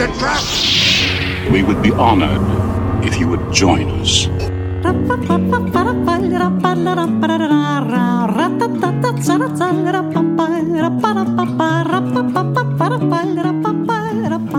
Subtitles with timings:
[0.00, 1.52] It's a trap!
[1.52, 2.40] We would be honored
[3.04, 4.28] if you would join us.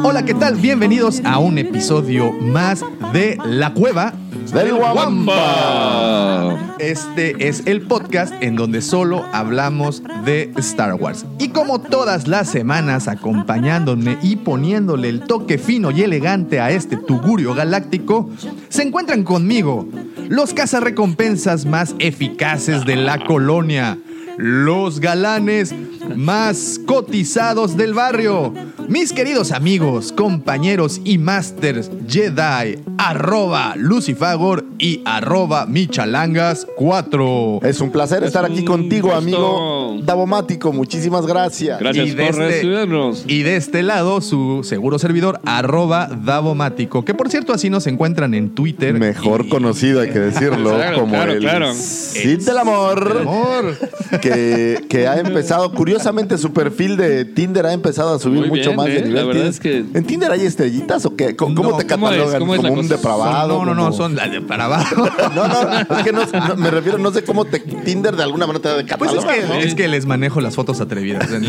[0.04, 0.56] Hola, ¿qué tal?
[0.58, 4.14] Bienvenidos a un episodio más de La Cueva
[4.52, 6.76] del Guampa.
[6.80, 11.26] Este es el podcast en donde solo hablamos de Star Wars.
[11.40, 16.98] Y como todas las semanas, acompañándome y poniéndole el toque fino y elegante a este
[16.98, 18.30] tugurio galáctico,
[18.68, 19.88] se encuentran conmigo
[20.28, 23.98] los cazarrecompensas más eficaces de la colonia,
[24.38, 25.74] los galanes
[26.16, 28.54] más cotizados del barrio.
[28.90, 37.64] Mis queridos amigos, compañeros y masters Jedi, arroba Lucifagor y arroba Michalangas4.
[37.66, 39.18] Es un placer estar aquí contigo, gusto.
[39.18, 40.74] amigo Davomático.
[40.74, 41.80] Muchísimas gracias.
[41.80, 43.24] Gracias Y de por este- recibirnos.
[43.26, 47.06] Y de este lado, su seguro servidor, arroba Davomático.
[47.06, 48.96] Que por cierto, así nos encuentran en Twitter.
[49.00, 51.74] Mejor Y- conocido, hay que decirlo, Claro, como claro, el claro.
[51.74, 53.78] Cid del Amor, Amor.
[54.22, 58.62] que, que ha empezado, curiosamente su perfil de Tinder ha empezado a subir Muy mucho
[58.72, 59.02] bien, más de ¿eh?
[59.02, 59.16] nivel.
[59.16, 61.36] La verdad ¿Tienes- es que- ¿En Tinder hay estrellitas o qué?
[61.36, 62.14] ¿Cómo, cómo No, te ¿cómo es?
[62.16, 62.40] catalogan?
[62.40, 62.96] ¿Cómo es la ¿Como un cosa?
[62.98, 63.48] depravado?
[63.48, 65.08] no, no, no, son las de para abajo.
[65.36, 68.48] No, no, es que no, no, me refiero, no sé cómo te Tinder de alguna
[68.48, 69.54] manera te Pues es cataloga, que, ¿no?
[69.56, 71.30] es que les manejo las fotos atrevidas.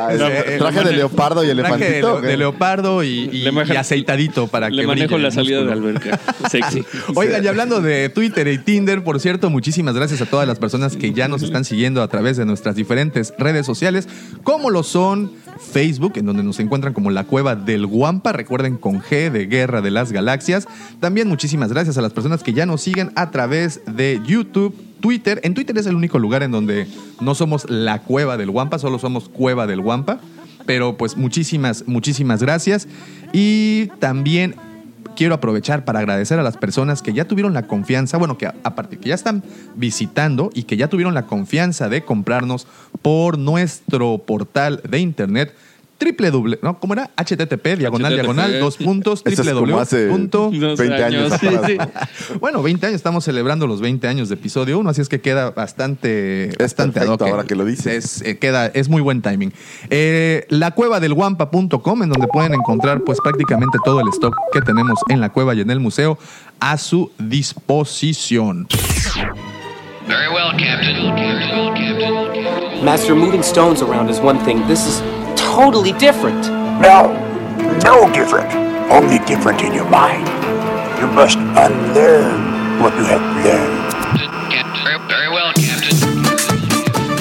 [0.00, 2.20] Ah, es- Eh, traje de leopardo y Traje de, elefantito.
[2.20, 5.72] de leopardo y, y- Le manejo- y aceitadito para que Le manejo la salida de
[5.72, 6.18] alberca.
[6.50, 6.84] Sexy.
[7.14, 10.96] Oigan, y hablando de Twitter y Tinder, por cierto, muchísimas gracias a todas las personas
[10.96, 13.85] que ya nos están siguiendo a través de nuestras diferentes redes sociales,
[14.42, 19.00] como lo son Facebook, en donde nos encuentran como la cueva del Guampa, recuerden con
[19.00, 20.68] G de Guerra de las Galaxias.
[21.00, 24.74] También muchísimas gracias a las personas que ya nos siguen a través de YouTube.
[25.00, 26.86] Twitter, en Twitter es el único lugar en donde
[27.20, 30.20] no somos la cueva del Guampa, solo somos cueva del Guampa.
[30.64, 32.88] Pero pues muchísimas, muchísimas gracias.
[33.32, 34.56] Y también
[35.16, 38.54] quiero aprovechar para agradecer a las personas que ya tuvieron la confianza, bueno, que a-
[38.62, 39.42] aparte que ya están
[39.74, 42.66] visitando y que ya tuvieron la confianza de comprarnos
[43.02, 45.54] por nuestro portal de internet
[45.98, 46.78] www, ¿no?
[46.78, 47.10] ¿Cómo era?
[47.16, 48.22] http, diagonal, HTTP.
[48.22, 50.50] diagonal, dos puntos, es como hace punto.
[50.50, 51.66] 20 años sí, atrás.
[51.66, 52.34] sí.
[52.40, 55.50] Bueno, 20 años, estamos celebrando los 20 años de episodio 1, así es que queda
[55.50, 57.30] bastante, bastante ad perfecto hoc.
[57.30, 57.86] ahora que lo dices.
[57.86, 59.52] Es, eh, queda, es muy buen timing.
[59.90, 64.60] Eh, la cueva del guampa.com, en donde pueden encontrar pues prácticamente todo el stock que
[64.60, 66.18] tenemos en la cueva y en el museo
[66.60, 68.66] a su disposición.
[70.06, 71.16] Very well, Captain.
[71.16, 72.84] Captain, Captain.
[72.84, 74.64] Master, moving stones around is one thing.
[74.68, 75.15] This is
[75.56, 76.44] totally different.
[76.80, 77.12] No,
[77.82, 78.52] no different.
[78.90, 80.26] Only different in your mind.
[81.00, 83.92] You must unlearn what you have learned.
[84.52, 84.84] Captain.
[84.84, 85.96] Very, very well, Captain.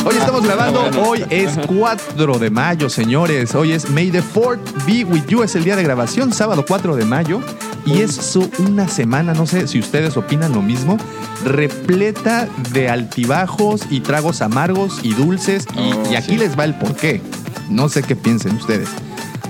[0.05, 3.55] Hoy estamos grabando, hoy es 4 de mayo, señores.
[3.55, 6.95] Hoy es May the 4th be with you, es el día de grabación, sábado 4
[6.95, 7.39] de mayo.
[7.85, 10.97] Y es su- una semana, no sé si ustedes opinan lo mismo,
[11.43, 15.65] repleta de altibajos y tragos amargos y dulces.
[15.75, 16.37] Y, Oh, y aquí sí.
[16.37, 17.21] les va el porqué.
[17.69, 18.89] No sé qué piensen ustedes.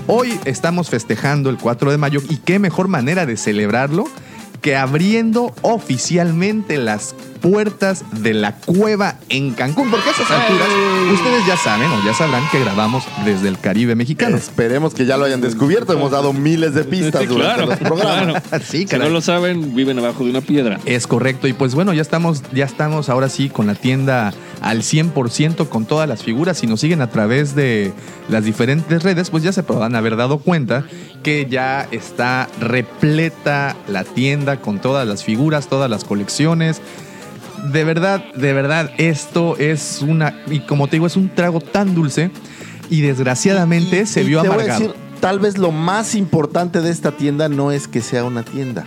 [0.06, 4.04] Hoy estamos festejando el 4 de mayo y qué mejor manera de celebrarlo
[4.60, 7.14] que abriendo oficialmente las
[7.50, 9.88] puertas de la cueva en Cancún.
[9.90, 10.66] Porque a esas alturas
[11.12, 14.36] ustedes ya saben o ya sabrán que grabamos desde el Caribe mexicano.
[14.36, 15.92] Esperemos que ya lo hayan descubierto.
[15.92, 18.42] Hemos dado miles de pistas Sí, durante claro, los programas.
[18.42, 18.64] claro.
[18.66, 20.80] Sí, Si no lo saben, viven abajo de una piedra.
[20.86, 21.46] Es correcto.
[21.46, 25.86] Y pues bueno, ya estamos, ya estamos ahora sí con la tienda al 100% con
[25.86, 26.58] todas las figuras.
[26.58, 27.92] Si nos siguen a través de
[28.28, 30.84] las diferentes redes, pues ya se podrán haber dado cuenta
[31.22, 36.80] que ya está repleta la tienda con todas las figuras, todas las colecciones.
[37.72, 41.94] De verdad, de verdad, esto es una, y como te digo, es un trago tan
[41.94, 42.30] dulce
[42.90, 44.80] y desgraciadamente Y- se y vio te voy a amargado.
[44.80, 48.84] decir, tal vez lo más importante de esta tienda no es que sea una tienda.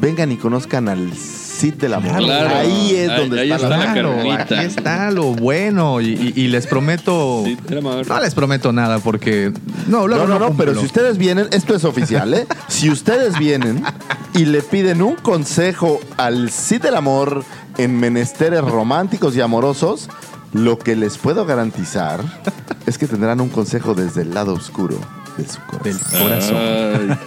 [0.00, 2.16] Vengan y conozcan al Cid del Amor.
[2.16, 2.56] Claro.
[2.56, 6.06] ahí es Ahí- donde ahí está, está la la Claro, aquí está lo bueno y,
[6.08, 7.42] y- y les prometo...
[7.44, 7.58] Sí.
[7.68, 9.52] No les prometo nada porque...
[9.86, 12.46] No, No, no, no, pero si ustedes vienen, esto es oficial, ¿eh?
[12.68, 13.82] Si ustedes vienen
[14.34, 17.44] y le piden un consejo al Cid del Amor
[17.82, 20.08] en menesteres románticos y amorosos,
[20.52, 22.20] lo que les puedo garantizar
[22.86, 24.98] es que tendrán un consejo desde el lado oscuro.
[25.36, 25.82] De su corazón.
[25.82, 26.56] Del corazón.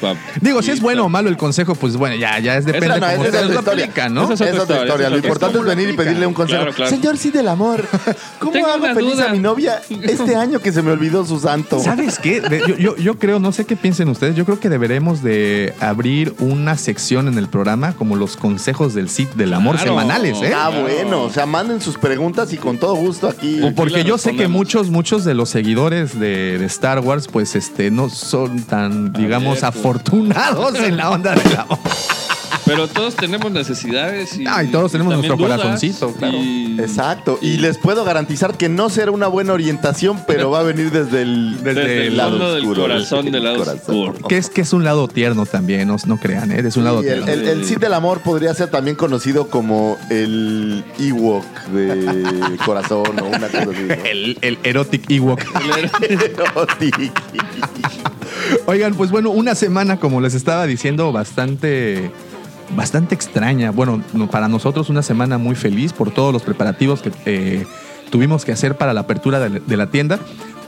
[0.03, 2.88] Ay, Digo, si es bueno o malo el consejo, pues bueno, ya, ya es depende
[2.88, 4.31] Esa no, cómo ustedes es lo aplican, ¿no?
[4.33, 5.09] Esa es otra historia.
[5.09, 6.59] Lo importante es ¿Cómo lo venir y pedirle un consejo.
[6.61, 6.89] Claro, claro.
[6.91, 7.83] Señor sí del amor,
[8.39, 9.29] ¿cómo Tengo hago feliz duda.
[9.29, 11.79] a mi novia este año que se me olvidó su santo?
[11.79, 12.41] ¿Sabes qué?
[12.41, 15.73] De- yo, yo, yo creo, no sé qué piensen ustedes, yo creo que deberemos de
[15.79, 19.91] abrir una sección en el programa como los consejos del SIT del amor Claro.
[19.91, 20.53] semanales, ¿eh?
[20.56, 23.61] Ah, bueno, o sea, manden sus preguntas y con todo gusto aquí.
[23.63, 27.56] O Porque yo sé que muchos, muchos de los seguidores de, de Star Wars, pues
[27.56, 31.80] este, no son tan, digamos, afortunados en la onda del amor.
[32.65, 36.38] Pero todos tenemos necesidades y, Ah, y todos tenemos nuestro dudas, corazoncito, claro.
[36.38, 37.38] y- Exacto.
[37.42, 41.21] Y les puedo garantizar que no será una buena orientación, pero va a venir desde
[41.24, 44.13] el, Desde el fondo del corazón, del lado oscuro.
[44.27, 46.63] Que es que es un lado tierno también, no, no crean, ¿eh?
[46.65, 47.31] Es un lado Y el, tierno.
[47.44, 53.25] el, el Cid del amor podría ser también conocido como el Ewok de corazón o
[53.25, 53.83] una cosa así.
[53.88, 53.94] ¿no?
[54.13, 55.42] El, el erotic Ewok.
[56.09, 57.12] Erotic.
[58.66, 62.12] Oigan, pues bueno, una semana, como les estaba diciendo, bastante,
[62.75, 63.71] bastante extraña.
[63.71, 67.65] Bueno, no- para nosotros una semana muy feliz por todos los preparativos que eh,
[68.09, 70.19] tuvimos que hacer para la apertura de, la- tienda.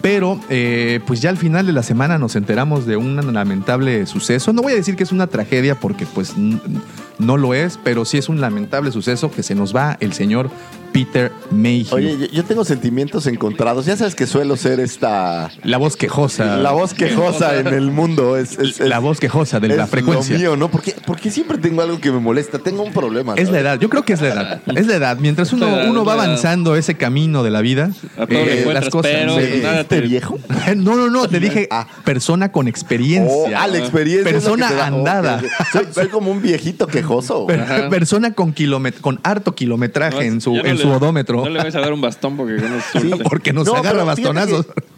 [0.02, 4.54] Pero, eh, pues ya al final de la semana nos enteramos de un lamentable suceso.
[4.54, 8.20] No voy a decir que es una tragedia porque pues no lo es, pero sí
[8.20, 10.52] es un lamentable suceso que se nos va el señor
[10.96, 11.94] Peter Mayhew.
[11.94, 13.86] Oye, yo, yo tengo sentimientos encontrados.
[13.86, 15.52] Ya sabes que suelo ser esta.
[15.66, 16.56] la voz quejosa.
[16.56, 18.38] La voz quejosa en el mundo.
[18.38, 20.36] Es, es- la voz quejosa de la frecuencia.
[20.36, 20.72] Lo mío, ¿no?
[20.72, 22.60] Porque, porque siempre tengo algo que me molesta.
[22.60, 23.34] Tengo un problema.
[23.36, 24.62] Es la edad, yo creo que es la edad.
[24.74, 25.18] Es la edad.
[25.20, 29.36] Mientras uno, edad, uno va avanzando ese camino de la vida, todo le encuentras, pero
[29.36, 30.40] ¿De nada este te- viejo?
[30.78, 31.88] No, no, no, te dije Ah.
[32.06, 33.62] persona con Oh, experiencia.
[33.62, 34.32] ah, la experiencia.
[34.32, 35.42] Persona da- andada.
[35.74, 37.46] Soy, soy como un viejito quejoso.
[37.48, 38.54] Per- persona con
[39.02, 41.44] con harto kilometraje No, en su, no en su odómetro.
[41.44, 43.12] No le vais a dar un bastón porque no Sí.
[43.30, 44.66] Porque nos No, agarra bastonazos.
[44.68, 44.96] que-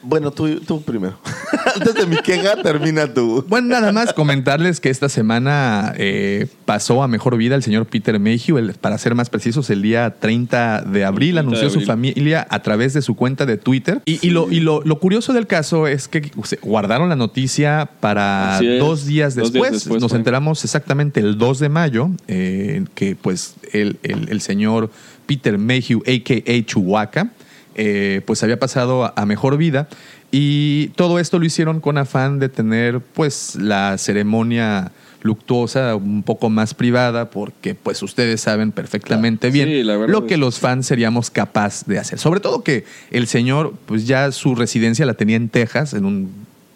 [0.00, 1.18] Bueno, tú, tú primero.
[1.74, 3.44] Antes de mi queja, termina tú.
[3.46, 8.18] Bueno, nada más comentarles que esta semana eh, pasó a mejor vida el señor Peter
[8.18, 11.84] Mayhew, el- para ser más precisos, el día 30 de abril 30 de anunció su
[11.84, 14.00] familia a través de su cuenta de Twitter.
[14.06, 17.16] Y, y lo, y lo, lo curioso del caso es que o sea, guardaron la
[17.16, 19.72] noticia para dos días Dos días después.
[19.72, 20.18] después Nos fue.
[20.18, 24.90] enteramos exactamente el 2 de mayo, eh, que pues el, el- el señor
[25.28, 26.64] Peter Mayhew, a.k.a.
[26.66, 27.30] Chewbacca,
[27.76, 29.86] eh, pues había pasado a, a mejor vida.
[30.32, 34.90] Y todo esto lo hicieron con afán de tener pues la ceremonia
[35.22, 40.40] luctuosa un poco más privada porque pues ustedes saben perfectamente bien Sí, lo que es-
[40.40, 42.18] los fans seríamos capaz de hacer.
[42.18, 46.30] Sobre todo que el señor pues ya su residencia la tenía en Texas, en un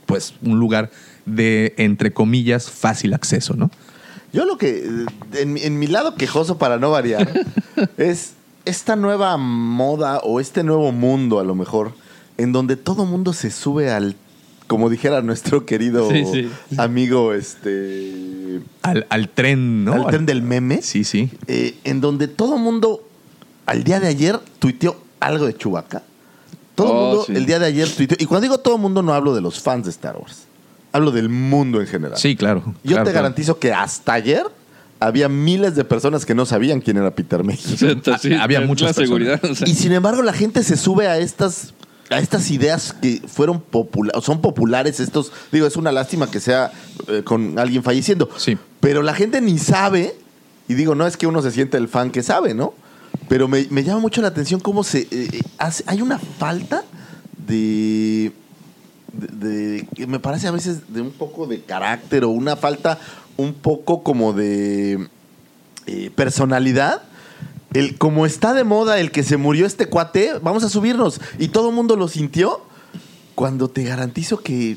[0.06, 0.90] pues un lugar
[1.24, 3.70] de entre comillas fácil acceso, ¿no?
[4.32, 5.06] Yo lo que, eh,
[5.42, 7.28] en, mi- en mi lado quejoso para no variar,
[7.98, 8.32] es
[8.64, 11.92] esta nueva moda o este nuevo mundo a lo mejor,
[12.38, 14.16] en donde todo mundo se sube al,
[14.66, 16.50] como dijera nuestro querido Sí, sí.
[16.78, 19.94] amigo, este, Al, al tren, ¿no?
[19.94, 21.30] al tren del meme, Sí, sí.
[21.46, 23.02] eh, en donde todo mundo
[23.66, 26.02] al día de ayer tuiteó algo de Chewbacca.
[26.74, 27.32] Todo el Oh, mundo sí.
[27.36, 28.16] el día de ayer tuiteó.
[28.18, 30.44] Y cuando digo todo el mundo no hablo de los fans de Star Wars.
[30.90, 32.18] Hablo del mundo en general.
[32.18, 32.62] Sí, claro.
[32.82, 33.24] Yo claro, te claro.
[33.24, 34.44] garantizo que hasta ayer
[35.06, 37.76] había miles de personas que no sabían quién era Peter Mayhew.
[38.20, 39.44] Sí, Había la seguridad.
[39.44, 39.68] o sea.
[39.68, 41.74] Y sin embargo, la gente se sube a estas
[42.10, 46.70] a estas ideas que fueron populares, son populares estos, digo, es una lástima que sea
[47.08, 48.58] eh, con alguien falleciendo, Sí.
[48.80, 50.14] pero la gente ni sabe,
[50.68, 52.74] y digo, no es que uno se siente el fan que sabe, ¿no?
[53.30, 56.82] Pero me, me llama mucho la atención cómo se eh, eh, hace, hay una falta
[57.46, 58.32] de,
[59.14, 62.98] de, de- que me parece a veces de un poco de carácter o una falta
[63.36, 65.08] un poco como de
[65.86, 67.02] eh, personalidad.
[67.74, 71.20] El, como está de moda el que se murió este cuate, vamos a subirnos.
[71.38, 72.60] Y todo el mundo lo sintió.
[73.34, 74.76] Cuando te garantizo que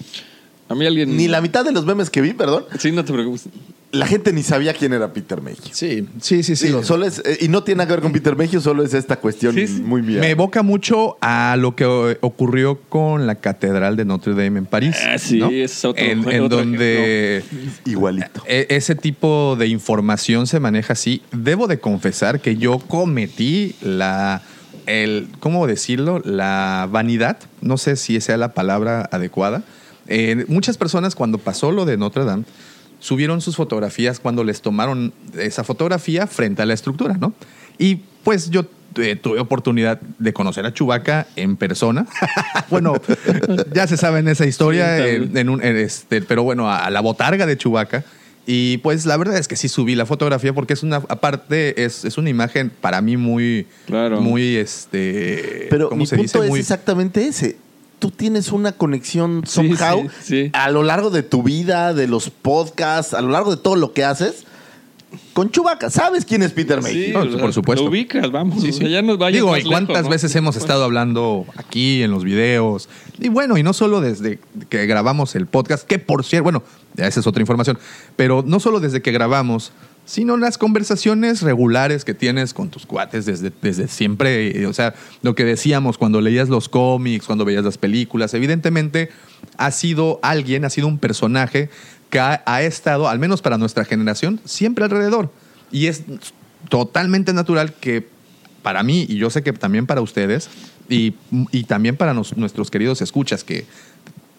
[0.70, 1.18] A mí alguien.
[1.18, 3.50] ni la mitad de los memes que vi, perdón, Sí, no te preocupes.
[3.96, 5.60] La gente ni sabía quién era Peter Mayhew.
[5.72, 6.68] Sí, sí, sí, sí.
[6.68, 8.94] Digo, solo es, eh, y no tiene nada que ver con Peter Mayhew, solo es
[8.94, 9.82] esta cuestión Sí, sí.
[9.82, 10.20] muy mía.
[10.20, 14.66] Me evoca mucho a lo que eh, ocurrió con la Catedral de Notre Dame en
[14.66, 14.96] París.
[15.08, 15.50] Ah, sí, ¿no?
[15.50, 17.44] es otro- En, en otro donde
[17.86, 18.44] Igualito.
[18.48, 21.22] e- ese tipo de información se maneja así.
[21.32, 24.42] Debo de confesar que yo cometí la,
[24.86, 26.22] el, ¿cómo decirlo?
[26.26, 27.38] La vanidad.
[27.62, 29.64] No sé si sea la palabra adecuada.
[30.08, 32.44] Eh, muchas personas cuando pasó lo de Notre Dame
[33.06, 37.34] subieron sus fotografías cuando les tomaron esa fotografía frente a la estructura, ¿no?
[37.78, 38.66] Y pues yo
[38.98, 42.08] eh, tuve oportunidad de conocer a Chubaca en persona.
[42.72, 42.96] bueno,
[43.74, 45.38] ya se sabe en esa historia, Sí, en- también.
[45.38, 48.04] en un- en este, pero bueno, a, a la botarga de Chubaca.
[48.48, 52.06] Y pues la verdad es que sí subí la fotografía porque es una, aparte, es,
[52.06, 54.22] es una imagen para mí muy, Claro.
[54.22, 56.46] muy, este, Pero ¿cómo mi se punto dice?
[56.46, 57.58] es Muy, exactamente ese.
[58.00, 60.52] Tú tienes una conexión somehow sí, sí.
[60.54, 63.94] a lo largo de tu vida, de los podcasts, a lo largo de todo lo
[63.94, 64.46] que haces
[65.34, 65.90] con Chubaca.
[65.90, 67.06] ¿Sabes quién es Peter Mayhew?
[67.06, 67.84] Sí, No, o sea, por supuesto.
[67.84, 68.64] Lo ubicas, vamos.
[68.64, 70.10] o sea, ya nos Digo, ¿y cuántas lejos, ¿no?
[70.10, 72.90] veces hemos estado hablando aquí en los videos?
[73.20, 76.64] Y bueno, y no solo desde que grabamos el podcast, que por cierto, bueno,
[76.98, 77.78] esa es otra información,
[78.16, 79.72] pero no solo desde que grabamos,
[80.06, 84.66] sino las conversaciones regulares que tienes con tus cuates desde, desde siempre.
[84.68, 84.94] O sea,
[85.24, 89.10] lo que decíamos cuando leías los cómics, cuando veías las películas, evidentemente
[89.58, 91.70] ha sido alguien, ha sido un personaje
[92.10, 95.32] que ha, estado, al menos para nuestra generación, siempre alrededor.
[95.72, 96.04] Y es
[96.70, 98.08] totalmente natural que
[98.62, 100.50] para mí, y yo sé que también para ustedes,
[100.88, 101.16] y,
[101.52, 103.66] y también para nuestros queridos escuchas, que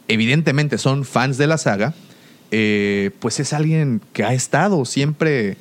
[0.08, 1.94] evidentemente son fans de la saga,
[2.50, 5.57] eh, pues es alguien que ha estado siempre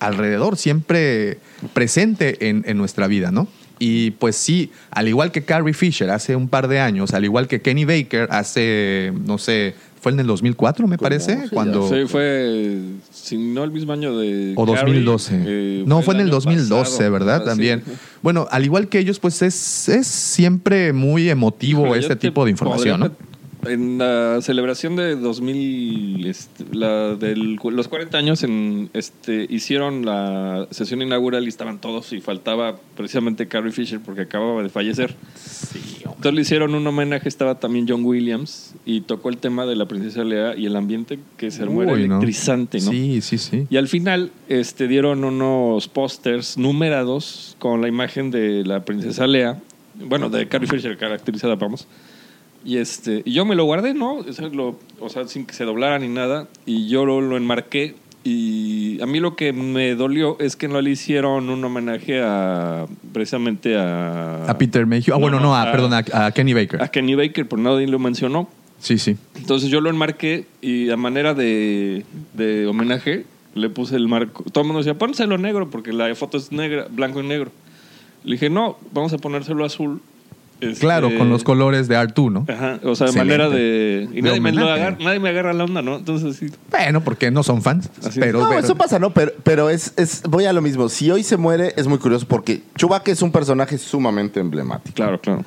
[0.00, 1.38] alrededor, siempre
[1.72, 3.48] presente en, en nuestra vida, ¿no?
[3.78, 7.48] Y pues sí, al igual que Carrie Fisher hace un par de años, al igual
[7.48, 11.88] que Kenny Baker hace, no sé, fue en el 2004, me parece, sí, cuando...
[11.88, 12.78] Sí, fue,
[13.10, 14.52] si no el mismo año de.
[14.54, 15.42] O Carrie, 2012.
[15.46, 17.10] eh, no, fue en el año 2012, pasado.
[17.10, 17.40] ¿verdad?
[17.42, 17.82] Ah, También.
[17.84, 17.92] sí.
[18.22, 22.50] Bueno, al igual que ellos, pues es, es siempre muy emotivo Híjole, este tipo de
[22.50, 23.10] información, ¿no?
[23.66, 30.66] En la celebración de 2000, este, la del, los 40 años, en, este, hicieron la
[30.70, 35.14] sesión inaugural y estaban todos y faltaba precisamente Carrie Fisher porque acababa de fallecer.
[36.04, 39.86] Entonces le hicieron un homenaje, estaba también John Williams y tocó el tema de la
[39.86, 42.90] princesa Lea y el ambiente que se armó era electrizante, ¿no?
[42.90, 43.66] Sí, sí, sí.
[43.68, 49.60] Y al final este, dieron unos pósters numerados con la imagen de la princesa Lea,
[49.96, 51.86] bueno, de Carrie Fisher caracterizada, vamos.
[52.64, 54.14] Y, este, y yo me lo guardé, ¿no?
[54.16, 56.48] O sea, lo- o sea, sin que se doblara ni nada.
[56.66, 57.94] Y yo lo, lo enmarqué.
[58.26, 62.86] Y a mí lo que me dolió es que no le hicieron un homenaje a
[63.12, 64.46] precisamente a...
[64.46, 65.14] A Peter Mayhew.
[65.14, 66.82] Ah, bueno, no, a, perdón, a, a Kenny Baker.
[66.82, 68.48] A Kenny Baker, por nadie lo mencionó.
[68.78, 69.16] Sí, sí.
[69.36, 74.42] Entonces yo lo enmarqué y a manera de, de homenaje le puse el marco.
[74.52, 77.50] Todo el mundo decía, pónselo negro porque la foto es negra, blanco y negro.
[78.24, 80.00] Le dije, no, vamos a ponérselo azul.
[80.60, 82.46] Este, Claro, con los colores de Artu, ¿no?
[82.48, 84.08] Ajá, o sea, de manera de...
[84.12, 85.96] Y De nadie me, lo agarra, nadie me agarra la onda, ¿no?
[85.96, 86.46] Entonces sí.
[86.70, 87.90] Bueno, porque no son fans.
[88.04, 89.10] Así pero, No, pero- eso pasa, ¿no?
[89.12, 90.88] Pero, pero es, es, voy a lo mismo.
[90.88, 94.94] Si hoy se muere, es muy curioso porque Chewbacca es un personaje sumamente emblemático.
[94.94, 95.42] Claro, claro.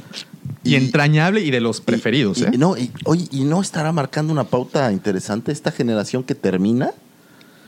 [0.63, 2.49] y entrañable y de los preferidos, Y- ¿eh?
[2.53, 6.91] y no, y, oye, ¿y no estará marcando una pauta interesante esta generación que termina?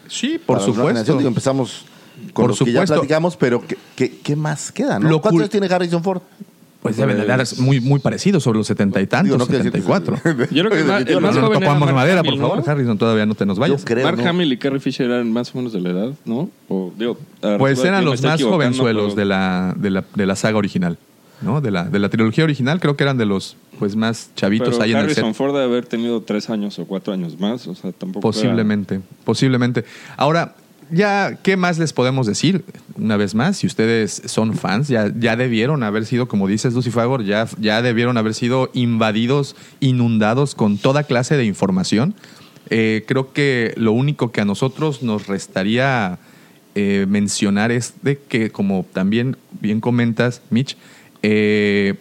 [0.08, 1.17] Sí, por Para supuesto.
[1.17, 1.86] Digo, empezamos
[2.34, 2.93] con Por los que ya supuesto.
[2.96, 5.00] platicamos, pero ¿qué, qué, qué más queda?
[5.00, 5.08] ¿no?
[5.10, 6.22] Lo ¿Cuántos años tiene Harrison Ford?
[6.81, 9.65] Pues debe de dar muy, muy parecido sobre los setenta y tantos, Digo, no quiero
[9.65, 10.48] decir que- 74.
[10.50, 12.31] Yo creo que el más- el No, más no joven era topamos Mark madera, Hamill,
[12.39, 12.65] por favor.
[12.65, 12.71] ¿no?
[12.71, 13.81] Harrison, todavía no te nos vayas.
[13.81, 14.29] Yo creo, Mark ¿no?
[14.29, 16.50] Hamill y Carrie Fisher eran más o menos de la edad, ¿no?
[16.69, 20.05] O, digo, a Pues eran me los más equivocando, jovenzuelos pero- de la, de, la,
[20.15, 20.98] de la saga original,
[21.41, 21.59] ¿no?
[21.59, 24.83] De la, de la trilogía original, creo que eran de los pues más chavitos Pero
[24.83, 25.36] ahí en el Harrison set.
[25.36, 29.01] Ford debe haber tenido tres años o cuatro años más, o sea, tampoco era- Posiblemente,
[29.25, 29.83] posiblemente.
[30.15, 30.55] Ahora,
[30.91, 32.63] ya, ¿qué más les podemos decir?
[32.96, 36.91] Una vez más, si ustedes son fans, ya, ya debieron haber sido, como dices Lucy
[36.91, 42.15] Fagor, ya, ya debieron haber sido invadidos, inundados con toda clase de información.
[42.69, 46.19] Eh, creo que lo único que a nosotros nos restaría
[46.75, 50.77] eh, mencionar es de que, como también bien comentas, Mitch,
[51.24, 51.96] eh,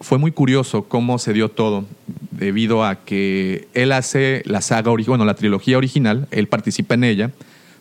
[0.00, 1.84] fue muy curioso cómo se dio todo,
[2.30, 7.30] debido a que él hace la saga bueno, la trilogía original, él participa en ella.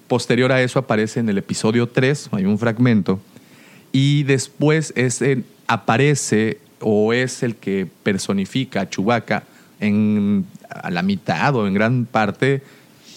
[0.09, 3.19] Posterior a eso aparece en el episodio 3, hay un fragmento,
[3.91, 5.23] y después es
[5.67, 9.43] aparece o es el que personifica a Chewbacca
[9.79, 12.63] en, a la mitad o en gran parte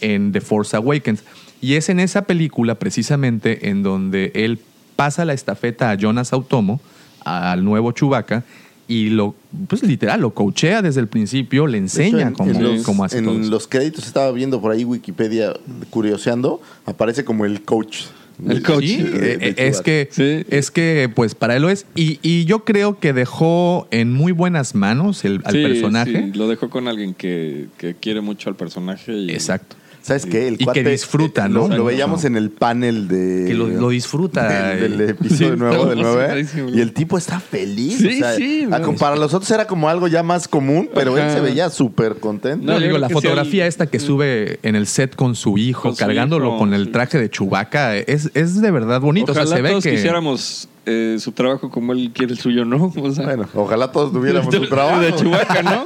[0.02, 1.24] en The Force Awakens.
[1.62, 4.60] Y es en esa película precisamente en donde él
[4.94, 6.78] pasa la estafeta a Jonas Automo,
[7.24, 8.44] al nuevo Chewbacca,
[8.88, 9.34] y lo,
[9.68, 12.82] pues literal, lo coachea desde el principio, le De hecho, enseña en, cómo, en los,
[12.82, 15.54] cómo hace en todo los créditos estaba viendo por ahí Wikipedia
[15.90, 18.04] curioseando, aparece como el coach.
[18.48, 18.84] El coach.
[18.84, 20.44] Sí, de- eh, de eh, es que, Sí.
[20.48, 21.86] es que, pues para él lo es.
[21.94, 26.30] Y, y yo creo que dejó en muy buenas manos el, al Sí, personaje.
[26.32, 29.12] sí, lo dejó con alguien que, que quiere mucho al personaje.
[29.12, 29.76] Y, Exacto.
[30.02, 30.48] ¿Sabes qué?
[30.48, 31.68] El Y que disfruta, eh, ¿no?
[31.68, 32.26] Lo, veíamos no.
[32.26, 33.44] en el panel de...
[33.46, 34.70] Que lo, lo disfruta.
[34.74, 36.68] del, del eh, episodio Sí, nuevo del 9 emocionadísimo.
[36.70, 38.94] y el tipo está feliz Sí, o sea, sí, a- no.
[38.96, 42.66] para los otros era como algo ya más común pero él se veía súper contento
[42.66, 45.92] No, digo, la fotografía el- esta que sube en el set con su hijo, Con
[45.94, 46.90] su cargándolo hijo, con el sí.
[46.92, 49.32] traje de Chubaca, es, es de verdad bonito.
[49.32, 49.90] Ojalá o sea, se ve todos que.
[49.92, 52.92] quisiéramos eh, su trabajo como él quiere el suyo, ¿no?
[52.96, 55.82] O sea, bueno ojalá todos tuviéramos su trabajo De Chewbacca, ¿no?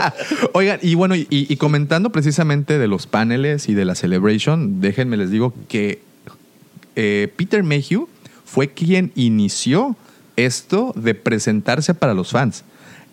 [0.54, 5.16] Oigan, y bueno, y, y comentando precisamente de los paneles y de la celebration, déjenme
[5.16, 6.00] les digo que
[6.96, 8.08] eh, Peter Mayhew
[8.44, 9.96] fue quien inició
[10.36, 12.64] esto de presentarse para los fans.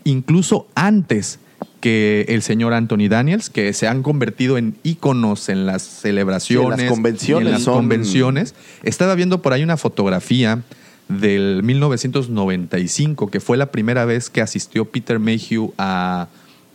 [0.03, 1.39] incluso antes
[1.81, 6.81] que el señor Anthony Daniels, que se han convertido en íconos en las celebraciones, Sí,
[6.81, 8.55] en las convenciones y en las son- convenciones.
[8.83, 10.61] Estaba viendo por ahí una fotografía
[11.07, 16.27] del 1995, que fue la primera vez que asistió Peter Mayhew a,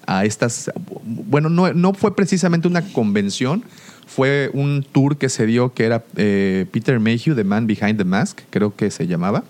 [0.06, 0.70] a estas...
[1.04, 3.64] Bueno, no, no fue precisamente una convención,
[4.06, 8.04] fue un tour que se dio que era eh, Peter Mayhew, The Man Behind the
[8.04, 9.44] Mask, creo que se llamaba,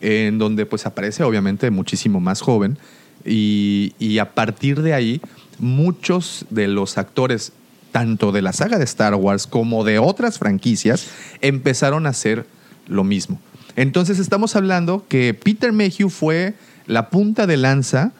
[0.00, 2.78] en donde pues aparece obviamente muchísimo más joven
[3.24, 5.20] y, y a partir de ahí
[5.58, 7.52] muchos de los actores
[7.92, 11.08] tanto de la saga de Star Wars como de otras franquicias
[11.40, 12.46] empezaron a hacer
[12.86, 13.40] lo mismo.
[13.76, 16.54] Entonces estamos hablando que Peter Mayhew fue
[16.86, 18.12] la punta de lanza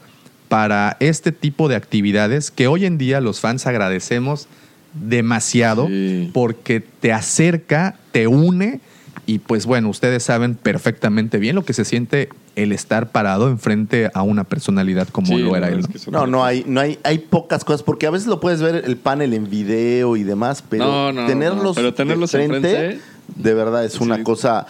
[0.49, 4.49] para este tipo de actividades que hoy en día los fans agradecemos
[4.95, 6.31] demasiado Sí.
[6.35, 8.81] porque te acerca, te une
[9.27, 14.11] y pues bueno, ustedes saben perfectamente bien lo que se siente el estar parado enfrente
[14.13, 15.85] a una personalidad como Sí, lo era él.
[15.95, 16.21] es ¿no?
[16.21, 18.97] No, no hay, no hay, hay pocas cosas, porque a veces lo puedes ver el
[18.97, 23.01] panel en video y demás, pero No, no, tenerlos, no, pero tenerlos de frente, enfrente,
[23.37, 24.67] de verdad es una cosa.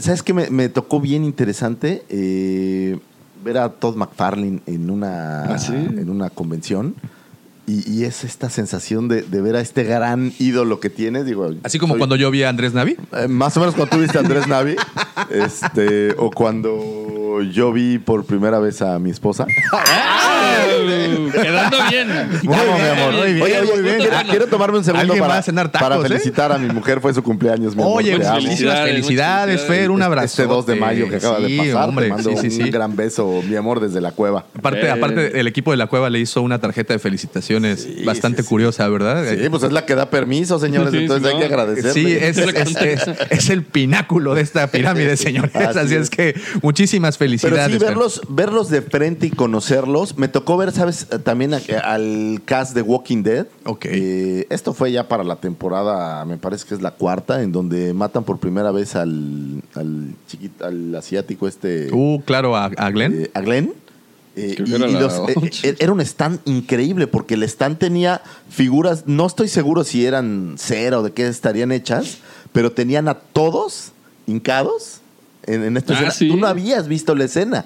[0.00, 2.02] ¿Sabes qué me, me tocó bien interesante?
[2.08, 2.98] Eh,
[3.44, 5.74] ver a Todd McFarlane en una, ¿Ah, sí?
[5.74, 6.94] en una convención.
[7.66, 11.24] Y, y es esta sensación de, de ver a este gran ídolo que tienes.
[11.24, 12.96] Digo, Así como soy- cuando yo vi a Andrés Navi.
[13.12, 14.76] eh, más o menos cuando tú viste a Andrés Navi,
[15.30, 19.46] este, o cuando yo vi por primera vez a mi esposa.
[21.32, 22.08] Quedando bien.
[22.44, 23.12] Vamos, mi amor.
[23.14, 23.96] Muy bien, Oye, muy bien.
[23.98, 26.08] quiero, quiero tomarme un segundo Alguien para, va a cenar tacos, para ¿eh?
[26.08, 27.00] felicitar a mi mujer.
[27.00, 27.98] Fue su cumpleaños, mi amor.
[27.98, 30.26] Oye, muchísimas Felicidades, felicidades, Fer, un abrazo.
[30.26, 31.88] Este 2 de mayo que acaba de pasar.
[31.88, 32.62] hombre, te mando sí, sí, sí.
[32.62, 34.46] un gran beso, mi amor, desde la cueva.
[34.56, 34.90] Aparte, Eh.
[34.90, 38.44] aparte, el equipo de la cueva le hizo una tarjeta de felicitaciones Sí, bastante sí,
[38.44, 38.48] sí.
[38.48, 39.24] curiosa, ¿verdad?
[39.28, 40.90] Sí, pues es la que da permiso, señores.
[40.92, 41.54] Sí, entonces sí, hay que no.
[41.54, 41.92] agradecerle.
[41.92, 45.54] Sí, es, es- es- es el pináculo de esta pirámide, señores.
[45.54, 46.02] Así Así, es.
[46.02, 46.10] es.
[46.10, 47.72] que muchísimas Pero felicidades.
[47.72, 47.88] sí, Fer.
[47.88, 50.16] verlos, verlos de frente y conocerlos.
[50.18, 51.06] Me tocó ver, ¿sabes?
[51.24, 53.46] También a- al cast de Walking Dead.
[53.64, 53.86] Ok.
[53.86, 57.92] Eh, esto fue ya para la temporada, me parece que es la cuarta, en donde
[57.94, 61.88] matan por primera vez al, al chiquito, al asiático este.
[61.92, 63.22] Uh, claro, a, a Glenn.
[63.24, 63.72] eh, a Glenn.
[64.36, 65.66] Eh, Creo y- que era y la los- eh, ocho.
[65.68, 70.54] eh, era un stand increíble porque el stand tenía figuras, no estoy seguro si eran
[70.58, 72.18] cera o de qué estarían hechas,
[72.52, 73.92] pero tenían a todos
[74.26, 75.00] hincados
[75.46, 76.10] en, en esta Ah, escena.
[76.12, 76.28] sí.
[76.28, 77.64] Tú no habías visto la escena,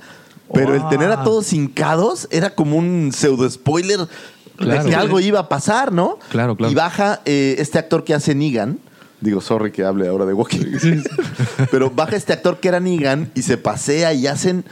[0.53, 4.01] pero el tener a todos hincados era como un pseudo spoiler
[4.57, 4.83] Claro.
[4.83, 6.19] de que algo iba a pasar, ¿no?
[6.31, 6.73] Claro, claro.
[6.73, 8.81] Y baja eh, este actor que hace Negan.
[9.21, 10.65] Digo, sorry que hable ahora de Walking.
[11.71, 14.65] Pero baja este actor que era Negan y se pasea y hacen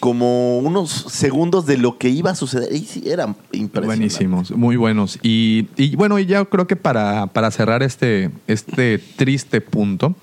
[0.00, 2.74] como unos segundos de lo que iba a suceder.
[2.74, 3.86] Y sí, era impresionante.
[3.86, 5.18] Buenísimos, muy buenos.
[5.22, 10.14] Y, y bueno, y ya creo que para, para cerrar este, este triste punto,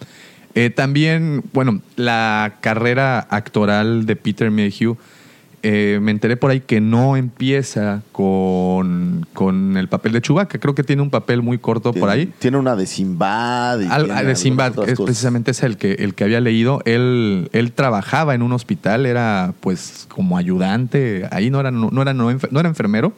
[0.56, 4.98] eh, también, bueno, la carrera actoral de Peter Mayhew,
[5.68, 10.60] eh, me enteré por ahí que no empieza con, con el papel de Chewbacca.
[10.60, 12.32] Creo que tiene un papel muy corto por ahí.
[12.39, 13.80] Tiene una de Sinbad.
[13.82, 16.82] y Al- tiene de Sinbad, es precisamente es el que, el que había leído.
[16.86, 22.13] Él, él trabajaba en un hospital, era pues como ayudante, ahí no era, no, era,
[22.13, 23.13] no, no era enfermero.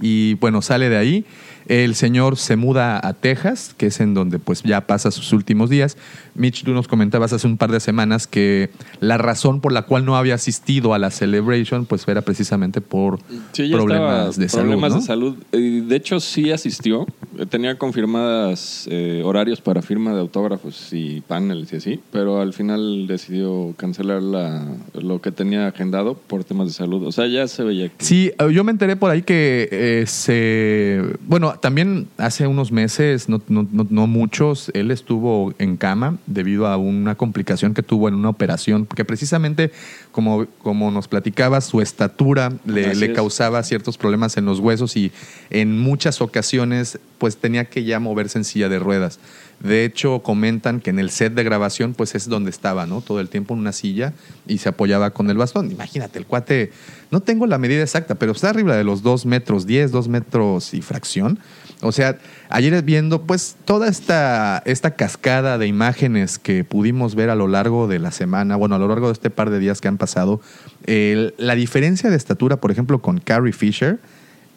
[0.00, 1.24] Y bueno, sale de ahí.
[1.68, 5.70] El señor se muda a Texas, que es en donde pues ya pasa sus últimos
[5.70, 5.96] días.
[6.34, 10.04] Mitch, tú nos comentabas hace un par de semanas que la razón por la cual
[10.04, 13.18] no había asistido a la celebration pues era precisamente por
[13.52, 14.62] Sí, problemas de salud.
[14.64, 15.00] problemas ¿no?
[15.00, 15.36] de salud.
[15.52, 17.06] De hecho, sí asistió.
[17.50, 23.06] Tenía confirmadas eh, horarios para firma de autógrafos y paneles y así, pero al final
[23.06, 27.06] decidió cancelar la, lo que tenía agendado por temas de salud.
[27.06, 28.04] O sea, ya se veía que...
[28.04, 31.02] Sí, eh, yo me enteré por ahí que eh, se...
[31.26, 36.66] Bueno, también hace unos meses, no, no, no, no muchos, él estuvo en cama debido
[36.66, 39.72] a una complicación que tuvo en una operación, que precisamente,
[40.12, 45.12] como, como nos platicaba, su estatura le, le causaba ciertos problemas en los huesos y
[45.50, 49.18] en muchas ocasiones pues tenía que ya moverse en silla de ruedas.
[49.60, 53.00] De hecho, comentan que en el set de grabación, pues es donde estaba, ¿no?
[53.00, 54.12] Todo el tiempo en una silla
[54.46, 55.70] y se apoyaba con el bastón.
[55.72, 56.70] Imagínate, el cuate,
[57.10, 60.74] no tengo la medida exacta, pero está arriba de los dos metros 10, dos metros
[60.74, 61.40] y fracción.
[61.80, 62.18] O sea,
[62.50, 67.88] ayer viendo, pues, toda esta, esta cascada de imágenes que pudimos ver a lo largo
[67.88, 70.40] de la semana, bueno, a lo largo de este par de días que han pasado,
[70.86, 73.98] la diferencia de estatura, por ejemplo, con Carrie Fisher,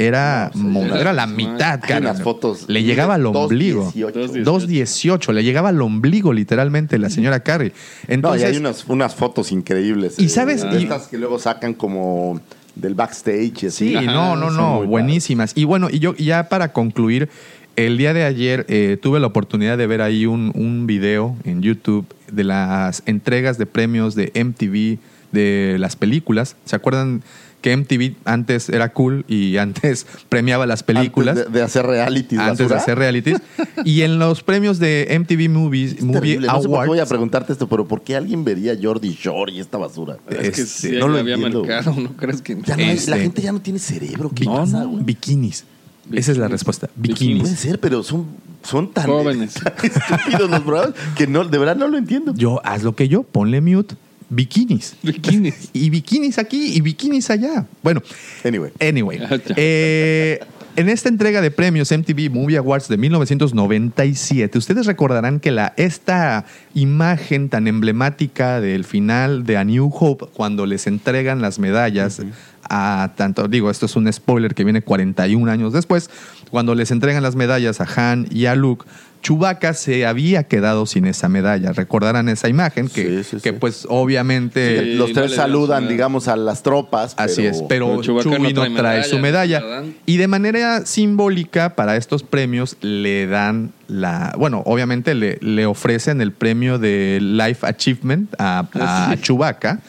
[0.08, 2.00] era, No, mon- era- era la mitad, cara.
[2.00, 2.66] unas fotos.
[2.68, 3.92] Le llegaba al ombligo.
[3.94, 4.44] 2.18.
[4.44, 7.72] 2.18, le llegaba al ombligo literalmente la señora Carrie.
[8.08, 10.16] No, Entonces, y hay unas, unas fotos increíbles.
[10.18, 12.40] Y eh, sabes- y- estas que luego sacan como
[12.76, 13.66] del backstage.
[13.68, 13.90] así.
[13.90, 15.52] Sí, no, no, no, buenísimas.
[15.56, 17.30] Y bueno, y yo ya para concluir,
[17.76, 21.62] el día de ayer eh, tuve la oportunidad de ver ahí un, un video en
[21.62, 25.00] YouTube de las entregas de premios de MTV
[25.32, 26.56] de las películas.
[26.66, 27.22] ¿Se acuerdan
[27.62, 31.38] que MTV antes era cool y antes premiaba las películas.
[31.38, 33.38] Antes de, de hacer realities antes de hacer realities.
[33.86, 36.48] y en los premios de MTV Movies, Es Movie terrible.
[36.48, 39.52] No sé por qué voy a preguntarte esto, pero ¿por qué alguien vería Jordi Shore
[39.54, 40.18] y esta basura?
[40.30, 41.64] Es que Este, sí, no lo había entiendo.
[41.64, 44.32] mercado, ¿no crees que Ya no hay- Este- la gente ya no tiene cerebro.
[44.34, 45.04] ¿Qué pasa, güey?
[45.04, 45.66] bikinis.
[46.12, 46.90] Esa es la respuesta.
[46.96, 47.44] Bikinis.
[47.44, 48.26] Puede ser, pero son,
[48.64, 49.54] son tan, Jóvenes.
[49.64, 52.34] tan estúpidos los programas que no, de verdad no lo entiendo.
[52.36, 53.96] Yo, haz lo que yo, ponle mute.
[54.32, 54.96] Bikinis.
[55.04, 55.70] Bikinis.
[55.74, 57.66] Y bikinis aquí y bikinis allá.
[57.84, 58.02] Bueno,
[58.46, 58.72] Anyway.
[58.80, 59.20] Anyway,
[59.58, 60.40] eh,
[60.78, 66.46] en esta entrega de premios MTV Movie Awards de 1997, ustedes recordarán que la, esta
[66.74, 72.22] imagen tan emblemática del final de A New Hope, cuando les entregan las medallas
[72.70, 76.10] a tanto, digo, esto es un spoiler que viene 41 años después,
[76.50, 78.86] cuando les entregan las medallas a Han y a Luke,
[79.22, 81.74] Chewbacca se había quedado sin esa medalla.
[81.74, 83.58] Recordarán esa imagen que, Sí, sí, que sí.
[83.60, 84.84] pues obviamente...
[84.84, 87.14] Sí, los tres saludan, digamos, a las tropas.
[87.18, 89.62] Así es, pero pero no trae su medalla.
[90.06, 94.34] Y de manera simbólica, para estos premios, le dan la.
[94.38, 99.80] Bueno, obviamente le, le ofrecen el premio de Life Achievement a, a Chewbacca.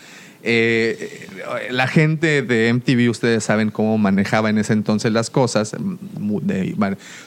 [0.44, 1.28] Eh,
[1.70, 5.74] la gente de MTV, ustedes saben cómo manejaba en ese entonces las cosas.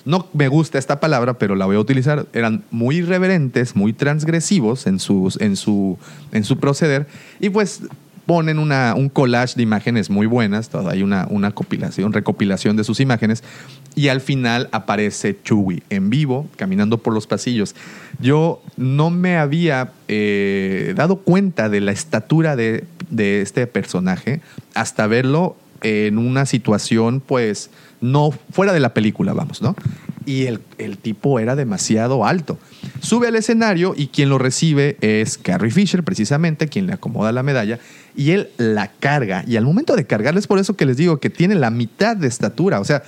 [0.05, 2.27] No me gusta esta palabra, pero la voy a utilizar.
[2.33, 5.97] Eran muy irreverentes, muy transgresivos en, sus, en, su,
[6.31, 7.07] en su proceder.
[7.39, 7.81] Y pues
[8.25, 11.53] ponen un collage de imágenes muy buenas, hay una, una
[12.11, 13.43] recopilación de sus imágenes,
[13.95, 17.75] y al final aparece Chewie en vivo, caminando por los pasillos.
[18.19, 24.41] Yo no me había eh, dado cuenta de la estatura de, de este personaje
[24.73, 27.69] hasta verlo en una situación, pues,
[28.01, 29.75] no fuera de la película, vamos, ¿no?
[30.25, 32.57] Y el, el tipo era demasiado alto.
[32.99, 37.43] Sube al escenario y quien lo recibe es Carrie Fisher, precisamente, quien le acomoda la
[37.43, 37.79] medalla,
[38.15, 39.43] y él la carga.
[39.45, 42.17] Y al momento de cargarla es por eso que les digo que tiene la mitad
[42.17, 42.79] de estatura.
[42.79, 43.03] O sea,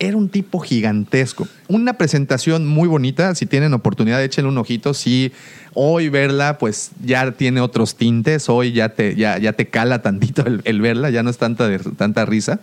[0.00, 1.46] era un tipo gigantesco.
[1.68, 3.34] Una presentación muy bonita.
[3.34, 4.94] Si tienen oportunidad, échenle un ojito.
[4.94, 5.30] Si
[5.74, 8.48] hoy verla, pues ya tiene otros tintes.
[8.48, 11.10] Hoy ya te, ya, ya te cala tantito el, verla.
[11.10, 12.60] Ya no es tanta, de- tanta risa.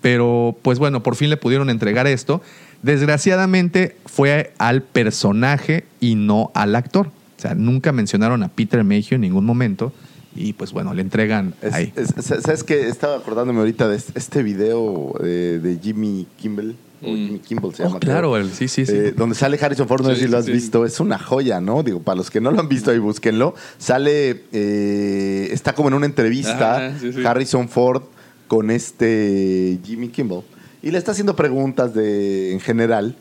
[0.00, 2.40] Pero, pues bueno, por fin le pudieron entregar esto.
[2.82, 7.08] Desgraciadamente fue al personaje y no al actor.
[7.36, 9.92] O sea, nunca mencionaron a Peter Mayhew en ningún momento.
[10.34, 11.92] Y pues bueno, le entregan Es- ahí.
[11.96, 12.88] es- ¿Sabes qué?
[12.88, 16.76] Estaba acordándome ahorita de este- video eh, de Jimmy Kimball.
[17.02, 17.16] o Mm.
[17.16, 17.98] Jimmy Kimball se Oh, llama.
[17.98, 18.92] claro, el- sí, sí, sí.
[18.94, 20.52] Eh, donde sale Harrison Ford, no sé Sí, si lo has sí.
[20.52, 20.84] visto.
[20.84, 21.82] Es una joya, ¿no?
[21.82, 23.54] Digo, para los que no lo han visto ahí, búsquenlo.
[23.78, 27.24] Sale, eh, está como en una entrevista Ajá, sí, sí.
[27.24, 28.02] Harrison Ford
[28.48, 30.42] con este Jimmy Kimball.
[30.82, 33.16] Y le está haciendo preguntas de, en general.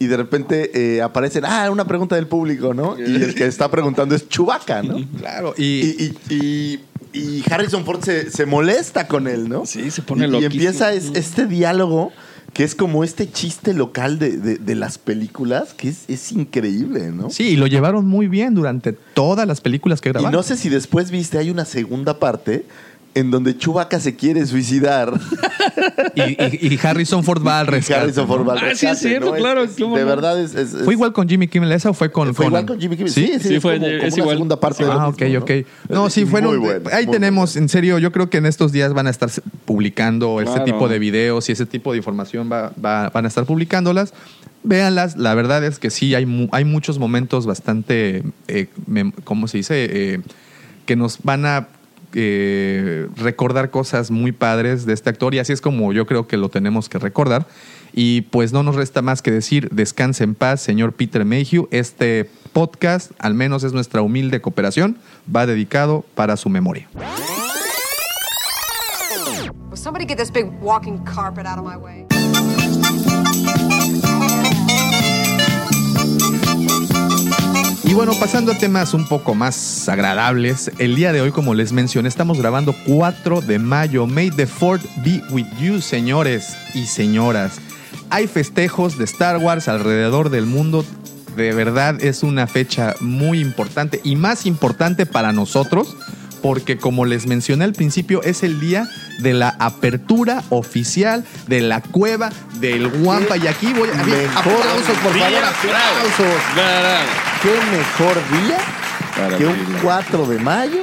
[0.00, 2.96] Y de repente eh, aparecen, ah, una pregunta del público, ¿no?
[2.98, 4.96] Y el que está preguntando es Chubaca, ¿no?
[5.18, 5.64] Claro, Y,
[6.04, 6.80] y- y-
[7.12, 9.66] y Harrison Ford se, se molesta con él, ¿no?
[9.66, 12.12] Sí, se pone y, y empieza es- este diálogo
[12.52, 17.10] que es como este chiste local de, de- de las películas, que es, es increíble,
[17.10, 17.30] ¿no?
[17.30, 20.32] Sí, y lo llevaron muy bien durante todas las películas que Y grabaron.
[20.32, 22.64] no sé si después viste, hay una segunda parte
[23.14, 25.12] en donde Chewbacca se quiere suicidar.
[26.14, 28.00] Y, y- y Harrison Ford va al rescate.
[28.00, 30.54] Harrison Ford va al Ah, sí, es cierto, claro, es- de verdad es...
[30.54, 32.96] es- es- ¿Fue igual con Jimmy Kimmel esa o fue con fue igual con Jimmy
[32.96, 33.12] Kimmel.
[33.12, 33.26] ¿Sí?
[33.34, 34.36] Sí, sí, Sí, fue- como- como es una igual.
[34.36, 35.50] segunda parte de Ah, ok, mismo, ok.
[35.88, 35.94] ¿no?
[35.96, 36.50] No, sí, fueron.
[36.50, 39.10] muy bueno, ahí muy tenemos, en serio, yo creo que en estos días van a
[39.10, 39.30] estar
[39.64, 40.64] publicando este Claro.
[40.64, 44.12] tipo de videos y ese tipo de información va, va- van a estar publicándolas.
[44.64, 48.66] Véanlas, la verdad es que sí, hay, mu- hay muchos momentos bastante, eh,
[49.24, 49.88] ¿cómo se dice?
[49.90, 50.20] Eh,
[50.84, 51.68] que nos van a
[52.14, 56.36] eh, recordar cosas muy padres de este actor y así es como yo creo que
[56.36, 57.46] lo tenemos que recordar.
[57.92, 61.68] Y pues no nos resta más que decir, descanse en paz, señor Peter Mayhew.
[61.70, 64.98] Este podcast, al menos es nuestra humilde cooperación,
[65.34, 66.88] va dedicado para su memoria.
[71.04, 72.08] Carpet?
[77.98, 82.08] Bueno, pasando a temas un poco más agradables, el día de hoy, como les mencioné,
[82.08, 84.06] estamos grabando 4 de mayo.
[84.06, 87.58] May the Fourth be with you, señores y señoras.
[88.08, 90.84] Hay festejos de Star Wars alrededor del mundo.
[91.34, 95.96] De verdad es una fecha muy importante y más importante para nosotros
[96.42, 98.88] porque como les mencioné al principio es el día
[99.20, 104.86] de la apertura oficial de la cueva del Wampa y aquí voy a Mejor aplausos
[105.02, 106.42] por favor día, aplausos.
[107.42, 108.58] ¿Qué mejor día
[109.16, 109.78] Para que un abrirlo.
[109.82, 110.78] 4 de mayo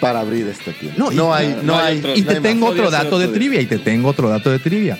[0.00, 0.96] para abrir esta tienda?
[0.98, 1.98] No, No, hay, no, no hay hay.
[2.00, 2.70] otro- Y no te hay tengo más.
[2.72, 3.48] otro Podría ser dato de otro día.
[3.48, 4.98] trivia y te tengo otro dato de trivia.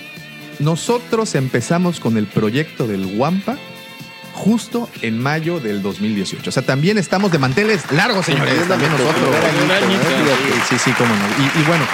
[0.59, 3.57] Nosotros empezamos con el proyecto del Wampa
[4.35, 6.49] justo en mayo del 2018.
[6.49, 8.67] O sea, también estamos de manteles largos, señores.
[8.67, 9.35] También nosotros.
[10.69, 11.43] Sí, sí, cómo no.
[11.43, 11.85] Y, y bueno,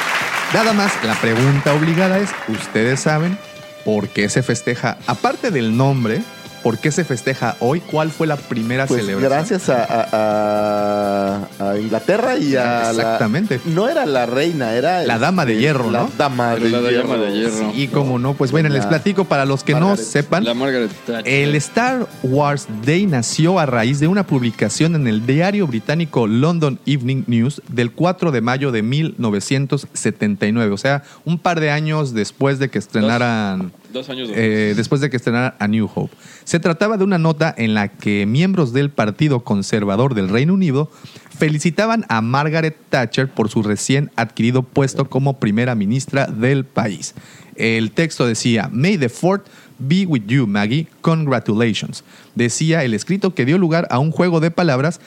[0.54, 3.38] Nada más, la pregunta obligada es, ¿ustedes saben
[3.86, 6.22] por qué se festeja, aparte del nombre,
[6.64, 7.80] por qué se festeja hoy?
[7.82, 9.32] ¿Cuál fue la primera Pues celebración?
[9.32, 13.60] gracias a, a- a- a Inglaterra y a Exactamente.
[13.66, 13.72] la...
[13.74, 15.04] No era la reina, era...
[15.04, 16.10] La dama de hierro, la ¿no?
[16.18, 17.10] dama de, la hierro.
[17.10, 17.72] dama de hierro.
[17.76, 19.98] Y como no, pues bueno, les platico para los que Margaret.
[20.00, 20.44] no sepan.
[20.44, 21.28] La Margaret Thatcher.
[21.34, 26.80] El Star Wars Day nació a raíz de una publicación en el diario británico London
[26.86, 32.60] Evening News del 4 de mayo de 1979, o sea, un par de años después
[32.60, 33.72] de que estrenaran Dos
[34.10, 34.38] años después.
[34.38, 36.16] eh, después de que estrenaran A New Hope.
[36.44, 40.92] Se trataba de una nota en la que miembros del Partido Conservador del Reino Unido
[41.38, 47.16] felicitaban a Margaret Thatcher por su recién adquirido puesto como primera ministra del país.
[47.56, 49.48] El texto decía, May the Fourth
[49.80, 50.88] be with you, Maggie.
[51.02, 52.04] Congratulations.
[52.36, 55.00] Decía el escrito que dio lugar a un juego de palabras,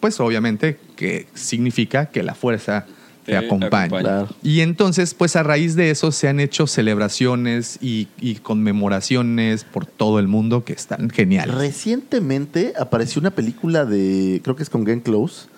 [0.00, 2.86] pues obviamente que significa que la fuerza
[3.26, 3.82] te Te acompaña.
[3.84, 4.02] acompaña.
[4.02, 4.28] Claro.
[4.42, 9.84] Y entonces, pues a raíz de eso se han hecho celebraciones y, y conmemoraciones por
[9.84, 11.54] todo el mundo que están geniales.
[11.54, 15.48] Recientemente apareció una película de, creo que es con Glenn Close,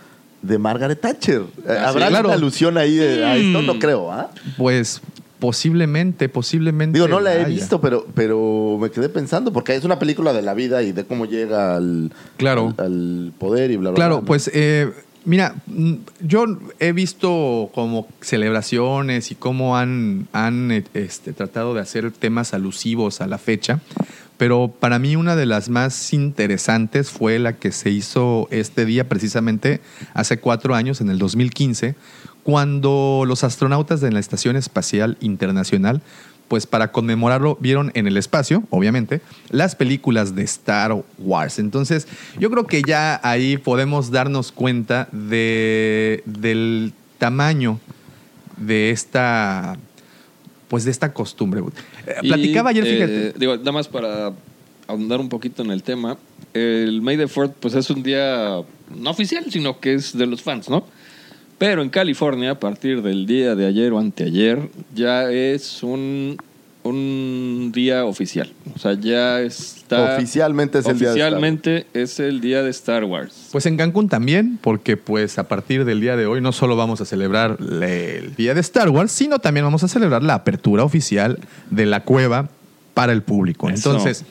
[0.43, 1.43] de Margaret Thatcher.
[1.69, 2.29] Ah, ¿Habrá sí, claro.
[2.29, 3.63] una alusión ahí de, a esto?
[3.63, 3.67] Mm.
[3.67, 4.31] No creo, ¿ah?
[4.57, 5.01] Pues
[5.41, 6.97] posiblemente, posiblemente.
[6.99, 10.43] Digo, no la he visto, pero, pero me quedé pensando, porque es una película de
[10.43, 12.75] la vida y de cómo llega al, Claro.
[12.79, 14.27] al, al poder y bla, bla, Claro, bla, ¿no?
[14.27, 14.93] pues eh,
[15.29, 16.47] mira, mm, yo
[16.81, 23.21] he visto como celebraciones y cómo han, han eh, este, tratado de hacer temas alusivos
[23.21, 23.81] a la fecha,
[24.39, 29.07] pero para mí una de las más interesantes fue la que se hizo este día
[29.07, 29.83] precisamente
[30.15, 31.95] hace cuatro años, en el 2015,
[32.43, 36.01] cuando los astronautas de la Estación Espacial Internacional
[36.49, 41.59] pues para conmemorarlo vieron en el espacio, obviamente, las películas de Star Wars.
[41.59, 42.09] Entonces,
[42.39, 47.79] yo creo que ya ahí podemos darnos cuenta de, del tamaño
[48.57, 49.77] de esta
[50.69, 51.63] pues de esta costumbre.
[52.07, 53.39] Eh, Y, Platicaba ayer, eh, fíjate.
[53.39, 54.33] digo, nada más para
[54.87, 56.19] ahondar un poquito en el tema.
[56.55, 58.61] El May the Fourth, pues es un día
[58.95, 60.85] no oficial, sino que es de los fans, ¿no?
[61.59, 66.37] Pero en California, a partir del día de ayer o anteayer, ya es un,
[66.85, 68.53] un día oficial.
[68.75, 70.15] O sea, ya está.
[70.17, 71.43] Oficialmente es el día de Star Wars.
[71.43, 73.49] Oficialmente es el día de Star Wars.
[73.51, 77.01] Pues en Cancún también, porque pues a partir del día de hoy no solo vamos
[77.01, 80.85] a celebrar le- el día de Star Wars, sino también vamos a celebrar la apertura
[80.85, 81.39] oficial
[81.71, 82.49] de la cueva
[82.95, 83.69] para el público.
[83.69, 83.91] Eso.
[83.91, 84.25] Entonces,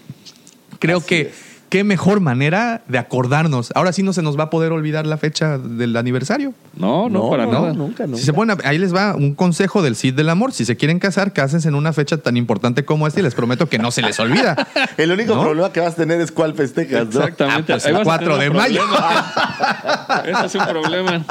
[0.80, 1.57] creo Así que es.
[1.70, 3.72] Qué mejor manera de acordarnos.
[3.76, 6.54] Ahora sí no se nos va a poder olvidar la fecha del aniversario.
[6.78, 7.74] No, no, No, para no, nada.
[7.74, 8.18] nunca, nunca.
[8.20, 10.52] Si se ponen a- ahí les va un consejo del Cid del Amor.
[10.54, 13.68] Si se quieren casar, cásense en una fecha tan importante como esta y les prometo
[13.68, 14.56] que no se les olvida.
[14.98, 15.42] El único ¿No?
[15.44, 17.20] problema que vas a tener es cuál festejas, ¿no?
[17.22, 17.74] Exactamente.
[17.74, 18.82] Ah, pues el vas a 4 tener de mayo.
[20.26, 21.26] Ese es un problema.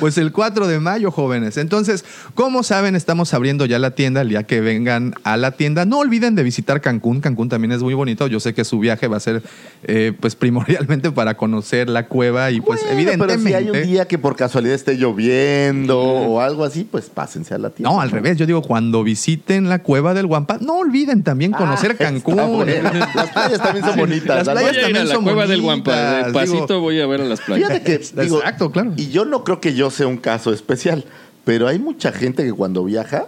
[0.00, 1.56] Pues el 4 de mayo, jóvenes.
[1.56, 4.22] Entonces, como saben, estamos abriendo ya la tienda.
[4.22, 7.20] El día que vengan a la tienda, no olviden de visitar Cancún.
[7.20, 8.26] Cancún también es muy bonito.
[8.26, 9.42] Yo sé que su viaje va a ser,
[9.86, 13.34] eh, pues, primordialmente para conocer la cueva y, pues, Bueno, evidentemente.
[13.44, 17.54] Pero si hay un día que por casualidad esté lloviendo o algo así, pues pásense
[17.54, 17.90] a la tienda.
[17.90, 18.36] No, al revés.
[18.38, 22.34] Yo digo, cuando visiten la cueva del Guampa, no olviden también conocer Ah, Cancún.
[22.38, 22.90] está bueno.
[23.14, 24.46] Las playas también son bonitas.
[24.46, 25.90] Las playas Voy a ir a también la son cueva del Guampa.
[25.92, 26.80] bonitas, De pasito digo.
[26.80, 27.68] voy a ver a las playas.
[27.68, 28.92] Fíjate que, digo, Exacto, claro.
[28.96, 31.04] Y yo no creo que yo sea un caso especial,
[31.44, 33.26] pero hay mucha gente que cuando viaja,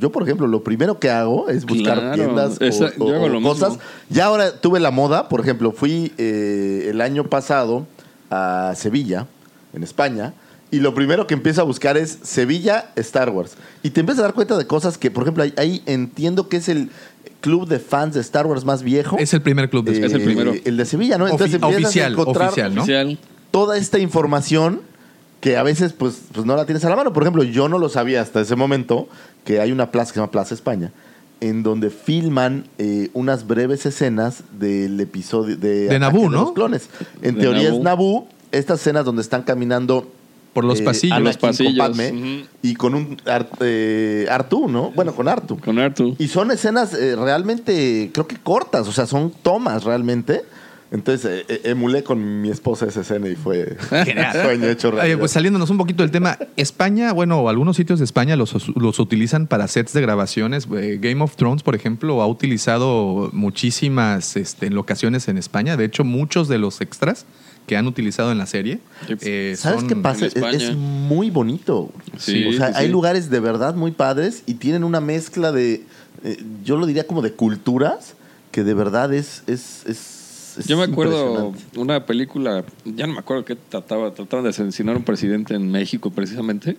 [0.00, 2.90] yo por ejemplo, lo primero que hago es buscar Claro, tiendas o- esa-
[3.42, 3.70] cosas.
[3.70, 3.78] mismo.
[4.10, 7.86] Ya ahora tuve la moda, por ejemplo, fui eh, el año pasado
[8.30, 9.26] a Sevilla,
[9.72, 10.34] en España.
[10.70, 13.56] Y lo primero que empiezo a buscar es Sevilla Star Wars.
[13.82, 16.58] Y te empiezas a dar cuenta de cosas que, por ejemplo, ahí, ahí entiendo que
[16.58, 16.90] es el
[17.40, 19.16] club de fans de Star Wars más viejo.
[19.18, 20.52] Es el primer club de Eh, Es el primero.
[20.62, 21.26] El de Sevilla, ¿no?
[21.26, 22.84] Entonces Ofi- empiezas oficial, a encontrar oficial, ¿no?
[23.50, 24.82] Toda esta información
[25.40, 27.12] que a veces pues, pues no la tienes a la mano.
[27.12, 29.08] Por ejemplo, yo no lo sabía hasta ese momento
[29.44, 30.90] que hay una plaza que se llama Plaza España
[31.40, 36.10] en donde filman eh, unas breves escenas del episodio de, de ¿no?
[36.28, 36.88] los clones.
[37.22, 37.82] En De teoría es Naboo.
[37.84, 38.28] Naboo.
[38.50, 40.10] Estas escenas donde están caminando
[40.52, 41.12] Por los eh, pasillos.
[41.16, 42.48] Anakin Los pasillos, con Padme ujú.
[42.62, 44.90] y con un Ar- eh, Artu, ¿no?
[44.90, 45.60] Bueno, con Artu.
[45.60, 46.16] Con Artu.
[46.18, 50.42] Y son escenas eh, realmente, creo que cortas, o sea, son tomas realmente.
[50.90, 55.18] Entonces eh, eh, emulé con mi esposa esa escena y fue sueño hecho Oye, realidad.
[55.18, 59.46] pues saliéndonos un poquito del tema, España, bueno, algunos sitios de España los, los utilizan
[59.46, 60.66] para sets de grabaciones.
[60.74, 65.76] Eh, Game of Thrones, por ejemplo, ha utilizado muchísimas este, locaciones en España.
[65.76, 67.26] De hecho, muchos de los extras
[67.66, 68.78] que han utilizado en la serie.
[69.20, 70.24] eh, ¿Sabes son- qué pasa?
[70.24, 71.90] Es, muy bonito.
[72.16, 72.92] Sí, o sea, sí, hay sí.
[72.92, 75.84] lugares de verdad muy padres y tienen una mezcla de,
[76.24, 78.14] eh, yo lo diría como de culturas,
[78.52, 79.42] que de verdad es...
[79.46, 80.17] es, es-
[80.58, 84.94] es Yo me acuerdo una película, ya no me acuerdo qué trataba, trataban de asesinar
[84.94, 86.76] a un presidente en México precisamente,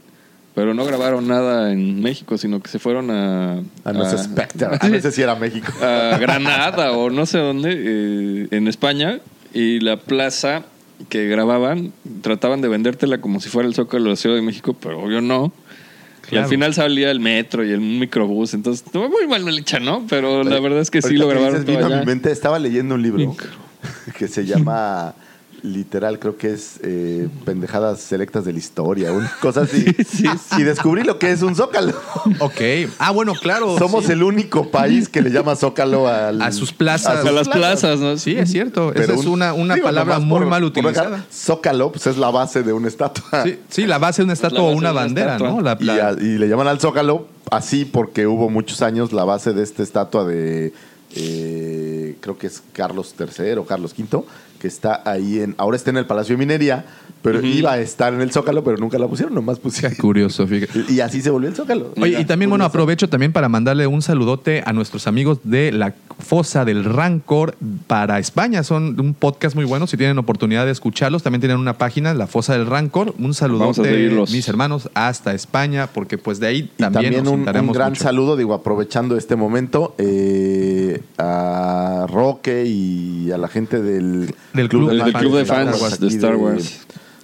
[0.55, 3.59] pero no grabaron nada en México, sino que se fueron a...
[3.83, 4.67] A no sé, Spectre.
[4.67, 5.71] A no sé si era México.
[5.81, 9.19] a Granada o no sé dónde, eh, en España,
[9.53, 10.65] y la plaza
[11.07, 14.75] que grababan, trataban de vendértela como si fuera el Zócalo de la Ciudad de México,
[14.79, 15.53] pero obvio no.
[16.31, 20.05] Y al final salía el metro y el microbús, entonces muy mal hecha, ¿no?
[20.07, 21.99] Pero la verdad es que sí lo grabaron dices, todo vino a allá.
[22.01, 23.35] mi mente, estaba leyendo un libro
[24.17, 25.13] que se llama
[25.61, 29.85] literal, creo que es eh, pendejadas selectas de la historia, una cosa así.
[30.57, 31.91] Y descubrí lo que es un zócalo.
[32.39, 32.61] Ok.
[32.97, 33.77] Ah, bueno, claro.
[33.77, 34.13] Somos sí.
[34.13, 37.25] el único país que le llama zócalo al- A sus plazas.
[37.25, 38.17] A las plazas, ¿no?
[38.17, 38.91] Sí, es cierto.
[38.93, 41.25] Pero Esa es un- una, una digo, palabra muy por- mal dejar, utilizada.
[41.29, 43.43] Zócalo pues, es la base de una estatua.
[43.43, 45.37] Sí, sí, la base de una estatua o una de una bandera.
[45.39, 45.59] ¿no?
[45.59, 49.51] La- Y, a- y le llaman al Zócalo así porque hubo muchos años la base
[49.51, 50.71] de esta estatua de,
[51.17, 54.23] eh, creo que es Carlos III o Carlos V,
[54.59, 56.85] que está ahí en, ahora está en el Palacio de Minería,
[57.21, 59.97] pero iba a estar en el Zócalo, pero nunca la pusieron, nomás pusieron.
[59.97, 60.85] Curioso, fíjate.
[60.87, 61.93] Y, y así se volvió el Zócalo.
[61.99, 65.93] Oye, y también, bueno, aprovecho también para mandarle un saludote a nuestros amigos de la
[66.19, 67.55] Fosa del Rancor
[67.87, 68.63] para España.
[68.63, 69.87] Son un podcast muy bueno.
[69.87, 73.09] Si tienen oportunidad de escucharlos, también tienen una página, la Fosa del Rancor.
[73.17, 77.23] Un Vamos a saludote, mis hermanos, hasta España, porque pues de ahí Y también, también,
[77.23, 78.03] nos un, gran mucho.
[78.03, 84.89] saludo, digo, aprovechando este momento, eh, a Roque y a la gente del, Del club-
[84.89, 86.81] del club de fans de Star Wars.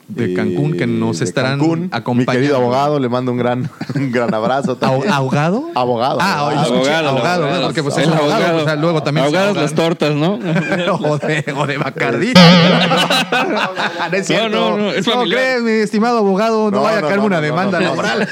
[0.07, 1.79] De Cancún, que nos estarán Cancún.
[1.81, 2.31] Mi acompañando.
[2.33, 4.75] querido abogado, le mando un gran, un gran abrazo.
[4.77, 5.11] también.
[5.11, 5.71] ¿Ahogado?
[5.73, 6.19] Abogado.
[6.21, 6.61] Ah, oye, abogado.
[6.75, 7.59] escuché Abogado, ahogado, abogado.
[7.61, 7.65] ¿no?
[7.65, 8.57] porque pues es abogado, abogado.
[8.57, 10.33] o sea, luego también se Ahogadas las tortas, ¿no?
[11.09, 12.33] o de, o de Bacardí.
[12.35, 14.29] no, es.
[14.29, 16.69] No, no, no, es ¿Cómo crees, mi estimado abogado?
[16.69, 17.89] No, No, vaya a no, caerme no, una no, demanda no, no.
[17.95, 18.29] laboral.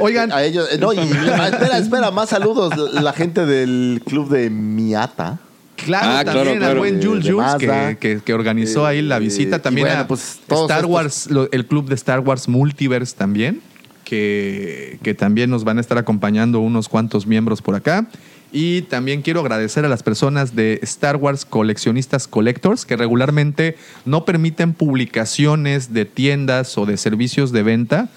[0.00, 2.74] Oigan, A ellos, no, y espera, espera, más saludos.
[2.94, 5.38] La gente del club de Miata.
[5.84, 6.78] Claro, Ah, claro, también al claro.
[6.80, 9.60] buen Jules Jules que, que- que organizó ahí la visita.
[9.60, 13.60] También bueno, a pues, Star Wars, el club de Star Wars Multiverse también,
[14.04, 18.06] que, que también nos van a estar acompañando unos cuantos miembros por acá.
[18.52, 24.24] Y también quiero agradecer a las personas de Star Wars Coleccionistas Collectors que regularmente no
[24.24, 28.08] permiten publicaciones de tiendas o de servicios de venta,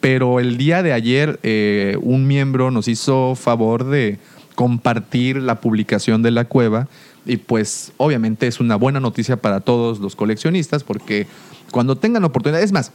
[0.00, 4.18] pero el día de ayer eh, un miembro nos hizo favor de
[4.54, 6.88] compartir la publicación de la cueva
[7.28, 11.26] y pues obviamente es una buena noticia para todos los coleccionistas porque
[11.70, 12.92] cuando tengan oportunidad, es más,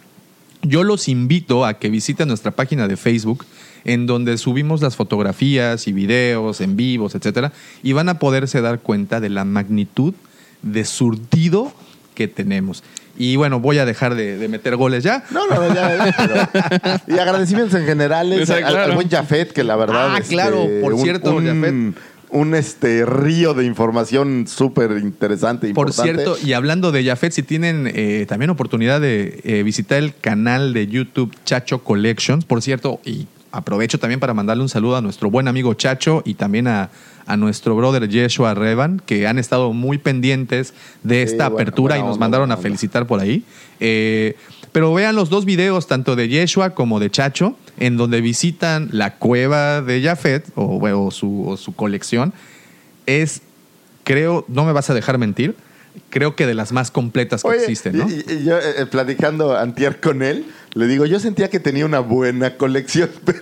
[0.64, 3.46] yo los invito a que visiten nuestra página de Facebook,
[3.86, 7.52] en donde subimos las fotografías y videos en vivos, etcétera,
[7.84, 10.14] y van a poderse dar cuenta de la magnitud
[10.62, 11.72] de surtido
[12.16, 12.84] que tenemos.
[13.16, 15.24] Y bueno, voy a dejar de, de meter goles ya.
[15.30, 20.16] No, no, ya, ya, pero- Y agradecimientos en general al, buen Jafet, que la verdad.
[20.16, 22.13] Ah, claro, por cierto, un, Jafet.
[22.34, 25.72] Un este río de información súper interesante.
[25.74, 30.16] Por cierto, y hablando de Jafet, si tienen eh, también oportunidad de eh, visitar el
[30.16, 35.02] canal de YouTube Chacho Collections, por cierto, y aprovecho también para mandarle un saludo a
[35.02, 36.90] nuestro buen amigo Chacho y también a,
[37.28, 41.98] a nuestro brother Yeshua Revan, que han estado muy pendientes de Sí, esta bueno, apertura
[41.98, 43.44] y nos onda, mandaron a felicitar por ahí.
[43.80, 44.36] Eh,
[44.74, 49.16] pero vean los dos videos, tanto de Yeshua como de Chacho, en donde visitan la
[49.16, 52.34] cueva de Jafet o, o su, o su colección.
[53.06, 53.42] Es,
[54.04, 55.56] creo, no me vas a dejar mentir,
[56.10, 58.10] creo que de las más completas que Oye, existen, ¿no?
[58.10, 61.86] y, y yo eh, eh, platicando antier con él, le digo, yo sentía que tenía
[61.86, 63.40] una buena colección, pero,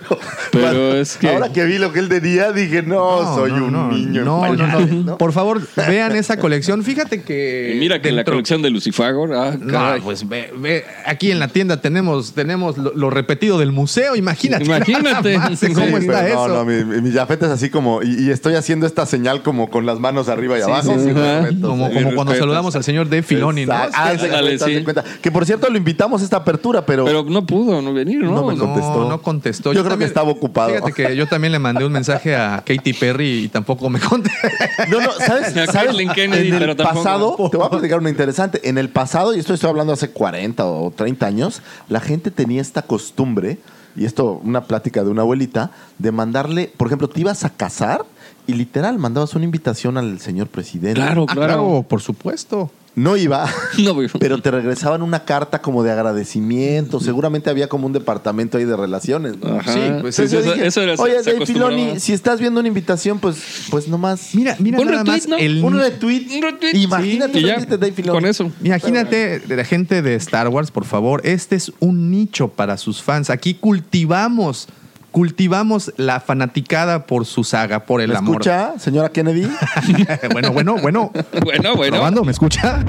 [0.50, 3.64] Pero cuando- es que- ahora que vi lo que él tenía, dije, no, soy no,
[3.66, 4.24] un no, niño.
[4.24, 5.18] No, no, no, ¿no?
[5.18, 6.82] Por favor, vean esa colección.
[6.84, 7.72] Fíjate que.
[7.76, 10.00] Y mira que la dentro- colección de Lucifagor, ah, No, caray.
[10.02, 14.64] pues ve, ve, aquí en la tienda tenemos, tenemos lo, lo repetido del museo, imagínate.
[14.64, 15.38] Imagínate.
[15.38, 16.48] más de ¿Cómo Sí, está pero eso?
[16.48, 19.70] No, no, mi, mi- Jafet es así como, y, y estoy haciendo esta señal como
[19.70, 20.96] con las manos arriba y Sí, abajo.
[20.98, 23.72] sí, respeto, como cuando saludamos al señor Dave Filoni, ¿no?
[23.72, 24.74] Ah, Es que- se cuenta, sí.
[24.74, 25.04] se cuenta.
[25.22, 28.32] Que por cierto lo invitamos a esta apertura, pero, Pero no pudo no venir, ¿no?
[28.32, 29.08] No me No, contestó.
[29.08, 29.72] no contestó.
[29.72, 30.70] Yo creo que estaba ocupado.
[30.70, 34.48] Fíjate que yo también le mandé un mensaje a Katy Perry y tampoco me contestó.
[34.90, 35.48] No, no, ¿sabes?
[35.56, 35.70] A ¿sabes?
[35.88, 36.98] Kathleen Kennedy, en el pero tampoco.
[37.04, 38.68] pasado, te voy a platicar una interesante.
[38.68, 42.60] En el pasado, y esto estoy hablando hace 40 o 30 años, la gente tenía
[42.60, 43.58] esta costumbre,
[43.94, 48.04] y esto, una plática de una abuelita, de mandarle, por ejemplo, te ibas a casar
[48.46, 50.94] y literal mandabas una invitación al señor presidente.
[51.00, 51.84] Claro, Ah, claro.
[51.88, 52.70] por supuesto.
[52.94, 53.48] No iba.
[53.78, 53.96] No.
[54.20, 57.00] Pero te regresaban una carta como de agradecimiento.
[57.00, 59.38] Seguramente había como un departamento ahí de relaciones.
[59.38, 59.58] ¿no?
[59.58, 59.72] Ajá.
[59.72, 62.60] Sí, pues Entonces yo eso, dije, eso era Oye, se Dave Filoni, si estás viendo
[62.60, 64.34] una invitación, pues, pues nomás.
[64.34, 65.36] Mira, mira Un nada retweet, más ¿no?
[65.38, 66.26] el un retweet.
[66.36, 66.74] Un retweet.
[66.74, 68.18] Imagínate Sí, ya, Dave Filoni.
[68.18, 68.52] Con eso.
[68.62, 73.02] Imagínate, de la gente de Star Wars, por favor, este es un nicho para sus
[73.02, 73.30] fans.
[73.30, 74.68] Aquí cultivamos,
[75.12, 78.32] cultivamos la fanaticada por su saga, por el ¿Me amor.
[78.36, 79.46] escucha, señora Kennedy?
[80.32, 81.12] bueno, bueno, bueno.
[81.44, 81.96] Bueno, bueno.
[81.96, 82.82] Probando, ¿me escucha?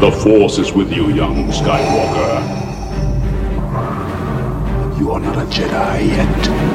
[0.00, 2.42] The Force is with you, young Skywalker.
[4.98, 6.65] You are not a Jedi yet.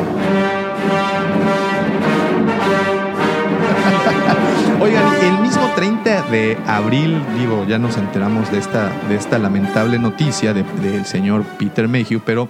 [4.82, 10.00] Oigan, el mismo 30 de abril, digo, ya nos enteramos de esta, de esta lamentable
[10.00, 12.50] noticia de- del señor Peter Mayhew, pero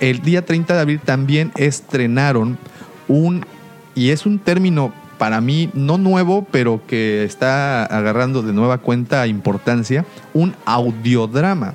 [0.00, 2.56] el día 30 de abril también estrenaron
[3.06, 3.44] un,
[3.94, 9.26] y es un término para mí no nuevo, pero que está agarrando de nueva cuenta
[9.26, 11.74] importancia, un audiodrama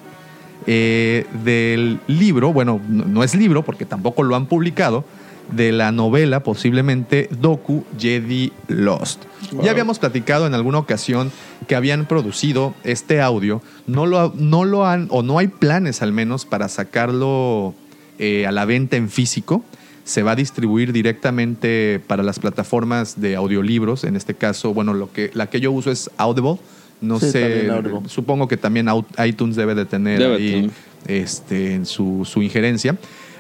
[0.66, 5.06] eh, del libro, bueno, no, no es libro porque tampoco lo han publicado,
[5.52, 9.24] de la novela posiblemente Doku Jedi Lost.
[9.64, 11.32] Ya habíamos platicado en alguna ocasión
[11.68, 16.12] que habían producido este audio, no lo, no lo han, o no hay planes al
[16.12, 17.74] menos para sacarlo
[18.20, 19.64] eh, a la venta en físico.
[20.04, 24.06] Se va a distribuir directamente para las plataformas de audiolibros.
[24.06, 26.58] En este caso, bueno, lo que, la que yo uso es Audible.
[27.02, 27.70] No Sí, sé,
[28.08, 28.88] supongo que también
[29.24, 30.72] iTunes debe de tener Debe ahí
[31.08, 32.98] este, en su, su injerencia.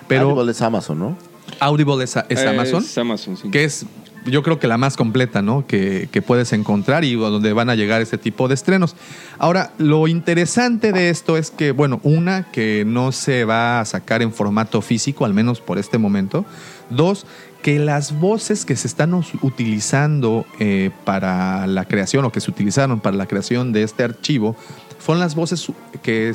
[0.08, 1.18] Pero Audible es Amazon, ¿no?
[1.60, 3.50] Audible es, es Eh, Amazon, Es Amazon, sí.
[3.50, 3.86] que es
[4.26, 5.66] yo creo que la más completa, ¿no?
[5.68, 8.96] Que, que puedes encontrar y donde van a llegar este tipo de estrenos.
[9.38, 14.22] Ahora, lo interesante de esto es que, bueno, una, que no se va a sacar
[14.22, 16.46] en formato físico, al menos por este momento.
[16.90, 17.26] Dos,
[17.62, 23.00] que las voces que se están utilizando eh, para la creación o que se utilizaron
[23.00, 24.56] para la creación de este archivo
[25.00, 25.72] fueron las voces
[26.02, 26.34] que,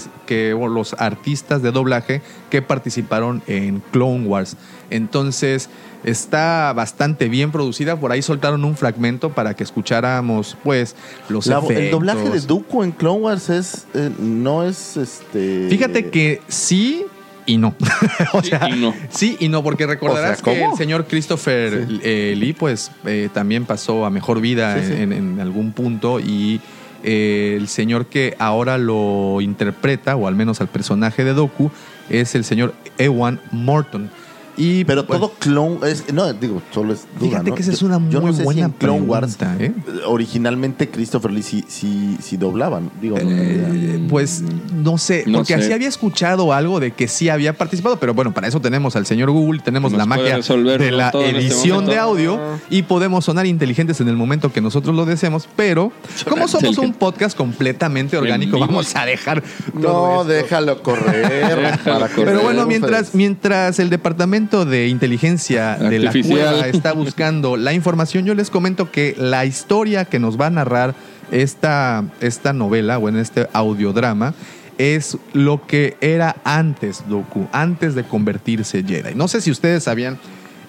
[0.54, 4.56] los artistas de doblaje que participaron en Clone Wars.
[4.97, 5.68] Entonces
[6.05, 7.97] está bastante bien producida.
[7.99, 10.97] Por ahí soltaron un fragmento para que escucháramos pues
[11.28, 11.76] los La- efectos.
[11.76, 15.68] el doblaje de Dooku en Clone Wars es, eh, no es este.
[15.70, 17.05] Fíjate que sí
[17.47, 17.74] y no.
[18.32, 18.95] o sea, y no.
[19.11, 23.28] sí y no, porque recordarás O sea, que el señor Christopher eh, Lee, pues eh,
[23.32, 25.03] también pasó a mejor vida Sí, sí.
[25.03, 26.61] En, en algún punto y
[27.05, 31.70] eh, el señor que ahora lo interpreta, o al menos al personaje de Doku,
[32.09, 34.09] es el señor Ewan Morton.
[34.57, 35.78] Y Pero pues, todo Clone.
[35.88, 37.28] Es, no, digo, solo es duda.
[37.30, 37.57] Fíjate ¿no?
[37.57, 39.72] que esa es una yo muy no sé si buena en Clone Wars pregunta, ¿eh?
[40.07, 42.90] originalmente Christopher Lee sí, sí, sí doblaban.
[43.00, 44.42] Digo, no, Eh, pues
[44.74, 45.61] no sé, No porque sé.
[45.64, 49.07] así había escuchado algo de que sí había participado, pero bueno, para eso tenemos al
[49.07, 52.38] señor Google, tenemos Nos la magia de la este edición de audio
[52.68, 55.92] y podemos sonar inteligentes en el momento que nosotros lo deseemos, pero
[56.28, 59.42] como somos un podcast completamente orgánico, vamos a dejar
[59.72, 60.24] no, esto.
[60.26, 61.78] déjalo correr.
[61.84, 66.12] para que Pero bueno, mientras, mientras el Departamento de Inteligencia de la.
[66.34, 70.51] Cueva está buscando la información, yo les comento que la historia que nos va a
[70.51, 70.95] narrar
[71.30, 74.34] esta, esta novela o en este audiodrama
[74.78, 79.14] es lo que era antes Doku, antes de convertirse Jedi.
[79.14, 80.18] No sé si ustedes sabían,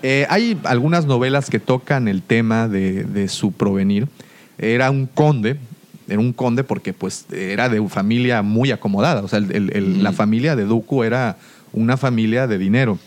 [0.04, 4.08] eh, hay algunas novelas que tocan el tema de, de su provenir.
[4.58, 5.58] Era un conde,
[6.08, 10.04] era un conde porque pues era de familia muy acomodada, o sea, el- el- el-
[10.04, 11.38] la familia de Dooku era
[11.74, 13.00] una familia de dinero.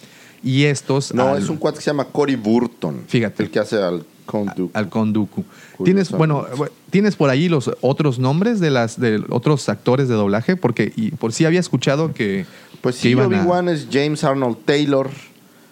[0.47, 1.13] Y estos...
[1.13, 3.03] No, al- es un cuate que se llama Cory Burton.
[3.09, 3.43] Fíjate.
[3.43, 4.71] El que hace al Count Dooku.
[4.79, 5.45] al Konduku.
[5.85, 6.47] Tienes, bueno,
[6.91, 11.11] tienes por ahí los otros nombres de las de otros actores de doblaje, porque y
[11.13, 12.47] por sí había escuchado que,
[12.81, 15.11] Pues que sí, Obi-Wan es James Arnold Taylor.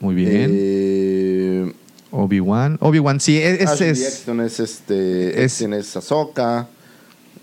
[0.00, 0.50] Muy bien.
[0.52, 1.72] Eh,
[2.10, 2.78] Obi-Wan.
[2.80, 5.44] Obi-Wan, sí, es, es- es- es este.
[5.44, 6.68] es- es Ahsoka.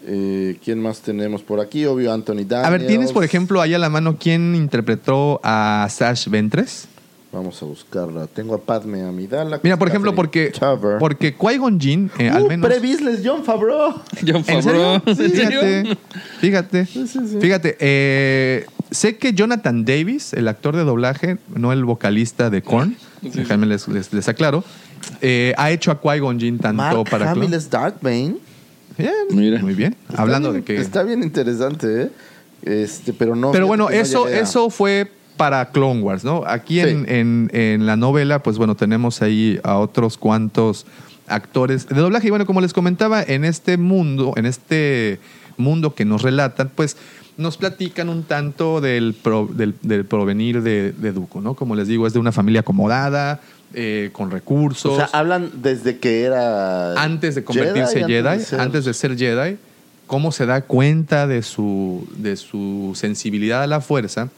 [0.06, 1.86] Eh, ¿Quién más tenemos por aquí?
[1.86, 2.66] Obvio, Anthony Daniels.
[2.66, 6.88] A ver, ¿tienes, por ejemplo, ahí a la mano quién interpretó a Sash Ventres?
[7.32, 8.28] Vamos a buscarla.
[8.28, 9.60] Tengo a Padme Amidala.
[9.64, 10.98] Mira, por ejemplo, porque, Chaver.
[11.00, 12.70] porque Qui-Gon Jinn, eh, al Uh, menos...
[12.70, 13.94] Pre-business, John Favreau.
[14.28, 14.62] John ¿En serio?
[14.62, 15.02] Favreau.
[15.06, 15.62] ¿En serio?
[16.42, 17.40] Fíjate, fíjate.
[17.40, 22.98] Fíjate, eh, sé que Jonathan Davis, el actor de doblaje, no el vocalista de Korn,
[23.22, 24.66] déjame les, les- les aclaro,
[25.22, 27.32] eh, ha hecho a Qui-Gon Jinn tanto Mark para...
[27.32, 28.36] Hamill es Darth Bane.
[28.98, 29.60] Bien, Mira.
[29.62, 29.96] muy bien.
[30.10, 30.82] Está Hablando bien- de que...
[30.82, 32.12] Está bien interesante, ¿eh?
[32.64, 33.52] Este, pero no.
[33.54, 35.10] Pero bueno, no eso, eso fue
[35.42, 36.44] para Clone Wars, ¿no?
[36.46, 37.14] Aquí en, Sí.
[37.16, 40.86] en- en la novela, pues bueno, tenemos ahí a otros cuantos
[41.26, 42.28] actores de doblaje.
[42.28, 45.20] Y bueno, como les comentaba, en este mundo, en este
[45.58, 46.96] mundo que nos relatan, pues
[47.38, 51.56] nos platican un tanto del, pro- del, del provenir de, de Duco, ¿no?
[51.56, 53.40] Como les digo, es de una familia acomodada,
[53.74, 54.92] eh, con recursos.
[54.92, 57.02] O sea, hablan desde que era.
[57.02, 59.58] antes de convertirse Jedi, antes antes, de ser- de ser Jedi,
[60.06, 64.30] cómo se da cuenta de su, de su sensibilidad a la fuerza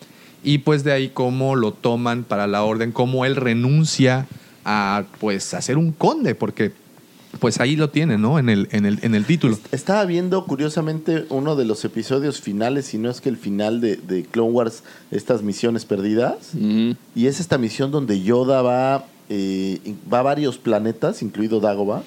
[0.43, 4.27] y pues de ahí cómo lo toman para la orden, cómo él renuncia
[4.65, 6.71] a pues a ser un conde, porque
[7.39, 8.37] pues ahí lo tiene, ¿no?
[8.37, 9.57] En el, en el, en el título.
[9.71, 13.95] Estaba viendo curiosamente uno de los episodios finales, si no es que el final de,
[13.97, 16.51] de Clone Wars, estas misiones perdidas.
[16.53, 16.95] Ujú.
[17.15, 19.79] Y es esta misión donde Yoda va eh,
[20.13, 22.03] va a varios planetas, incluido Dagoba.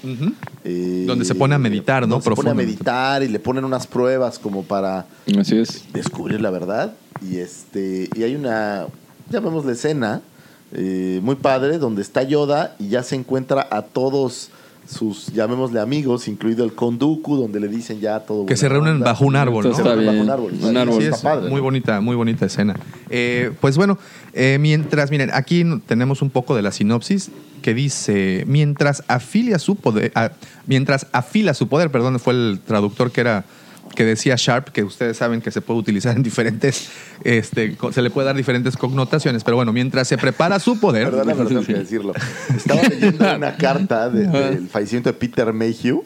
[0.65, 2.21] eh, Donde se pone a meditar, ¿no?
[2.21, 5.07] Se pone a meditar y le ponen unas pruebas como para
[5.39, 5.85] Así es.
[5.93, 6.95] descubrir la verdad.
[7.23, 8.87] Y este y hay una,
[9.31, 10.23] llamémosle escena,
[10.73, 14.51] eh, muy padre, donde está Yoda y ya se encuentra a todos
[14.89, 18.47] sus, llamémosle amigos, incluido el Konduku, donde le dicen ya todo.
[18.47, 19.07] Que se reúnen onda.
[19.07, 19.75] bajo un árbol, ¿no?
[19.75, 20.53] Se reúnen bajo un árbol.
[20.61, 20.97] Un árbol.
[21.01, 21.63] Sí, Está es padre, muy ¿no?
[21.65, 22.77] bonita, muy bonita escena.
[23.11, 23.99] Eh, pues bueno,
[24.33, 27.31] eh, mientras, miren, aquí tenemos un poco de la sinopsis
[27.63, 30.31] que dice, mientras afilia su poder, ah,
[30.67, 33.45] mientras afila su poder, perdón, fue el traductor que era
[33.97, 36.89] que decía Sharp, que ustedes saben que se puede utilizar en diferentes,
[37.25, 41.35] este, se le puede dar diferentes connotaciones, pero bueno, mientras se prepara su poder, Perdona,
[41.35, 42.13] pero tengo que decirlo.
[42.55, 46.05] Estaba leyendo una carta de- del fallecimiento de Peter Mayhew,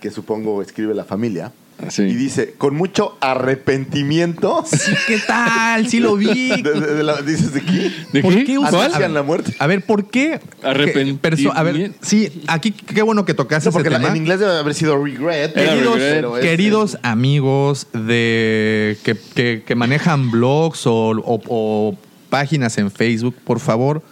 [0.00, 1.52] que supongo escribe la familia.
[1.98, 4.64] Y dice, con mucho arrepentimiento.
[5.06, 5.88] ¿qué tal?
[5.88, 6.26] Sí lo vi.
[6.62, 7.90] De- de- de la- dices de qué?
[8.12, 8.44] ¿De ¿Por qué?
[8.44, 9.54] qué usan- Anuncian a ver, la muerte.
[9.58, 10.40] A ver, ¿por qué?
[10.62, 11.52] Arrepentimiento.
[11.52, 14.10] A ver, sí, aquí qué bueno que tocaste No, porque ese la- tema.
[14.10, 15.54] en inglés debe haber sido regret.
[15.54, 21.96] Queridos, regret, pero es- queridos amigos de que, que- que manejan blogs o, o- o
[22.30, 24.02] páginas en Facebook, por favor,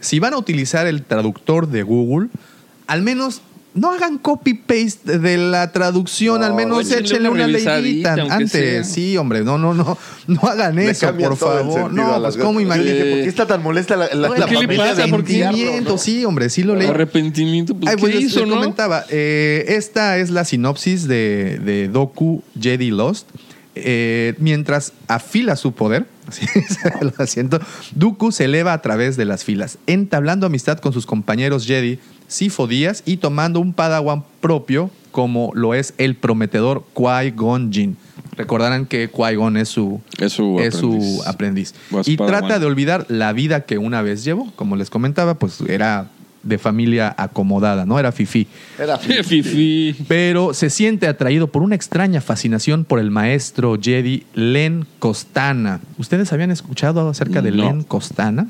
[0.00, 2.28] si van a utilizar el traductor de Google,
[2.86, 3.40] al menos
[3.74, 8.52] no hagan copy-paste de la traducción, No, al menos échenle una leidita antes.
[8.52, 8.84] sea.
[8.84, 9.98] Sí, hombre, no, no, no,
[10.28, 11.92] no hagan Le eso, por favor.
[11.92, 13.10] No, pues cómo imagínate.
[13.10, 15.02] ¿Por qué está tan molesta la, la, la ¿Qué le familia pasa?
[15.02, 15.44] de ¿Por qué?
[15.44, 15.98] Arrepentimiento, no?
[15.98, 16.86] sí, hombre, sí lo leí.
[16.86, 17.74] Arrepentimiento.
[17.74, 18.54] Pues, Ay, ¿Qué pues les- hizo, les no?
[18.56, 23.26] comentaba, eh, esta es la sinopsis de, de Doku Jedi Lost.
[23.76, 26.46] Eh, mientras afila su poder, así
[27.00, 27.60] lo asiento,
[27.94, 31.98] Dooku se eleva a través de las filas, entablando amistad con sus compañeros Jedi,
[32.28, 37.96] Sifo Díaz, y tomando un padawan propio, como lo es el prometedor Qui-Gon Jinn.
[38.36, 41.74] Recordarán que Qui-Gon es su, Es su es su aprendiz.
[42.04, 44.52] Y trata de olvidar la vida que una vez llevó.
[44.56, 46.10] Como les comentaba, pues era
[46.44, 47.98] de familia acomodada, ¿no?
[47.98, 48.46] Era fifí.
[48.78, 49.96] Era Fifi.
[50.06, 55.80] Pero se siente atraído por una extraña fascinación por el maestro Jedi Len Costana.
[55.98, 57.64] ¿Ustedes habían escuchado acerca de No.
[57.64, 58.48] Len Costana?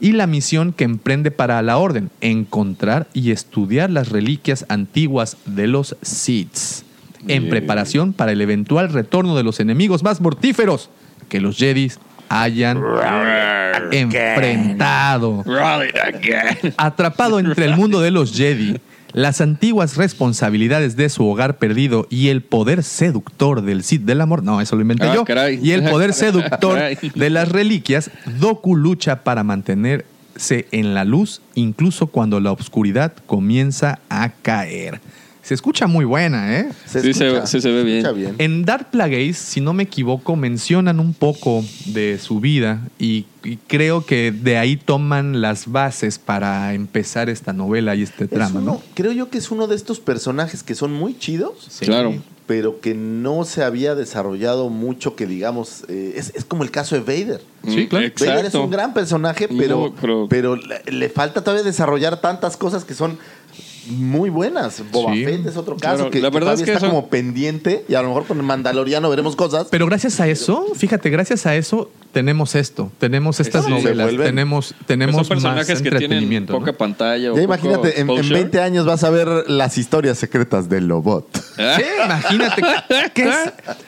[0.00, 5.66] Y la misión que emprende para la orden, encontrar y estudiar las reliquias antiguas de
[5.66, 6.84] los Siths,
[7.26, 10.88] en preparación para el eventual retorno de los enemigos más mortíferos
[11.28, 11.98] que los Jedis
[12.28, 12.78] hayan
[13.92, 15.44] enfrentado.
[16.76, 18.78] Atrapado entre el mundo de los Jedi,
[19.12, 24.42] las antiguas responsabilidades de su hogar perdido y el poder seductor del Sith del amor,
[24.42, 25.58] no, eso lo inventé Ah, yo, caray.
[25.62, 26.78] y el poder seductor
[27.14, 30.04] de las reliquias, Doku lucha para mantenerse
[30.70, 35.00] en la luz incluso cuando la oscuridad comienza a caer.
[35.48, 36.68] Se escucha muy buena, ¿eh?
[36.84, 38.34] Se Sí, se- escucha, sí se ve bien.
[38.36, 43.56] En Dark Plagueis, si no me equivoco, mencionan un poco de su vida y, y
[43.66, 48.60] creo que de ahí toman las bases para empezar esta novela y este Es trama,
[48.60, 48.82] uno- ¿no?
[48.92, 51.86] Creo yo que es uno de estos personajes que son muy chidos, Sí.
[51.86, 52.12] Claro.
[52.46, 56.94] pero que no se había desarrollado mucho, que digamos, eh, es, es como el caso
[56.94, 57.40] de Vader.
[57.66, 58.06] Sí, claro.
[58.18, 58.64] Vader es Exacto.
[58.64, 63.18] un gran personaje, pero, pero- pero le, le falta todavía desarrollar tantas cosas que son
[63.90, 64.82] muy buenas.
[64.92, 65.24] Boba Sí.
[65.24, 67.84] Fett es otro Claro, caso que, la que verdad es todavía que está como pendiente
[67.88, 69.66] y a lo mejor con el Mandaloriano veremos cosas.
[69.70, 74.66] Pero gracias a eso, fíjate, gracias a eso tenemos esto, tenemos estas Sí, novelas, tenemos,
[74.68, 77.32] Son tenemos personajes más que tienen poca pantalla.
[77.32, 78.34] o ya imagínate, en, en exposure.
[78.40, 81.26] 20 años vas a ver las historias secretas del Lobot.
[81.56, 82.62] Sí, imagínate.
[83.14, 83.36] ¿qué es?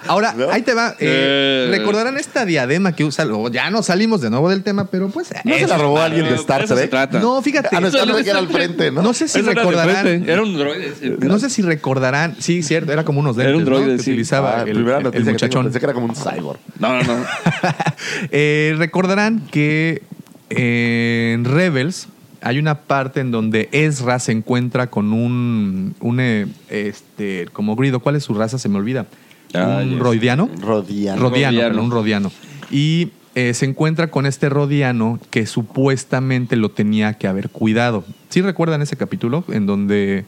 [0.06, 0.50] Ahora, ¿No?
[0.50, 0.90] ahí te va.
[0.98, 1.66] eh, Eh.
[1.70, 3.24] recordarán esta diadema que usa.
[3.26, 5.28] o Ya no salimos de nuevo del tema, pero pues.
[5.44, 6.92] ¿No se la robó alguien de Star Trek?
[7.14, 7.68] No, fíjate.
[7.76, 9.02] Ah, no, Star Trek era al frente, ¿no?
[9.02, 9.54] No sé si de
[9.94, 10.28] recordarán.
[10.28, 10.92] Era un droide.
[11.00, 11.10] sí.
[11.20, 12.36] No sé si recordarán.
[12.38, 13.96] Sí, cierto, era como unos Era lentes un droide, ¿no?
[13.96, 14.10] que sí.
[14.10, 15.64] utilizaba Ah, el, primera el- que muchachón.
[15.64, 16.58] pensé que era como un cyborg.
[16.78, 17.24] No, no, no.
[18.30, 20.02] Eh, recordarán que
[20.50, 22.08] eh, en Rebels
[22.40, 28.00] hay una parte en donde Ezra se encuentra con un, un eh, este, como grido.
[28.00, 28.58] ¿Cuál es su raza?
[28.58, 29.06] Se me olvida.
[29.54, 29.98] Ah, un yes.
[29.98, 30.48] roidiano.
[30.60, 31.20] Rodiano.
[31.20, 31.58] Rodiano, Rodiano.
[31.60, 32.32] perdón, un rodiano.
[32.70, 33.10] Y
[33.48, 38.04] eh, se encuentra con este rodiano que supuestamente lo tenía que haber cuidado.
[38.28, 39.44] ¿Sí recuerdan ese capítulo?
[39.48, 40.24] En donde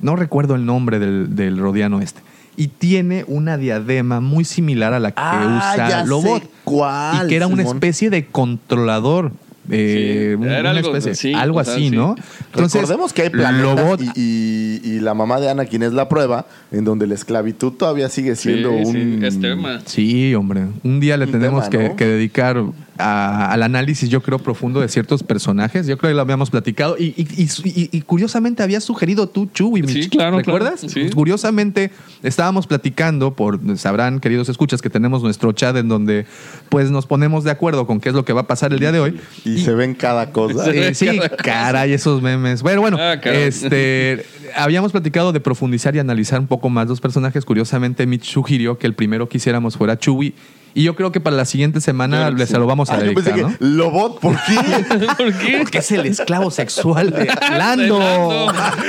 [0.00, 2.20] no recuerdo el nombre del, del rodiano este.
[2.56, 6.42] Y tiene una diadema muy similar a la que Ah, usa Lobot.
[6.64, 9.32] cuál, y que era una especie de controlador.
[9.70, 11.90] Eh, Sí, un- era una algo especie, así, algo sea, sí.
[11.90, 12.14] ¿no?
[12.54, 16.84] Recordemos que hay planetas y, y- y la mamá de Anakin es la prueba en
[16.84, 19.24] donde la esclavitud todavía sigue siendo Sí, sí, un...
[19.24, 19.80] es tema.
[19.84, 20.62] Sí, hombre.
[20.84, 21.96] Un día le Un tenemos tema, que, ¿no?
[21.96, 22.62] que dedicar
[22.98, 25.86] a- al análisis, yo creo, profundo de ciertos personajes.
[25.86, 26.96] Yo creo que lo habíamos platicado.
[26.98, 27.48] Y, y- y-
[27.82, 30.08] y- y curiosamente habías sugerido tú, Chu y Sí, Mitch.
[30.10, 30.80] claro, ¿Recuerdas?
[30.80, 31.10] claro, sí.
[31.14, 31.90] Curiosamente
[32.22, 36.24] estábamos platicando, por sabrán, queridos escuchas, que tenemos nuestro chat en donde
[36.70, 38.92] pues nos ponemos de acuerdo con qué es lo que va a pasar el día
[38.92, 39.20] de hoy.
[39.44, 40.70] Y Y, se ven cada cosa.
[40.70, 42.62] Eh, sí, caray, esos memes.
[42.62, 47.44] Bueno, bueno, Ah, este, habíamos platicado de profundizar y analizar un poco más los personajes.
[47.44, 50.34] Curiosamente, Mitch sugirió que el primero que hiciéramos fuera Chewie.
[50.76, 52.52] Y yo creo que para la siguiente semana les sí.
[52.52, 53.76] se lo vamos a Ah, yo pensé dedicar, que ¿no?
[53.76, 54.56] Lobot, ¿por qué?
[55.16, 55.58] ¿Por qué?
[55.60, 57.98] Porque es el esclavo sexual de Lando.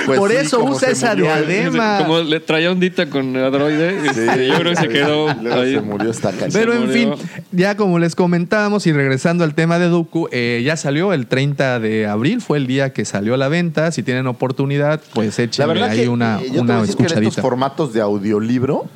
[0.05, 1.99] Pues Por sí, eso usa esa murió diadema.
[1.99, 5.75] Como le traía ondita con Androide, este, yo creo que se quedó ahí.
[5.75, 6.51] se murió esta canción.
[6.51, 7.11] Pero en fin,
[7.53, 11.79] ya como les comentábamos y regresando al tema de Dooku, eh, ya salió el 30
[11.79, 13.93] de abril, fue el día que salió a la venta.
[13.93, 18.89] Si tienen oportunidad, pues échenle ahí que una, yo una que estos formatos de audiolibro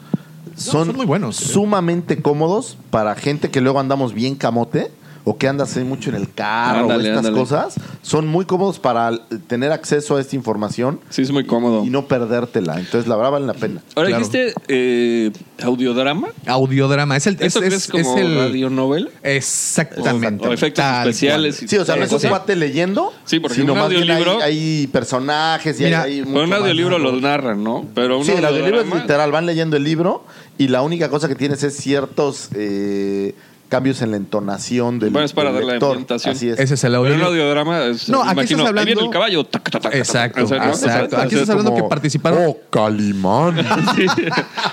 [0.56, 1.46] son, son muy buenos, eh.
[1.46, 4.92] sumamente cómodos para gente que luego andamos bien camote
[5.24, 7.38] o que andas mucho en el carro Ándale, o estas ándale.
[7.38, 7.76] cosas.
[8.02, 9.12] Son muy cómodos para
[9.46, 11.86] tener acceso a esta información Sí, es muy cómodo.
[11.86, 12.80] y no perdértela.
[12.80, 13.84] Entonces, la verdad vale la pena.
[13.96, 14.26] Ahora Claro.
[14.26, 15.32] dijiste eh,
[15.62, 16.30] audiodrama.
[16.48, 17.36] Audiodrama, es el...
[17.36, 19.10] Es, ¿Eso crees es- como es el radionovela?
[19.22, 20.48] Exactamente.
[20.48, 21.56] O- o efectos tal especiales.
[21.58, 21.66] cual.
[21.66, 24.02] y- Sí, o sea, no es un cuate leyendo, Sí, porque sino un más bien
[24.10, 27.14] hay, audiolibro- hay personajes y Mira, hay, hay Con mucho un más audiolibro narrador.
[27.14, 27.86] los narran, ¿no?
[27.94, 30.26] Pero un Sí, el audiolibro es literal, van leyendo el libro
[30.62, 33.34] y la única cosa que tienes es ciertos eh,
[33.72, 36.36] cambios en la entonación del, Bueno, es para dar la ambientación.
[36.36, 36.60] Así es.
[36.60, 37.28] Ese es el Pero un audiolibro.
[37.30, 39.44] audiodrama es, No, aquí imagino, estás hablando- ahí viene el caballo.
[39.46, 40.66] tac, tac, tac, Exacto, o sea, ¿no?
[40.72, 41.18] exacto.
[41.18, 42.40] Aquí es estás hablando como, que participaron...
[42.48, 43.56] Oh, Calimán.
[43.96, 44.06] Sí.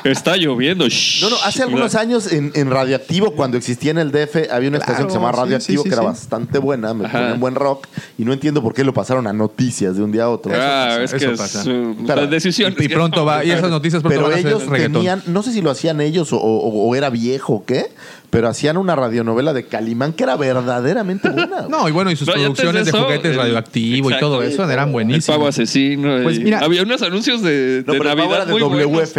[0.05, 0.87] Está lloviendo.
[0.89, 1.23] shh.
[1.23, 4.79] No, no, hace algunos años en, en Radioactivo, cuando existía en el DF, había una
[4.79, 6.07] estación que se llamaba sí, Radioactivo, sí, sí, que era sí.
[6.09, 7.19] bastante buena, me Ajá.
[7.19, 7.87] ponían buen rock,
[8.19, 10.53] y no entiendo por qué lo pasaron a noticias de un día a otro.
[10.55, 11.61] Ah, es Eso que pasa.
[11.61, 12.81] es uh, Pero- las decisiones.
[12.81, 14.93] Y pronto va, y esas noticias pronto Pero van a ser ellos reggaetón.
[14.95, 17.93] tenían, no sé si lo hacían ellos o, o- o era viejo o qué,
[18.31, 21.63] pero hacían una radionovela de Calimán que era verdaderamente buena.
[21.69, 24.69] No, y bueno, y sus No, producciones de, eso, juguetes el- radioactivo y todo eso
[24.71, 26.23] eran El pavo asesino.
[26.23, 29.15] Pues y mira- había unos anuncios de, No, de Navidad era de muy buenos.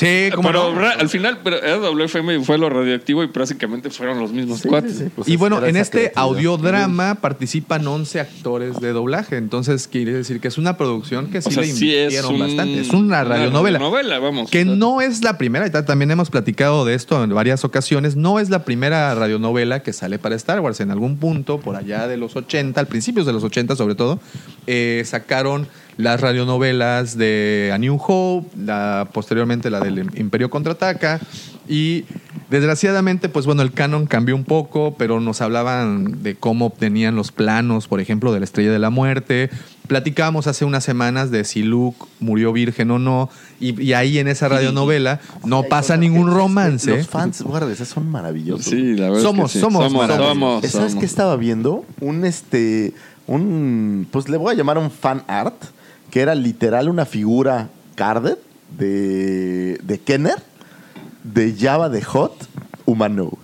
[0.00, 0.86] Sí, como Pero no.
[0.86, 5.04] al final, pero era WFM y fue lo radioactivo y prácticamente fueron los mismos cuates.
[5.14, 9.36] Pues y bueno, en este audiodrama participan 11 actores de doblaje.
[9.36, 12.34] Entonces, quiere decir que es una producción que sí O sea, le sí es invirtieron
[12.34, 12.80] un- bastante.
[12.80, 13.78] Es una radionovela.
[13.78, 14.50] radionovela, vamos.
[14.50, 18.16] Que no es la primera, y ta- también hemos platicado de esto en varias ocasiones,
[18.16, 20.80] no es la primera radionovela que sale para Star Wars.
[20.80, 24.18] En algún punto, por allá de los 80, al principios de los 80 sobre todo,
[24.66, 25.68] eh, sacaron
[26.00, 31.20] las radionovelas de A New Hope, la, posteriormente la del Imperio Contraataca,
[31.68, 32.04] y
[32.50, 37.30] desgraciadamente, pues bueno, el canon cambió un poco, pero nos hablaban de cómo obtenían los
[37.30, 39.50] planos, por ejemplo, de la Estrella de la Muerte.
[39.86, 43.30] Platicábamos hace unas semanas de si Luke murió virgen o no,
[43.60, 46.96] y, y ahí en esa radionovela no pasa ningún romance.
[46.96, 48.66] Los fans, guarda, esas son maravillosos.
[48.66, 49.22] Sí, la verdad.
[49.22, 49.62] Somos, es que sí.
[49.64, 50.26] somos, somos, somos.
[50.26, 50.94] somos, ¿Sabes somos.
[50.96, 51.84] qué estaba viendo?
[52.00, 52.94] Un este.
[53.26, 54.08] Un.
[54.10, 55.54] Pues le voy a llamar un fan art.
[56.10, 58.38] Que era literal una figura carded
[58.76, 59.78] de.
[59.82, 60.42] de Kenner.
[61.22, 62.34] De Java de Hot
[62.86, 63.38] Humano.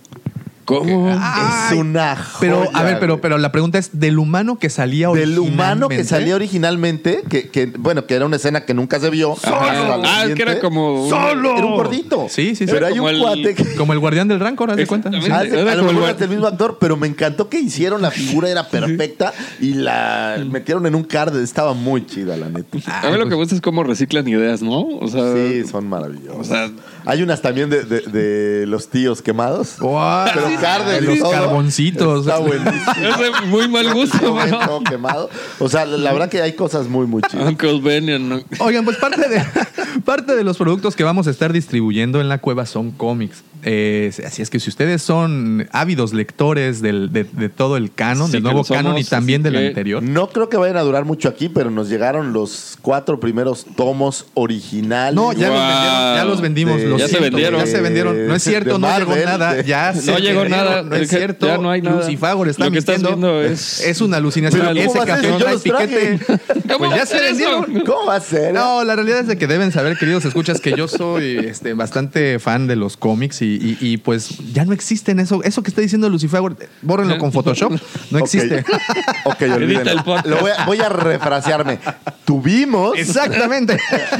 [0.67, 1.09] ¿Cómo?
[1.17, 4.69] Ay, es una Pero, joya, a ver, pero, pero la pregunta es, ¿del humano que
[4.69, 6.03] salía Del humano que originalmente?
[6.03, 9.35] salía originalmente, que, que, bueno, que era una escena que nunca se vio.
[9.43, 11.55] La Ah, es que era como un- ¡Solo!
[11.57, 12.27] Era un gordito.
[12.29, 12.71] Sí, sí, sí.
[12.71, 13.75] Pero hay un el- cuate que.
[13.75, 15.09] Como el guardián del Rancor, haz de cuenta.
[15.09, 15.17] Sí.
[15.31, 18.11] Ah, Era a lo el mejor el mismo actor, pero me encantó que hicieron la
[18.11, 21.37] figura, era perfecta y la metieron en un card.
[21.37, 22.77] Estaba muy chida, la neta.
[23.03, 24.81] A mí lo que gusta es cómo reciclan ideas, ¿no?
[24.81, 26.39] O sea, Sí, son maravillosos.
[26.39, 26.69] o sea,
[27.05, 29.77] Hay unas también de, de- de los tíos quemados.
[29.79, 31.31] Guau, Pero Cárdenas, los todo.
[31.31, 32.19] carboncitos.
[32.27, 32.75] Está buenísimo.
[33.09, 34.59] es de muy mal gusto, Todo ¿no?
[34.65, 35.29] todo quemado.
[35.59, 37.47] O sea, la verdad que hay cosas muy, muy chidas.
[37.47, 39.43] Uncle Ben y no- Oigan, pues parte de,
[40.05, 43.43] parte de los productos que vamos a estar distribuyendo en la cueva son cómics.
[43.63, 48.27] Eh, así es que si ustedes son ávidos lectores del- de, de todo el canon,
[48.27, 50.01] Sí del nuevo somos, canon y también del anterior.
[50.03, 54.27] No creo que vayan a durar mucho aquí, pero nos llegaron los cuatro primeros tomos
[54.35, 55.15] originales.
[55.15, 56.77] No, ya, los vendieron, ya los vendimos.
[56.81, 57.59] De- lo Ya se vendieron.
[57.59, 58.27] Ya se vendieron.
[58.27, 59.51] No es cierto, no llegó nada.
[59.93, 60.83] se No llegó vendieron, nada.
[60.83, 61.47] No es que cierto.
[61.47, 61.97] ya no hay nada.
[61.97, 63.37] Lucifagor está Lo que estás mintiendo.
[63.39, 64.61] viendo es- es una alucinación.
[64.61, 66.19] Pero Ese ¿cómo va a ser café no trae los piquete.
[66.67, 67.79] ¿Cómo Pues va ya a se vendieron.
[67.85, 68.53] ¿Cómo va a ser?
[68.53, 72.39] No, la realidad es de que deben saber, queridos escuchas, que yo soy este, bastante
[72.39, 75.41] fan de los cómics y, y- y, pues ya no existen eso.
[75.43, 76.41] Eso que está diciendo Lucifer,
[76.81, 77.73] bórrenlo con Photoshop.
[78.11, 78.63] No existe.
[79.25, 80.03] Ok, olvídenlo.
[80.25, 81.79] Lo voy, a, voy a refrasearme.
[82.25, 82.97] Tuvimos.
[82.97, 83.77] Exactamente.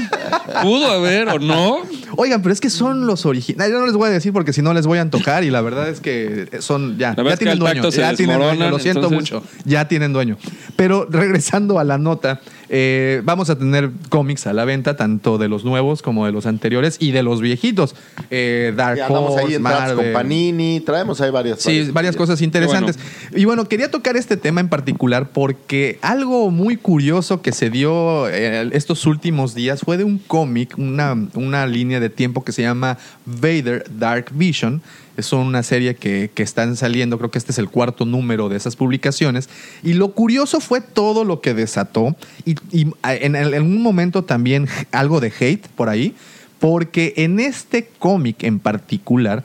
[0.62, 1.78] Pudo haber o no.
[2.16, 3.72] Oigan, pero es que son los originales.
[3.72, 5.62] Yo no les voy a decir porque si no les voy a tocar y la
[5.62, 7.90] verdad es que son ya, ya tienen dueño.
[7.90, 8.70] Ya tienen dueño.
[8.70, 9.44] Lo siento entonces- mucho.
[9.66, 10.38] Ya tienen dueño.
[10.76, 15.48] Pero regresando a la nota, Eh, vamos a tener cómics a la venta, tanto de
[15.48, 17.96] los nuevos como de los anteriores y de los viejitos.
[18.30, 20.14] Eh, Dark Ya andamos ahí Horse, en con Marvel.
[20.14, 23.00] Panini, traemos ahí varias Sí, varias cosas interesantes.
[23.36, 28.28] Y bueno, quería tocar este tema en particular porque algo muy curioso que se dio
[28.30, 32.62] eh, estos últimos días fue de un cómic, una, una línea de tiempo que se
[32.62, 34.82] llama Vader Dark Vision.
[35.18, 38.56] Es una serie que, que están saliendo, creo que este es el cuarto número de
[38.56, 39.50] esas publicaciones.
[39.84, 42.16] Y lo curioso fue todo lo que desató.
[42.46, 46.16] Y, y en, en un momento también algo de hate por ahí.
[46.60, 49.44] Porque en este cómic en particular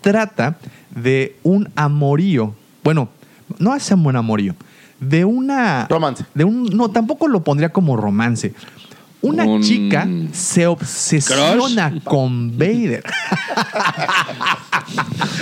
[0.00, 0.58] trata
[0.94, 2.54] de un amorío.
[2.84, 3.08] Bueno,
[3.58, 4.54] no es un buen amorío.
[5.00, 5.86] De una.
[5.88, 6.24] Romance.
[6.34, 8.54] De un, no, tampoco lo pondría como romance.
[9.20, 13.04] Una Un- chica se obsesiona con Vader.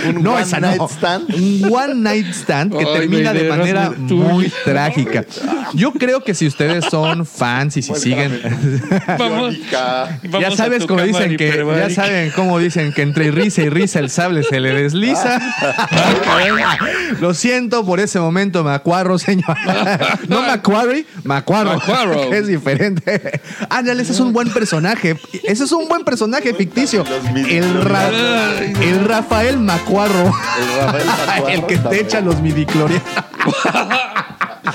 [0.07, 0.87] Un no, one esa night no.
[0.87, 1.33] stand.
[1.33, 5.25] Un one night stand que Ay, termina de manera muy trágica.
[5.73, 8.41] Yo creo que si ustedes son fans y si siguen.
[9.17, 9.55] Vamos,
[10.39, 14.09] ya sabes cómo dicen que ya saben cómo dicen que entre risa y risa el
[14.09, 15.39] sable se le desliza.
[17.19, 19.55] Lo siento por ese momento, Macuarro, señor.
[20.27, 21.75] No Macquarie, Macuarro.
[21.77, 22.31] Macuarro.
[22.41, 23.39] Es diferente.
[23.69, 25.17] Ándale, ese es un buen personaje.
[25.43, 27.03] Ese es un buen personaje ficticio.
[27.35, 28.81] El, Ra- Ay, no.
[28.81, 29.05] el
[29.41, 30.25] Rafael Macuarro.
[30.59, 33.03] El Rafael Macuarro El que te echa los midiclorianos.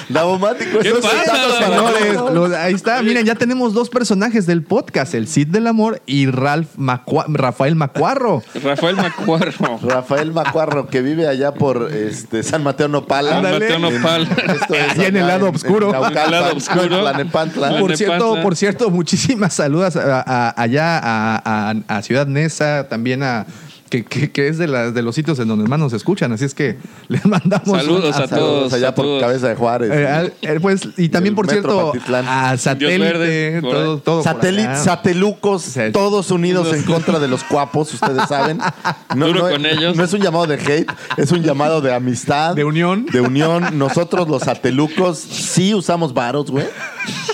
[0.09, 2.33] Davomático, ¿Qué esos pasa, Señores, todos.
[2.35, 3.03] los- ahí está.
[3.03, 7.75] Miren, ya tenemos dos personajes del podcast: el Cid del Amor y Ralph Macua- Rafael
[7.77, 8.43] Macuarro.
[8.63, 9.79] Rafael Macuarro.
[9.83, 13.31] Rafael Macuarro, que vive allá por este, San Mateo Nopala.
[13.31, 14.23] San Mateo Nopal.
[14.61, 15.93] Esto es Allá en el lado oscuro.
[15.93, 16.83] Naucalpan, En el lado oscuro.
[16.83, 17.79] en Tlanepantla.
[17.79, 23.47] Por- cierto, por cierto, muchísimas a- a- allá a, a- a Ciudad Neza, también a
[23.91, 26.45] que, que- que es de, las de los sitios en donde más nos escuchan, así
[26.45, 26.77] es que
[27.09, 28.73] les mandamos Saludos un- a Saludos todos.
[28.73, 29.23] allá a por todos.
[29.23, 29.91] Cabeza de Juárez.
[29.93, 32.25] eh, eh, pues, y también, por cierto, Pantitlán.
[32.29, 37.95] a Satélite, Verde, todo, todo Satélite, satelucos, sea, todos unidos en contra de los cuapos,
[37.95, 38.59] ustedes saben.
[39.15, 39.97] Duro con ellos.
[39.97, 42.55] no es un llamado de hate, es un llamado de amistad.
[42.55, 43.07] De unión.
[43.07, 43.79] De unión.
[43.79, 46.67] Nosotros los satelucos sí usamos varos, güey.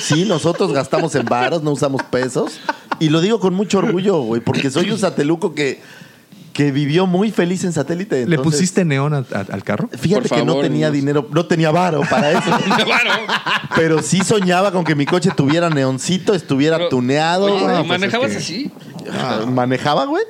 [0.01, 2.61] Sí, nosotros gastamos en varos, no usamos pesos.
[2.99, 5.81] Y lo digo con mucho orgullo, güey, porque soy un sateluco que,
[6.53, 8.27] que vivió muy feliz en satélite.
[8.27, 9.89] ¿Le pusiste neón a- a- al carro?
[9.97, 11.01] Fíjate Por que no tenía Dios.
[11.01, 12.41] dinero, no tenía varo para eso.
[13.77, 17.47] Pero sí soñaba con que mi coche tuviera neoncito, estuviera Pero, tuneado.
[17.47, 17.75] oye, güey.
[17.75, 18.71] ¿y Pues ¿Manejabas es que- así?
[19.13, 20.23] Ah, ¿Manejaba, güey?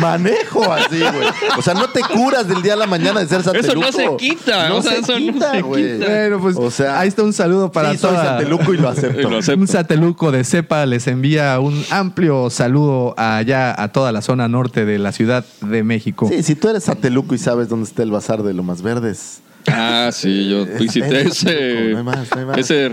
[0.00, 1.28] Manejo así, güey.
[1.58, 3.86] O sea, no te curas del día a la mañana de ser Eso sateluco.
[3.86, 5.92] no se quita, No o sea, se eso no quita, se güey.
[5.98, 6.06] quita.
[6.08, 8.88] Bueno, pues O sea, ahí está un saludo para sí, soy toda- sateluco y lo
[8.88, 9.20] acepto.
[9.20, 9.60] Y lo acepto.
[9.60, 14.84] Un sateluco de cepa les envía un amplio saludo allá a toda la zona norte
[14.86, 16.28] de la Ciudad de México.
[16.30, 19.40] Sí, si tú eres sateluco y sabes dónde está el bazar de Lomas Verdes.
[19.66, 22.58] Ah, sí, yo Es- visité es ese, no hay más, no hay más.
[22.58, 22.90] ese,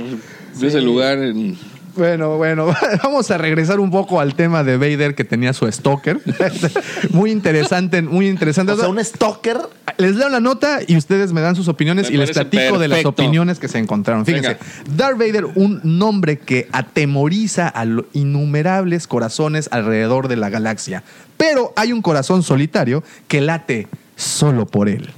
[0.62, 1.58] ese lugar en...
[1.98, 2.68] Bueno, bueno,
[3.04, 6.20] vamos a regresar un poco al tema de Vader que tenía su stalker.
[7.10, 8.74] muy interesante, muy interesante.
[8.74, 9.58] O sea, un stalker.
[9.98, 12.88] Les leo la nota y ustedes me dan sus opiniones Me y les platico de
[12.88, 14.26] las opiniones que se encontraron.
[14.26, 14.96] Fíjense, Venga.
[14.96, 21.04] Darth Vader, un nombre que atemoriza a los innumerables corazones alrededor de la galaxia.
[21.38, 23.88] Pero hay un corazón solitario que late
[24.18, 25.12] solo por él.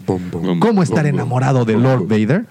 [0.60, 2.46] ¿Cómo estar enamorado de Lord Vader?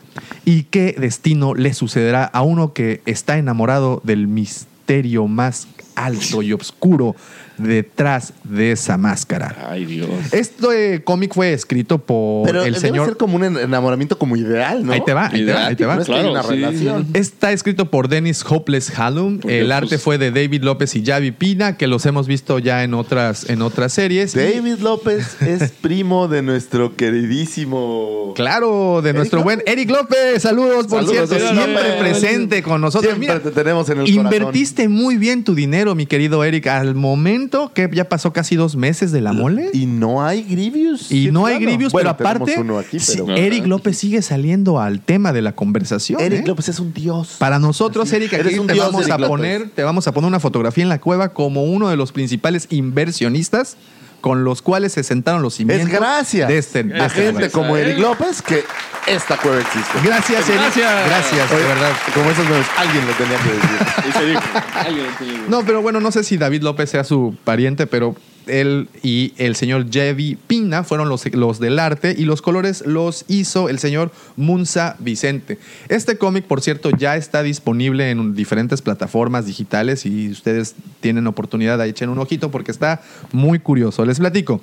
[0.45, 6.55] ¿Y qué destino le sucederá a uno que está enamorado del misterio más alto y
[6.55, 7.15] oscuro
[7.59, 9.69] detrás de esa máscara?
[9.71, 10.09] Ay, Dios.
[10.33, 13.07] Este cómic fue escrito por Pero el debe señor.
[13.07, 14.93] ser como un en- enamoramiento como ideal, ¿no?
[14.93, 15.97] Ahí te va, ahí te va, ahí te va.
[15.97, 16.49] No es que hay Claro, una sí.
[16.51, 17.07] relación.
[17.15, 19.39] Está escrito por Dennis Hopeless Hallum.
[19.39, 22.59] Porque, El arte pues- fue de David López y Javi Pina, que los hemos visto
[22.59, 24.35] ya en otras, en otras series.
[24.35, 28.33] David López es primo de nuestro queridísimo.
[28.37, 29.63] claro, de Eric nuestro buen.
[29.67, 30.43] Eric López.
[30.43, 31.49] Saludos, por Saludos, cierto.
[31.49, 31.95] Siempre López.
[31.99, 33.13] presente con nosotros.
[33.15, 34.25] Siempre Mira, te tenemos en el corazón.
[34.35, 36.67] Invertiste muy bien tu dinero, mi querido Eric.
[36.69, 39.71] Al momento que ya pasó casi dos meses de la mole.
[39.73, 41.11] Y no hay Grievous.
[41.13, 41.59] Y Sí, no hay.
[41.59, 45.33] Grievous, Bueno, pero aparte, tenemos uno aquí, sí, pero- Eric López sigue saliendo al tema
[45.33, 46.21] de la conversación.
[46.21, 46.47] Eric ¿eh?
[46.47, 47.37] López es un dios.
[47.39, 49.29] Para nosotros, Eric, aquí te dios, vamos Eric a López.
[49.29, 52.67] poner, te vamos a poner una fotografía en la cueva como uno de los principales
[52.71, 53.77] inversionistas
[54.21, 57.51] con los cuales se sentaron los Es cimientos gracias de este, de a este gente
[57.51, 58.65] como Eric López que
[59.07, 59.99] esta cueva existe.
[60.05, 60.61] Gracias, Eric.
[60.61, 61.07] Gracias.
[61.09, 61.93] Gracias, de verdad.
[62.15, 63.79] Como esos memes, alguien lo tenía que decir.
[64.09, 64.43] Y se dijo,
[64.75, 67.87] alguien lo tenía que- No, pero bueno, no sé si David López sea su pariente,
[67.87, 68.15] pero
[68.49, 73.25] él y el señor Jevi Pina fueron los, los del arte y los colores los
[73.29, 75.59] hizo el señor Munza Vicente.
[75.89, 81.79] Este cómic, por cierto, ya está disponible en diferentes plataformas digitales y ustedes tienen oportunidad
[81.79, 84.05] de echar un ojito porque está muy curioso.
[84.05, 84.61] Les platico.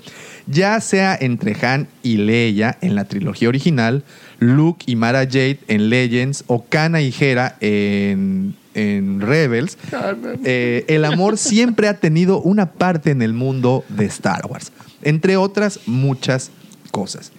[0.48, 4.04] Ya sea entre Han y Leia en la trilogía original,
[4.40, 9.78] Luke y Mara Jade en Legends o Kana y Hera en en Rebels,
[10.44, 14.72] eh, el amor siempre ha tenido una parte en el mundo de Star Wars,
[15.02, 16.52] entre otras muchas
[16.92, 17.32] cosas.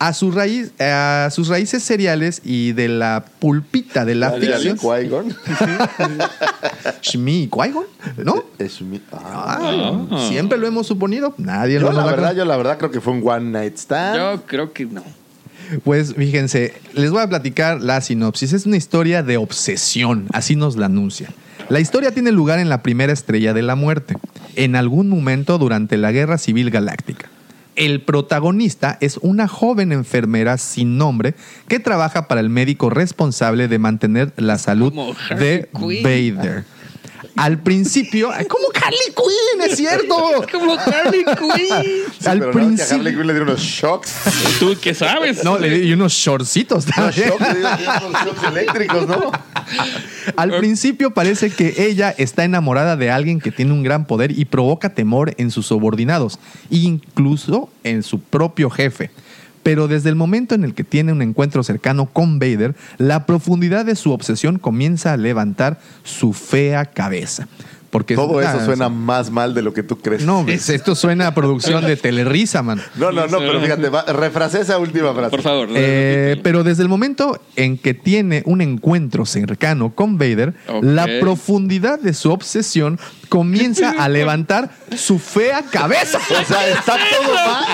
[0.00, 4.76] A, su raíz, a sus raíces seriales y de la pulpita de la dale, ficción.
[4.76, 5.34] Qui-Gon.
[7.00, 7.84] Shmi Qui-Gon,
[8.24, 8.44] ¿no?
[8.58, 10.06] Es mi- ah.
[10.10, 11.34] Ah, Siempre lo hemos suponido.
[11.38, 14.16] Nadie Yo lo la verdad, yo la verdad creo que fue un one night stand.
[14.16, 15.02] Yo creo que no.
[15.82, 18.52] Pues fíjense, les voy a platicar la sinopsis.
[18.52, 21.30] Es una historia de obsesión, así nos la anuncia.
[21.68, 24.16] La historia tiene lugar en la primera estrella de la muerte,
[24.56, 27.30] en algún momento durante la Guerra Civil Galáctica.
[27.76, 31.34] El protagonista es una joven enfermera sin nombre
[31.66, 34.92] que trabaja para el médico responsable de mantener la salud
[35.36, 35.68] de.
[35.72, 36.64] Vader.
[37.36, 40.44] Al principio, ¡ay, como Harley Quinn, es cierto.
[40.52, 42.04] Como Harley Quinn.
[42.20, 44.12] Sí, al pero no, que a principio- Harley Quinn le dieron unos shocks.
[44.60, 45.42] ¿Tú qué sabes?
[45.42, 49.32] No, le di unos shortcitos Unos shocks, le dieron unos shocks eléctricos, ¿no?
[50.36, 54.44] Al principio parece que ella está enamorada de alguien que tiene un gran poder y
[54.44, 56.38] provoca temor en sus subordinados,
[56.70, 59.10] incluso en su propio jefe.
[59.64, 63.84] Pero desde el momento en el que tiene un encuentro cercano con Vader, la profundidad
[63.84, 67.48] de su obsesión comienza a levantar su fea cabeza.
[67.94, 70.24] Porque Todo eso suena más mal de lo que tú crees.
[70.24, 72.82] No, ves, esto suena a producción de Telerisa, man.
[72.96, 75.30] No, no, no, pero fíjate, va- refrasé esa última frase.
[75.30, 75.68] Por favor.
[75.72, 82.00] Eh, pero desde el momento en que tiene un encuentro cercano con Vader, la profundidad
[82.00, 86.18] de su obsesión comienza a levantar su fea cabeza.
[86.18, 87.64] O sea, está todo mal.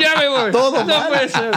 [0.00, 0.52] ya me voy.
[0.52, 1.08] Todo no mal.
[1.08, 1.50] puede ser.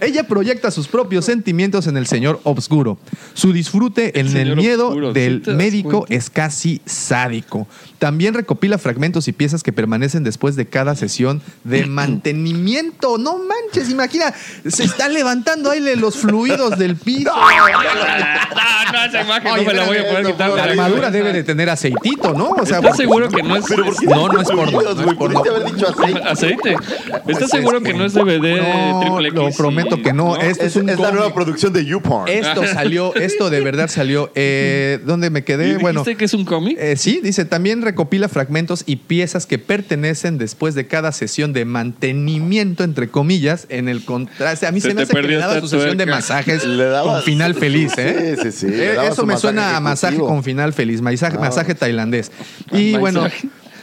[0.00, 2.98] Ella proyecta sus propios sentimientos en el señor obscuro.
[3.34, 6.14] Su disfrute en el miedo obscuro, ¿sí del médico cuenta?
[6.14, 7.66] es casi sádico.
[7.98, 11.86] También recopila fragmentos y piezas que permanecen después de cada sesión de
[12.38, 13.18] mantenimiento.
[13.18, 14.32] No manches, imagina,
[14.66, 17.30] se está levantando ahí los fluidos del piso.
[17.34, 20.50] No, no, esa imagen Oye, no me la voy a poder quitar.
[20.50, 22.50] La armadura debe de tener aceitito, ¿no?
[22.50, 25.10] O sea, ¿Estás seguro que no es Pero ¿por qué No, no es porno, no
[25.10, 25.38] es porno.
[25.44, 26.20] Haber dicho aceite.
[26.28, 26.72] aceite?
[26.72, 29.34] ¿Estás Pues seguro es que no es DVD No, triple X?
[29.34, 30.36] lo prometo que no.
[30.36, 32.28] Esto es, Es, un es la nueva producción de YouPorn.
[32.28, 34.30] Esto salió, esto de verdad salió.
[34.34, 35.64] Eh, ¿Dónde me ¿Y quedé?
[35.64, 36.76] dijiste Bueno, que es un cómic?
[36.80, 41.64] eh, sí, dice, también recopila fragmentos y piezas que pertenecen después de cada sesión de
[41.64, 44.66] mantenimiento, entre comillas, en el contraste.
[44.66, 47.14] A mí se, Se me hace que le daba su sesión de masajes Le daba-
[47.14, 48.36] con final feliz, ¿eh?
[48.42, 51.36] Sí, sí, sí, le Eh, daba Eso me suena a masaje con final feliz, masaje,
[51.36, 51.40] Ah.
[51.40, 52.32] masaje tailandés.
[52.72, 53.26] Ah, Y bueno,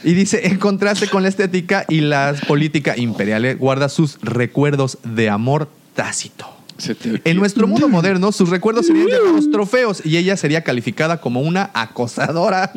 [0.04, 4.98] y dice, en contraste con la estética y la política imperial, eh, guarda sus recuerdos
[5.04, 6.48] de amor tácito.
[7.26, 11.70] En nuestro mundo moderno, sus recuerdos serían llamados trofeos y ella sería calificada como una
[11.76, 12.72] acosadora.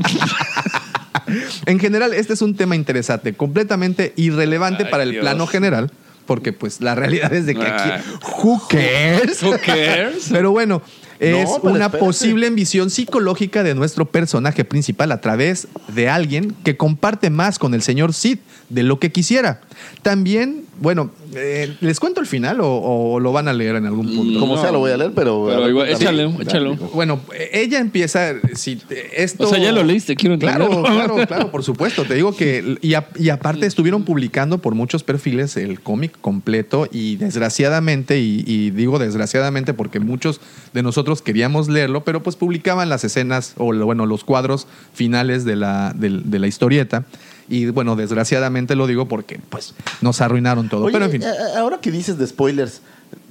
[1.66, 5.22] en general, este es un tema interesante, completamente irrelevante Ay, para el Dios.
[5.22, 5.90] plano general,
[6.26, 8.02] porque pues la realidad es de que aquí, Ay.
[8.42, 9.42] who cares?
[9.42, 10.28] Who cares?
[10.30, 10.82] Pero bueno,
[11.20, 11.98] es No, una espérate.
[11.98, 17.74] posible visión psicológica de nuestro personaje principal a través de alguien que comparte más con
[17.74, 18.38] el señor Sid
[18.68, 19.60] de lo que quisiera.
[20.02, 24.06] También, bueno, eh, ¿les cuento el final o, o lo van a leer en algún
[24.14, 24.40] punto?
[24.40, 24.62] Como No.
[24.62, 25.46] sea, lo voy a leer, pero.
[25.48, 26.74] Pero igual, échalo.
[26.94, 27.20] Bueno,
[27.52, 28.80] ella empieza, si
[29.16, 29.44] esto...
[29.44, 30.94] O sea, ya lo leíste, quiero Claro, entenderlo.
[31.14, 32.04] claro, claro, por supuesto.
[32.04, 36.88] Te digo que, y, a- y aparte estuvieron publicando por muchos perfiles el cómic completo
[36.92, 40.40] y desgraciadamente, y, y digo desgraciadamente porque muchos
[40.72, 45.56] de nosotros queríamos leerlo, pero pues publicaban las escenas o bueno, los cuadros finales de
[45.56, 47.04] la, del- de la historieta.
[47.48, 50.84] Y bueno, desgraciadamente lo digo porque pues nos arruinaron todo.
[50.84, 51.22] Oye, pero en fin.
[51.56, 52.80] ahora que dices de spoilers,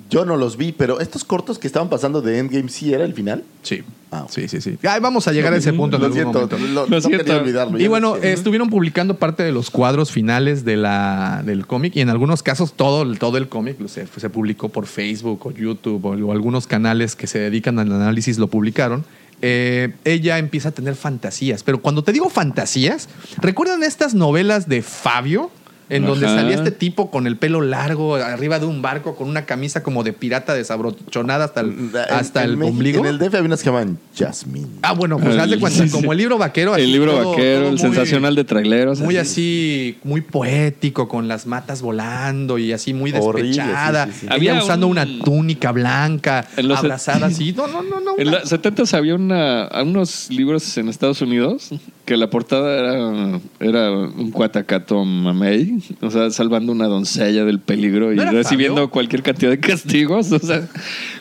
[0.10, 3.14] yo no los vi, pero estos cortos que estaban pasando de Endgame, ¿sí era el
[3.14, 3.44] final?
[3.64, 3.82] Sí,
[4.16, 4.78] Ah, sí, sí, sí.
[4.88, 6.60] Ay, vamos a llegar a ese punto en Lo algún siento, momento.
[6.60, 7.80] lo, Lo no quería olvidarlo.
[7.80, 12.02] Y bueno, eh, estuvieron publicando parte de los cuadros finales de la, del cómic y
[12.02, 15.52] en algunos casos todo, el- todo el cómic o sea, se publicó por Facebook o
[15.52, 19.04] YouTube o, o algunos canales que se dedican al análisis lo publicaron.
[19.46, 23.10] Eh, ella empieza a tener fantasías, pero cuando te digo fantasías,
[23.42, 25.52] ¿recuerdan estas novelas de Fabio?
[25.90, 29.46] En donde salía este tipo con el pelo largo arriba de un barco con una
[29.46, 33.00] camisa como de pirata desabrochonada hasta el, hasta en el México- ombligo.
[33.00, 34.68] En el DF había unas que llaman Jasmine.
[34.82, 36.76] Ah, bueno, pues haz de cuenta, Sí, como el libro vaquero.
[36.76, 39.00] El libro todo- vaquero, todo el muy- sensacional de traileros.
[39.02, 44.06] Muy así, muy poético, con las matas volando y así muy Horrible, despechada.
[44.08, 44.26] sí, sí, sí.
[44.28, 47.54] Ella Había usando un- una túnica blanca, En los- abrazada así.
[47.54, 48.14] No, no, no, no.
[48.18, 51.70] En una- los 70 había una, unos libros en Estados Unidos
[52.06, 58.12] que la portada era, era un cuatacato mamey, o sea, salvando una doncella del peligro
[58.12, 58.90] y ¿No era recibiendo Fabio?
[58.90, 60.30] cualquier cantidad de castigos.
[60.34, 60.68] O sea,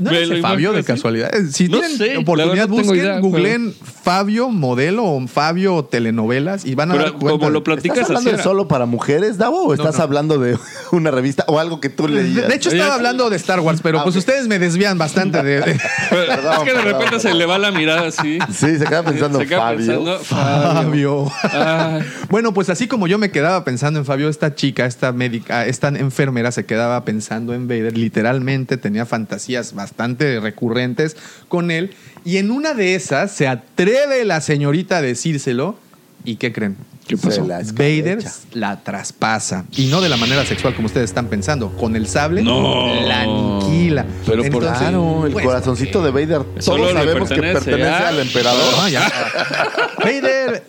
[0.00, 0.86] ¿No me lo Fabio de así.
[0.88, 1.30] casualidad?
[1.52, 3.72] Si No tienen sé, oportunidad, no busquen, idea, googleen
[4.02, 8.10] Fabio modelo o Fabio telenovelas y van a Pero dar cuenta como lo platicas ¿Estás
[8.16, 9.62] hablando de solo para mujeres, Davo?
[9.66, 10.02] ¿O estás no.
[10.02, 10.58] hablando de
[10.90, 12.48] una revista o algo que tú leías?
[12.48, 15.40] De hecho, estaba Oye, hablando de Star Wars, pero Ah, pues ustedes me desvían bastante
[15.44, 15.60] de.
[15.60, 15.78] de- es
[16.64, 18.38] que de repente se le va la mirada así.
[18.52, 19.76] Sí, se queda pensando Se queda Fabio.
[19.78, 20.71] pensando, Fabio.
[20.74, 21.30] Fabio.
[22.30, 25.88] Bueno, pues así como yo me quedaba pensando en Fabio, esta chica, esta médica, esta
[25.88, 27.96] enfermera se quedaba pensando en Vader.
[27.96, 31.16] Literalmente tenía fantasías bastante recurrentes
[31.48, 31.94] con él.
[32.24, 35.76] Y en una de esas se atreve la señorita a decírselo.
[36.24, 36.76] ¿Y qué creen?
[37.16, 37.46] ¿Qué Se pasó?
[37.46, 38.18] la Vader
[38.54, 39.64] la traspasa.
[39.76, 41.70] Y no de la manera sexual como ustedes están pensando.
[41.76, 42.92] Con el sable No.
[43.06, 44.06] la aniquila.
[44.26, 46.42] Pero por- Claro, el pues, corazoncito de Vader.
[46.60, 48.74] Solo Todos sabemos que pertenece a- al emperador.
[48.78, 49.12] Ah, ya.
[49.98, 50.62] Vader.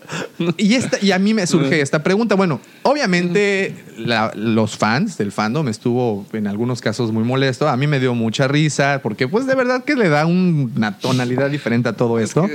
[0.58, 2.34] Y, esta, y a mí me surge esta pregunta.
[2.34, 7.68] Bueno, obviamente la- los fans del fandom estuvo en algunos casos muy molesto.
[7.68, 10.98] A mí me dio mucha risa porque pues de verdad que le da un- una
[10.98, 12.46] tonalidad diferente a todo esto.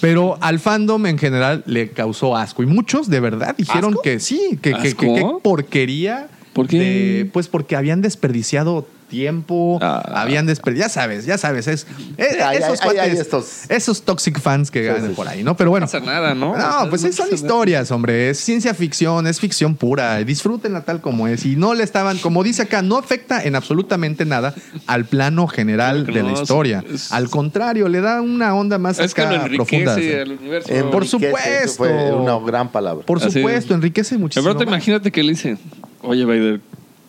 [0.00, 2.62] Pero al fandom en general le causó asco.
[2.62, 4.02] Y muchos de verdad dijeron ¿Asco?
[4.02, 6.28] que sí, que, que- que- qué porquería.
[6.52, 6.78] ¿Por qué?
[6.78, 10.02] de- pues porque habían desperdiciado tiempo, Ah.
[10.22, 11.86] habían desperdiciado, ya sabes, ya sabes, es,
[12.18, 15.56] hay- esos, hay- hay cuates, estos- esos toxic fans que ganan sí, por ahí, ¿no?
[15.56, 15.86] Pero bueno.
[15.86, 16.56] No pasa nada, ¿no?
[16.56, 18.30] No, pues No son historias, hombre.
[18.30, 20.18] Es ciencia ficción, es ficción pura.
[20.18, 21.44] Disfrútenla tal como es.
[21.46, 24.54] Y no le estaban, como dice acá, no afecta en absolutamente nada
[24.86, 26.84] al plano general que de la historia.
[26.92, 30.22] es- Al contrario, le da una onda más Es que acá lo enriquece profunda.
[30.22, 30.90] al universo.
[30.90, 31.72] Por eso supuesto.
[31.76, 33.04] Fue una gran palabra.
[33.06, 33.76] Por Así supuesto, es.
[33.78, 34.44] enriquece muchísimo.
[34.44, 34.68] pronto más.
[34.74, 35.56] imagínate que le dice,
[36.02, 36.60] oye, Vader,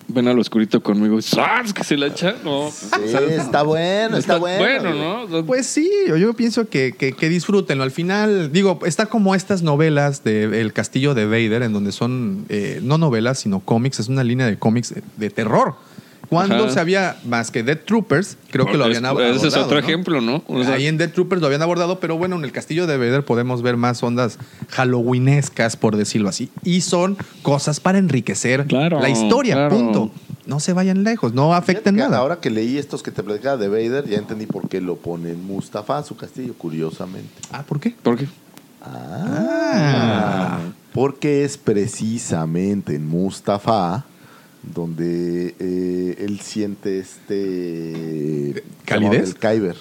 [0.10, 1.22] ven al oscurito conmigo.
[1.22, 1.74] ¡Sas!
[1.74, 2.36] Que se la echa.
[2.44, 2.70] No.
[2.72, 2.88] Sí,
[3.30, 4.60] está bueno, está, bueno.
[4.60, 5.46] Bueno, ¿no?
[5.46, 7.84] Pues sí, yo, yo pienso que, que, que disfrútenlo.
[7.84, 12.46] Al final, digo, está como estas novelas de El Castillo de Vader, en donde son
[12.50, 14.00] eh, no novelas, sino cómics.
[14.00, 15.76] Es una línea de cómics de, de terror.
[16.30, 16.74] Cuando Ajá.
[16.74, 19.34] se había más que Dead Troopers, creo que lo habían Es- abordado.
[19.36, 19.86] Ese es otro ¿no?
[19.88, 20.44] ejemplo, ¿no?
[20.48, 22.98] O sea, Ahí en Dead Troopers lo habían abordado, pero bueno, en el Castillo de
[22.98, 24.38] Vader podemos ver más ondas
[24.70, 26.50] halloweenescas, por decirlo así.
[26.64, 29.76] Y son cosas para enriquecer Claro, la historia, claro.
[29.76, 30.12] punto.
[30.46, 32.18] No se vayan lejos, no afecten nada.
[32.18, 35.34] Ahora que leí estos que te platicaba de Vader, ya entendí por qué lo pone
[35.34, 37.30] Mustafa a su castillo, curiosamente.
[37.52, 37.96] Ah, ¿por qué?
[38.02, 38.28] ¿Por qué?
[38.82, 40.60] Ah.
[40.94, 44.06] Porque es precisamente en Mustafa
[44.74, 49.30] donde eh, él siente este ¿Calidez?
[49.30, 49.76] El Kyber.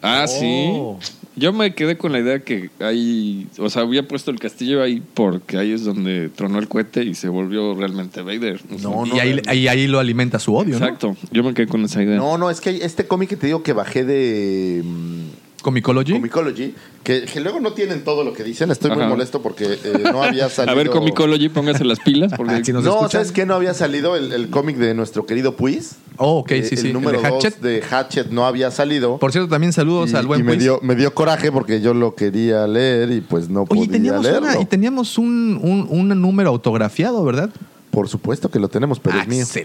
[0.00, 0.98] Ah, Oh.
[1.00, 1.12] sí.
[1.34, 5.02] Yo me quedé con la idea que ahí, o sea, había puesto el castillo ahí
[5.14, 8.60] porque ahí es donde tronó el cohete y se volvió realmente Vader.
[8.82, 10.84] No, no, y ahí, ahí, ahí lo alimenta su odio, ¿no?
[10.84, 11.16] Exacto.
[11.30, 12.16] Yo me quedé con esa idea.
[12.18, 15.22] No, no, es que hay este cómic que te digo que bajé de mm,
[15.62, 16.12] Comicology.
[16.12, 18.70] Comicology, que, que luego no tienen todo lo que dicen.
[18.70, 19.08] Estoy muy Ajá.
[19.08, 20.72] molesto porque eh, no había salido.
[20.72, 22.32] A ver, Comicology, póngase las pilas.
[22.36, 22.54] Porque...
[22.54, 23.10] Ah, si nos No, escuchan.
[23.10, 23.46] ¿sabes qué?
[23.46, 25.92] No había salido el, el cómic de nuestro querido Puis.
[26.18, 26.88] Oh, ok, Eh, sí, sí.
[26.88, 27.60] El número de 2 Hatchet.
[27.60, 29.18] de Hatchet no había salido.
[29.18, 30.62] Por cierto, también saludos y, al buen y me, Puis.
[30.64, 34.22] dio, me dio coraje porque yo lo quería leer y pues no Oye, podía teníamos,
[34.24, 34.40] leerlo.
[34.48, 37.50] una- y teníamos un, un, un número autografiado, ¿verdad?
[37.90, 39.44] Por supuesto que lo tenemos, pero es mío.
[39.46, 39.64] Se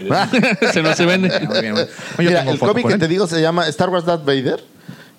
[0.82, 1.30] no se vende.
[1.48, 1.86] Muy muy
[2.26, 2.98] Mira, el cómic que él.
[3.00, 4.62] te digo se llama Star Wars Darth Vader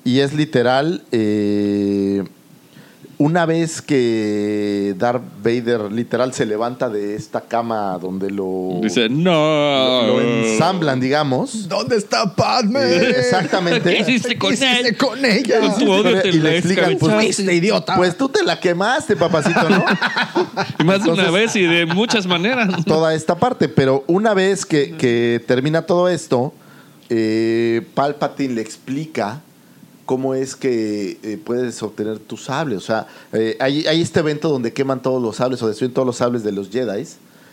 [0.09, 2.23] y es literal eh,
[3.19, 10.07] una vez que Darth Vader literal se levanta de esta cama donde lo, Dice, no.
[10.07, 11.69] lo ensamblan, digamos.
[11.69, 12.79] ¿Dónde está Padme?
[12.79, 13.81] Eh, exactamente.
[13.93, 14.97] ¿Qué hiciste con hiciste él?
[14.97, 15.59] con ella?
[15.59, 17.37] Con tu odio te y le explican, pues.
[17.37, 17.95] Este idiota.
[17.97, 19.85] Pues tú te la quemaste, papacito, ¿no?
[20.79, 22.83] Y más de una vez y de muchas maneras.
[22.85, 23.69] toda esta parte.
[23.69, 26.51] Pero una vez que, que termina todo esto,
[27.09, 29.41] eh, Palpatine le explica
[30.09, 32.75] cómo es que eh, puedes obtener tu sable.
[32.75, 36.07] O sea, eh, hay, hay este evento donde queman todos los sables o destruyen todos
[36.07, 37.03] los sables de los Jedi.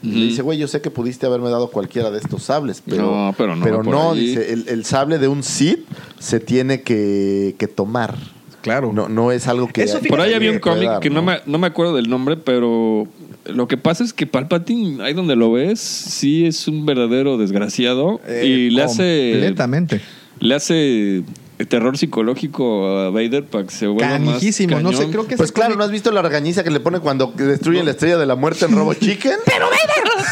[0.03, 3.03] Y le dice, güey, yo sé que pudiste haberme dado cualquiera de estos sables, pero
[3.03, 5.81] No, pero no, pero no, dice, el, el sable de un Sith
[6.19, 8.17] se tiene que, que tomar.
[8.63, 8.91] Claro.
[8.91, 9.83] No, no es algo que...
[9.83, 12.39] Eso, Por ahí había un cómic dar, que no me, no me acuerdo del nombre,
[12.39, 13.07] pero
[13.45, 18.19] lo que pasa es que Palpatine, ahí donde lo ves, sí es un verdadero desgraciado
[18.27, 20.01] Eh, y le hace Completamente.
[20.41, 21.23] le hace
[21.65, 24.79] terror psicológico a Vader para que se vuelva más Canijísimo.
[24.81, 25.13] No sé, cañón.
[25.13, 27.93] creo que Pues claro, ¿no has visto la regañiza que le pone cuando destruyen la
[27.93, 29.37] estrella de la muerte en Robo Chicken?
[29.47, 29.67] ¡Pero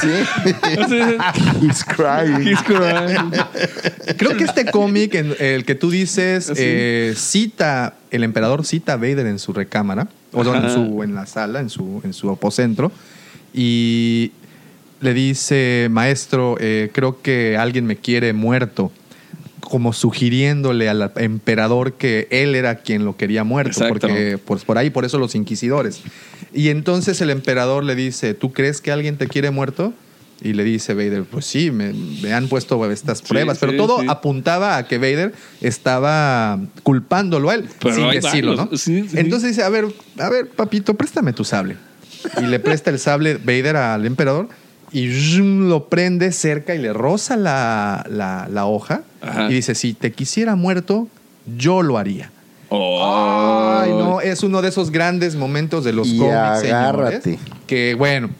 [0.02, 0.08] Sí.
[1.66, 2.46] He's crying.
[2.46, 3.30] He's crying.
[4.16, 8.94] Creo que este cómic, en- el que tú dices, ¿Ah, eh, cita, el emperador cita
[8.94, 12.12] a Vader en su recámara, o sea, en, su, en la sala, en su, en
[12.12, 12.92] su apocentro,
[13.52, 14.32] y
[15.00, 18.90] le dice, maestro, eh, creo que alguien me quiere muerto,
[19.64, 24.90] como sugiriéndole al emperador que él era quien lo quería muerto, porque pues, por ahí,
[24.90, 26.00] por eso los inquisidores.
[26.52, 29.92] Y entonces el emperador le dice, ¿tú crees que alguien te quiere muerto?
[30.42, 31.92] Y le dice Vader, pues sí, me,
[32.22, 34.06] me han puesto estas Sí, pruebas, pero sí, todo sí.
[34.08, 38.68] apuntaba a que Vader estaba culpándolo a él, Pero sin decirlo, ¿no?
[39.14, 39.86] Entonces dice, a ver,
[40.18, 41.76] a ver, papito, préstame tu sable.
[42.42, 44.48] Y le presta el sable Vader al emperador
[44.94, 49.50] y zoom, lo prende cerca y le roza la, la- la hoja Ajá.
[49.50, 51.08] y dice, si te quisiera muerto,
[51.58, 52.30] yo lo haría.
[52.70, 53.80] Oh.
[53.82, 57.20] Ay, no, es uno de esos grandes momentos de los Y cómics, agárrate.
[57.22, 58.30] señores, Que bueno.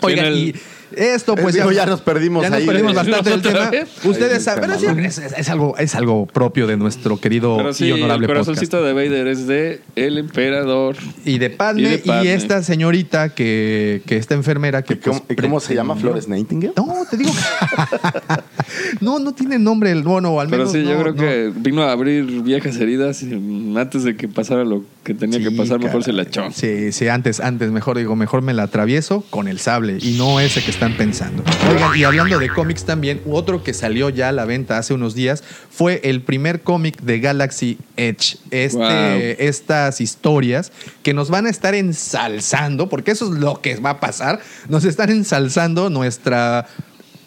[0.00, 0.54] Oigan, el- y
[0.96, 3.70] esto pues Digo, ya nos perdimos ya nos ahí perdimos bastante del ¿Otra tema.
[3.70, 3.88] vez?
[4.04, 7.72] Ustedes Ahí saben, pero es, es- es algo, es algo propio de nuestro querido Pero
[7.72, 8.46] sí, y el honorable podcast.
[8.46, 10.96] corazoncito de Vader es de el emperador.
[11.24, 12.34] Y de Padme Y y, de Padme.
[12.34, 15.96] esta señorita que, que esta enfermera que ¿Y ¿Cómo, pues, y cómo se llama?
[15.96, 16.74] ¿Flores Nightingale?
[16.76, 18.34] No, te digo que-
[19.00, 21.20] no, no tiene nombre el bueno, al Pero menos sí, yo creo no.
[21.20, 23.32] que vino a abrir viejas heridas y
[23.76, 26.02] antes de que pasara lo que tenía que pasar, mejor caray.
[26.04, 26.50] se la echó.
[26.52, 30.40] Sí, sí, antes, antes, mejor digo, mejor me la atravieso con el sable y no
[30.40, 31.42] ese que están pensando.
[31.70, 35.14] Oigan, y hablando de cómics también, otro que salió ya a la venta hace unos
[35.14, 38.36] días fue el primer cómic de Galaxy Edge.
[38.50, 39.36] Este, Wow.
[39.38, 40.72] Estas historias
[41.02, 44.84] que nos van a estar ensalzando, porque eso es lo que va a pasar, nos
[44.84, 46.66] están ensalzando nuestra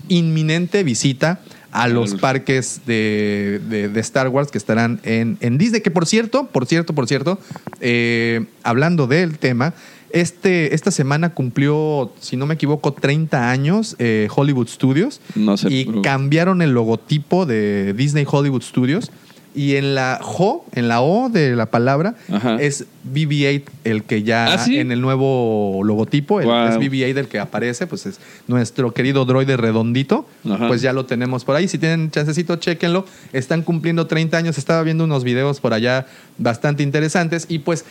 [0.07, 1.39] inminente visita
[1.71, 5.81] a los parques de, de- de Star Wars que estarán en, en Disney.
[5.81, 7.39] Que por cierto, por cierto, por cierto,
[7.81, 9.73] eh, hablando del tema,
[10.11, 15.67] este, esta semana cumplió, si no me equivoco, 30 años eh, Hollywood Studios No sé,
[15.71, 19.11] y cambiaron el logotipo de Disney Hollywood Studios.
[19.57, 22.57] Y en la Jo, en la O de la palabra, Ajá.
[22.61, 24.77] es BB-8 el que ya ¿Ah, sí?
[24.77, 26.67] en el nuevo logotipo, el, Wow.
[26.67, 30.27] es BB-8 el que aparece, pues es nuestro querido droide redondito.
[30.47, 30.67] Ajá.
[30.67, 31.67] Pues ya lo tenemos por ahí.
[31.67, 33.05] Si tienen chancecito, chéquenlo.
[33.33, 34.59] Están cumpliendo 30 años.
[34.59, 36.05] Estaba viendo unos videos por allá
[36.37, 37.47] bastante interesantes.
[37.49, 37.83] Y pues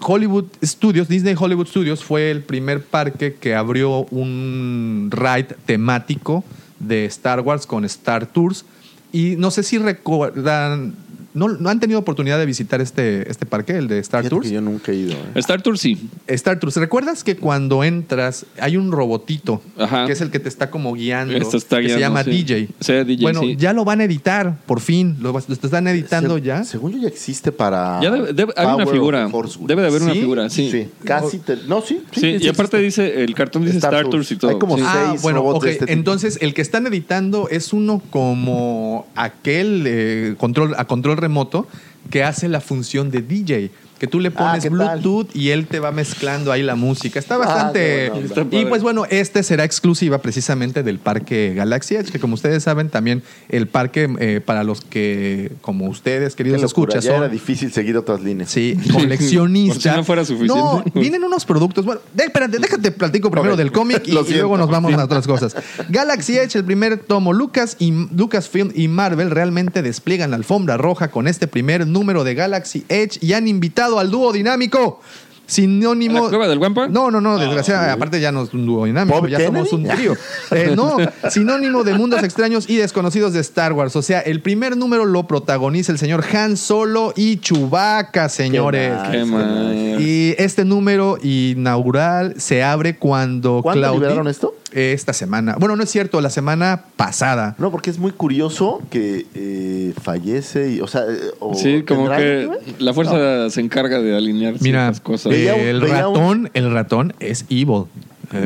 [0.00, 6.44] Hollywood Studios, Disney Hollywood Studios fue el primer parque que abrió un ride temático
[6.78, 8.64] de Star Wars con Star Tours.
[9.10, 10.94] Y no sé si recuerdan,
[11.38, 14.48] no, no han tenido oportunidad de visitar este, este parque, el de Star Fíjate Tours.
[14.48, 15.12] que yo nunca he ido.
[15.12, 15.16] ¿eh?
[15.36, 16.08] Star Tour sí.
[16.26, 16.76] Star Tours.
[16.76, 20.06] ¿Recuerdas que cuando entras hay un robotito Ajá.
[20.06, 21.36] que es el que te está como guiando?
[21.36, 22.30] Este está que se llama sí.
[22.30, 22.68] DJ.
[22.80, 23.56] Sí, DJ, bueno, sí.
[23.56, 25.16] ya lo van a editar, por fin.
[25.20, 26.64] Lo, lo están editando Se- ya.
[26.64, 28.00] Según yo ya existe para.
[28.02, 29.28] Ya debe- debe- hay una figura.
[29.60, 30.70] Debe de haber una figura, sí.
[30.70, 31.38] Sí, casi.
[31.38, 32.00] te- no, sí.
[32.12, 34.28] Sí, y aparte dice, el cartón dice Star Star, Tours.
[34.28, 34.50] Tours y todo.
[34.50, 34.82] Hay como Sí.
[34.82, 35.92] seis Ah, bueno, robots de este tipo.
[35.98, 41.27] Entonces, el que están editando es uno como aquel eh, control a control remoto
[42.10, 43.70] que hace la función de DJ.
[43.98, 44.70] Que tú le Ah, pones.
[44.70, 47.18] Bluetooth y él te va mezclando ahí la música.
[47.18, 48.06] Está Ah, bastante.
[48.06, 52.62] Está y pues bueno, este será exclusiva precisamente del parque Galaxy Edge, que como ustedes
[52.62, 57.72] saben, también el parque eh, para los que, como ustedes, queridos escuchas, son era difícil
[57.72, 58.50] seguir otras líneas.
[58.50, 59.74] Sí, coleccionista.
[59.74, 60.54] Por si no fuera suficiente.
[60.54, 61.84] No, vienen unos productos.
[61.84, 65.26] Bueno, de- espérate, déjate platico primero del cómic y, y luego nos vamos a otras
[65.26, 65.56] cosas.
[65.88, 67.32] Galaxy Edge, el primer tomo.
[67.32, 72.34] Lucas y Lucasfilm y Marvel realmente despliegan la alfombra roja con este primer número de
[72.34, 75.00] Galaxy Edge y han invitado al dúo dinámico.
[75.46, 76.18] Sinónimo.
[76.18, 76.88] ¿A la cueva del Guampa?
[76.88, 77.92] No, no, no, desgraciadamente.
[77.94, 77.96] sí.
[77.96, 79.66] Aparte, ya no es un dúo dinámico, ¿Bob ya Kennedy?
[79.66, 80.12] somos un trío.
[80.50, 80.98] Eh, no,
[81.30, 83.96] sinónimo de mundos extraños y desconocidos de Star Wars.
[83.96, 88.92] O sea, el primer número lo protagoniza el señor Han Solo y Chewbacca, señores.
[89.06, 89.10] nice.
[89.10, 89.96] Qué mal.
[89.98, 94.54] Y este número inaugural se abre cuando ¿Cuándo Claudie- liberaron esto?
[94.72, 95.56] Esta semana.
[95.58, 97.54] Bueno, no es cierto, la semana pasada.
[97.58, 102.02] No, porque es muy curioso que eh, fallece y, o sea, eh, o Sí, como
[102.02, 102.48] ¿tendrá que
[102.78, 105.32] la fuerza se encarga de alinear Mira, ciertas cosas.
[105.32, 107.84] eh, un- el un- ratón, el ratón es evil.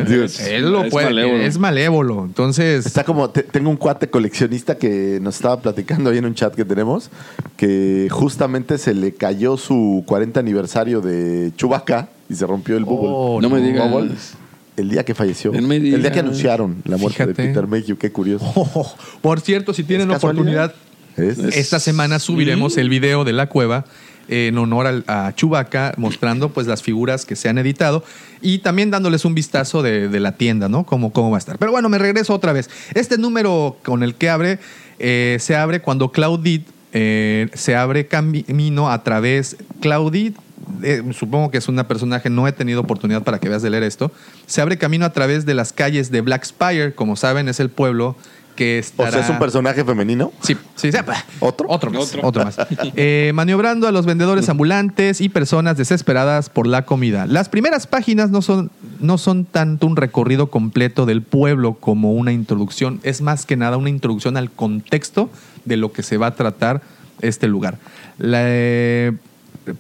[0.07, 0.39] Dios.
[0.39, 1.43] Él lo Es puede, malévolo.
[1.43, 2.25] es malévolo.
[2.25, 6.35] Entonces, Está como, te- tengo un cuate coleccionista que nos estaba platicando ahí en un
[6.37, 7.11] chat que tenemos,
[7.57, 13.09] que justamente se le cayó su 40 aniversario de Chubaca y se rompió el bubble.
[13.11, 13.67] Oh, no me no.
[13.67, 14.35] digas.
[14.77, 15.53] El día que falleció.
[15.53, 17.43] No el día que anunciaron la muerte Fíjate.
[17.43, 18.45] de Peter Mayhew, qué curioso.
[18.55, 20.73] Oh, por cierto, si tienen ¿Es casualidad?
[21.17, 23.85] oportunidad, Es- esta semana subiremos el video de la cueva
[24.29, 28.03] en honor al- a Chubaca, mostrando pues las figuras que se han editado
[28.41, 30.85] y también dándoles un vistazo de, de la tienda, ¿no?
[30.87, 31.59] Cómo, cómo va a estar.
[31.59, 32.71] Pero bueno, me regreso otra vez.
[32.95, 34.59] Este número con el que abre,
[35.01, 39.57] eh, se abre cuando Claudit eh, se abre camino a través.
[39.81, 40.37] Claudit,
[40.83, 43.83] eh, supongo que es una personaje, no he tenido oportunidad para que veas de leer
[43.83, 44.13] esto.
[44.47, 47.71] Se abre camino a través de las calles de Black Spire, como saben, es el
[47.71, 48.17] pueblo
[48.55, 49.11] que O estará...
[49.11, 50.33] sea, es un personaje femenino.
[50.43, 50.99] Sí, sí, sí.
[51.41, 51.67] ¿Otro?
[51.69, 52.03] Otro más.
[52.03, 52.27] Otro.
[52.27, 52.57] Otro, más.
[52.97, 57.27] Eh, maniobrando a los vendedores ambulantes y personas desesperadas por la comida.
[57.27, 58.71] Las primeras páginas no son,
[59.01, 63.01] no son tanto un recorrido completo del pueblo como una introducción.
[63.03, 65.31] Es más que nada una introducción al contexto
[65.65, 66.83] de lo que se va a tratar
[67.21, 67.79] este lugar.
[68.19, 69.13] La, eh,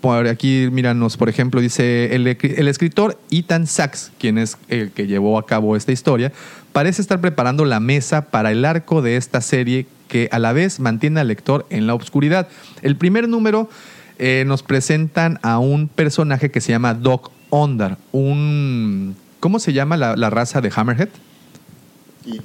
[0.00, 5.06] por aquí, míranos, por ejemplo, dice el, el escritor Ethan Sachs, quien es el que
[5.06, 6.32] llevó a cabo esta historia,
[6.72, 10.80] parece estar preparando la mesa para el arco de esta serie que a la vez
[10.80, 12.48] mantiene al lector en la oscuridad.
[12.82, 13.68] El primer número
[14.18, 19.16] eh, nos presentan a un personaje que se llama Doc Ondar, un...
[19.40, 21.08] ¿Cómo se llama la, la raza de Hammerhead?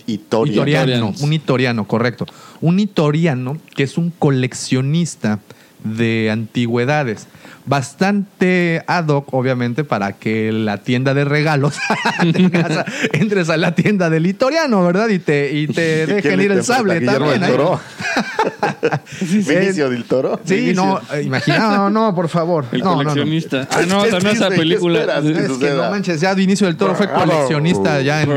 [0.08, 0.54] Itoria.
[0.54, 2.26] Itoriano, un itoriano, correcto.
[2.62, 5.40] Un itoriano que es un coleccionista
[5.84, 7.28] de antigüedades.
[7.68, 11.76] Bastante ad hoc, obviamente, para que la tienda de regalos
[12.34, 15.10] tengas a- entres a la tienda del itoriano, ¿verdad?
[15.10, 15.74] Y te, y te
[16.06, 17.42] ¿Qué dejen ir el sable ¿Guillermo también.
[17.42, 17.54] del ¿eh?
[17.54, 17.80] Toro?
[19.22, 20.40] ¿Vinicio del Toro?
[20.46, 22.66] Sí, no, eh, imagina, no, no, por favor.
[22.72, 23.10] El No, no, no.
[23.10, 23.68] coleccionista.
[23.70, 25.00] Ah, no, Es también esa Disney, ¿qué película.
[25.00, 25.26] esperas?
[25.26, 28.30] Es que no manches, ya de inicio del toro fue coleccionista ya en,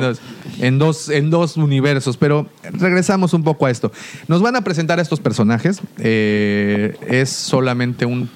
[0.00, 0.20] dos,
[0.60, 2.16] en, dos, en dos universos.
[2.16, 3.92] Pero regresamos un poco a esto.
[4.28, 5.80] Nos van a presentar a estos personajes.
[5.98, 8.26] Eh, es solamente un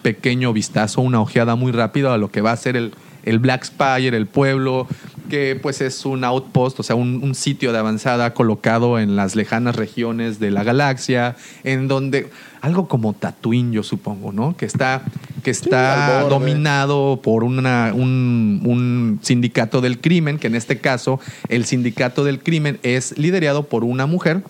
[0.43, 2.93] pequeño vistazo, una ojeada muy rápida a lo que va a ser el,
[3.23, 4.89] el Black Spire, el pueblo,
[5.31, 9.37] que pues es un outpost, o sea, un, un sitio de avanzada colocado en las
[9.37, 12.29] lejanas regiones de la galaxia, en donde
[12.61, 14.57] algo como Tatooine, yo supongo, ¿no?
[14.57, 15.03] Que está,
[15.45, 21.21] que está dominado por una, un, un sindicato del crimen, que en este caso
[21.51, 24.43] el sindicato del crimen es liderado por una mujer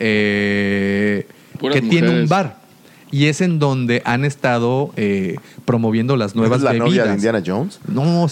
[0.00, 1.28] eh,
[1.72, 2.65] que tiene un bar.
[3.10, 6.88] Y es en donde han estado eh, promoviendo las ¿No nuevas es la bebidas.
[6.88, 7.78] novia de Indiana Jones?
[7.86, 8.28] No,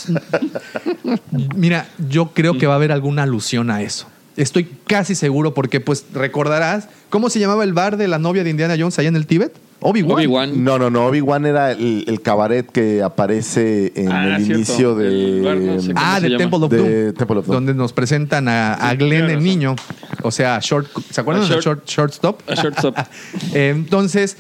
[1.57, 4.07] mira, yo creo que va a haber alguna alusión a eso.
[4.37, 8.51] Estoy casi seguro porque, pues, recordarás, ¿cómo se llamaba el bar de la novia de
[8.51, 9.55] Indiana Jones allá en el Tíbet?
[9.87, 10.13] Obi-Wan.
[10.17, 10.65] Obi-Wan.
[10.65, 11.07] No, no, no.
[11.07, 14.55] Obi-Wan era el, el cabaret que aparece en Ah, el cierto.
[14.55, 15.81] inicio no de...
[15.81, 16.37] sé Ah, de?
[16.37, 17.15] Temple of De Doom.
[17.15, 17.55] Temple of Doom.
[17.57, 19.77] Donde nos presentan a, Glenn el niño.
[20.23, 22.41] O sea, short, ¿se acuerdan A del short- short, shortstop?
[22.51, 22.97] A shortstop.
[23.55, 24.37] Entonces,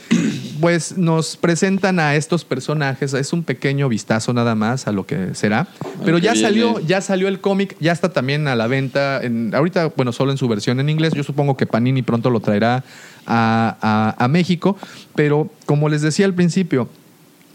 [0.61, 3.13] pues nos presentan a estos personajes.
[3.15, 5.67] Es un pequeño vistazo nada más a lo que será.
[6.05, 9.21] Pero ya salió, ya salió el cómic, ya está también a la venta.
[9.23, 11.13] En, ahorita, bueno, solo en su versión en inglés.
[11.15, 12.83] Yo supongo que Panini pronto lo traerá
[13.27, 13.77] a,
[14.19, 14.77] a- a México.
[15.15, 16.89] Pero como les decía al principio,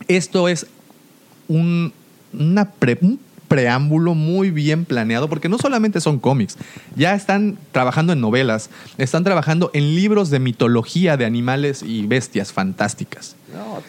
[0.08, 0.68] esto es
[1.48, 1.94] un,
[2.34, 6.56] una pre- un preámbulo muy bien planeado, porque no solamente son cómics,
[6.96, 8.70] ya están trabajando en novelas,
[9.00, 13.36] están trabajando en libros de mitología de animales y bestias fantásticas.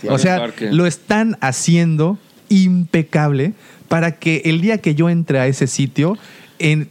[0.08, 0.38] o sea,
[0.72, 3.52] lo están haciendo impecable
[3.88, 6.16] para que el día que yo entre a ese sitio,
[6.58, 6.88] en-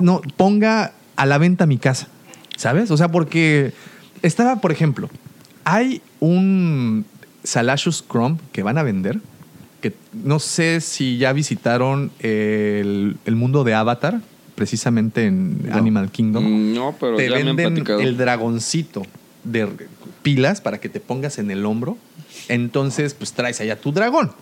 [0.00, 2.08] no, ponga a la venta mi casa,
[2.56, 2.90] ¿sabes?
[2.90, 3.72] O sea, porque
[4.22, 5.08] estaba, por ejemplo,
[5.64, 7.04] hay un
[7.44, 9.20] Salacious Crumb que van a vender,
[9.80, 14.20] que no sé si ya visitaron el, el mundo de Avatar,
[14.54, 16.44] precisamente en Animal Kingdom.
[16.44, 18.00] Mm, No, pero te ya me han venden platicado.
[18.00, 19.02] el dragoncito
[19.44, 19.68] de
[20.22, 21.96] pilas para que te pongas en el hombro.
[22.48, 24.32] Entonces, pues traes allá tu dragón.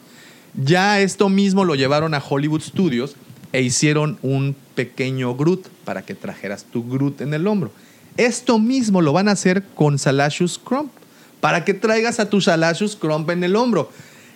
[0.62, 3.14] Ya esto mismo lo llevaron a Hollywood Studios
[3.52, 7.70] e hicieron un pequeño Groot para que trajeras tu Groot en el hombro.
[8.20, 10.90] Esto mismo lo van a hacer con Salacious Crumb
[11.40, 13.90] para que traigas a tu Salacious Crumb en el hombro.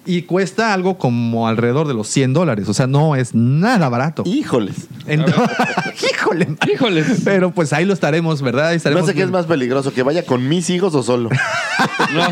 [0.06, 2.69] Y cuesta algo como alrededor de los 100 dólares.
[2.69, 4.23] O sea, no es nada barato.
[4.24, 4.89] Híjoles.
[5.06, 5.51] Entonces,
[6.12, 6.56] híjole.
[6.73, 7.05] Híjole.
[7.24, 8.69] Pero pues ahí lo estaremos, ¿verdad?
[8.69, 11.28] Ahí No estaremos sé qué es más peligroso, que vaya con mis hijos o solo.
[12.15, 12.28] No.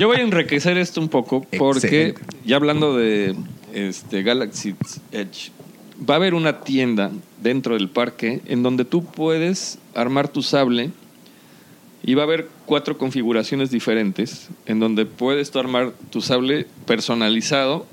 [0.00, 2.36] Yo voy a enriquecer esto un poco porque, Excelente.
[2.44, 3.36] ya hablando de
[3.72, 4.74] este, Galaxy
[5.12, 5.52] Edge,
[6.08, 7.10] va a haber una tienda
[7.42, 10.90] dentro del parque en donde tú puedes armar tu sable
[12.02, 17.86] y va a haber cuatro configuraciones diferentes en donde puedes tú armar tu sable personalizado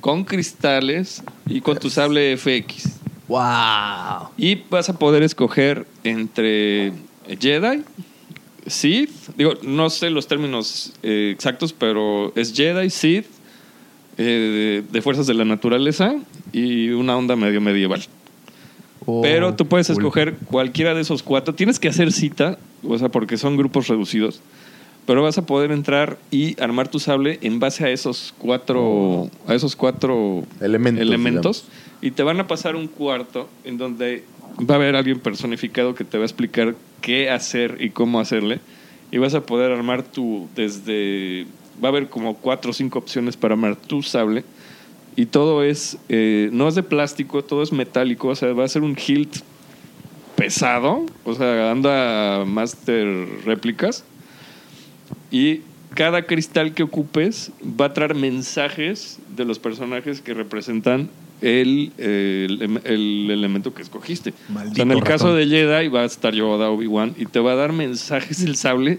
[0.00, 2.98] con cristales y con tu sable FX.
[3.26, 4.30] ¡Wow!
[4.36, 6.92] Y vas a poder escoger entre
[7.40, 7.82] Jedi,
[8.66, 13.26] Sith, digo, no sé los términos eh, exactos, pero es Jedi, Sith,
[14.16, 16.16] eh, de, de fuerzas de la naturaleza
[16.52, 18.02] y una onda medio medieval.
[19.22, 21.54] Pero tú puedes escoger cualquiera de esos cuatro.
[21.54, 24.40] Tienes que hacer cita, o sea, porque son grupos reducidos.
[25.06, 29.54] Pero vas a poder entrar y armar tu sable en base a esos cuatro, a
[29.54, 31.64] esos cuatro Elementos, elementos
[32.00, 34.24] y te van a pasar un cuarto en donde
[34.58, 38.60] va a haber alguien personificado que te va a explicar qué hacer y cómo hacerle
[39.10, 41.46] y vas a poder armar tu desde
[41.82, 44.44] va a haber como cuatro o cinco opciones para armar tu sable
[45.18, 48.68] y todo es eh, no es de plástico todo es metálico o sea va a
[48.68, 49.38] ser un hilt
[50.36, 54.04] pesado o sea anda master réplicas
[55.32, 55.62] y
[55.94, 62.80] cada cristal que ocupes va a traer mensajes de los personajes que representan el, el,
[62.84, 64.30] el elemento que escogiste.
[64.30, 67.40] O sea, en el Maldito caso de Jedi va a estar Yoda, Obi-Wan, y te
[67.40, 68.98] va a dar mensajes del sable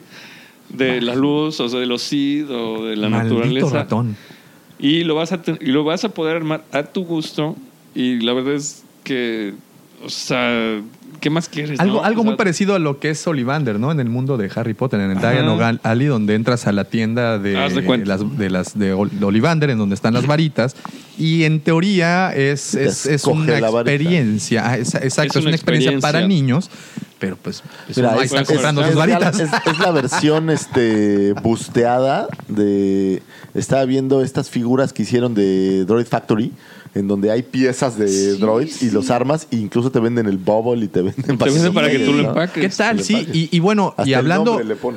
[0.70, 3.74] de la luz, o sea, de los Sith o de la Maldito naturaleza.
[3.74, 4.16] ratón.
[4.80, 7.56] Y lo vas a ten- y lo vas a poder armar a tu gusto.
[7.94, 9.54] Y la verdad es que,
[10.06, 10.80] o sea,
[11.20, 11.80] ¿qué más quieres?
[11.82, 12.04] Algo, no?
[12.06, 13.92] algo O muy parecido a lo que es Ollivander, ¿no?
[13.92, 15.32] En el mundo de Harry Potter, en el Ajá.
[15.34, 17.56] Diagon Alley, donde entras a la tienda de, de
[18.06, 20.76] las, de, las, de, Ol- de Ollivander, en donde están las varitas.
[21.18, 24.64] Y en teoría es, es, es una experiencia.
[24.70, 26.00] Ah, es- exacto, es una una, experiencia, experiencia.
[26.02, 26.70] para niños.
[27.20, 29.40] Pero pues, pues Mira, ahí es, es- comprando es sus la- varitas.
[29.42, 33.22] es- es la versión este busteada de.
[33.54, 36.54] Estaba viendo estas figuras que hicieron de Droid Factory,
[36.96, 40.86] en donde hay piezas de droids y los armas, e incluso te venden el bubble
[40.86, 42.30] y te venden Te venden para que tú lo ¿no?
[42.30, 42.64] empaques.
[42.64, 43.04] ¿Qué tal?
[43.04, 44.54] Sí, y, y bueno, Hasta y hablando,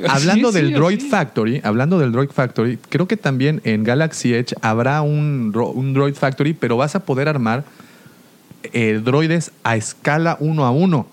[0.09, 1.01] hablando Sí, del sí, Droid.
[1.11, 6.15] Factory, hablando del Droid Factory, creo que también en Galaxy Edge habrá un, un Droid
[6.15, 7.65] Factory, pero vas a poder armar
[8.73, 11.07] eh, droides a escala uno a uno.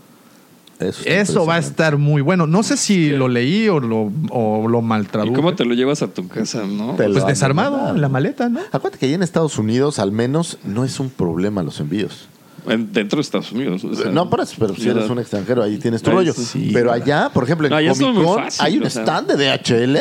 [0.79, 2.47] Eso, va a estar muy bueno.
[2.47, 5.33] No sé si lo leí o lo, o lo ¿Y maltraduje.
[5.35, 6.95] cómo te lo llevas a tu casa, no?
[6.95, 8.59] Te Pues desarmado en la maleta, ¿no?
[8.71, 12.27] Acuérdate que ahí en Estados Unidos, al menos, no es un problema los envíos.
[12.67, 13.83] En- Dentro de Estados Unidos.
[13.83, 16.33] o sea, no, pero, pero si eres un extranjero, ahí tienes tu rollo.
[16.33, 19.01] sí, pero allá, por ejemplo, en No, Comic Con fácil, hay un o sea.
[19.03, 19.99] stand de DHL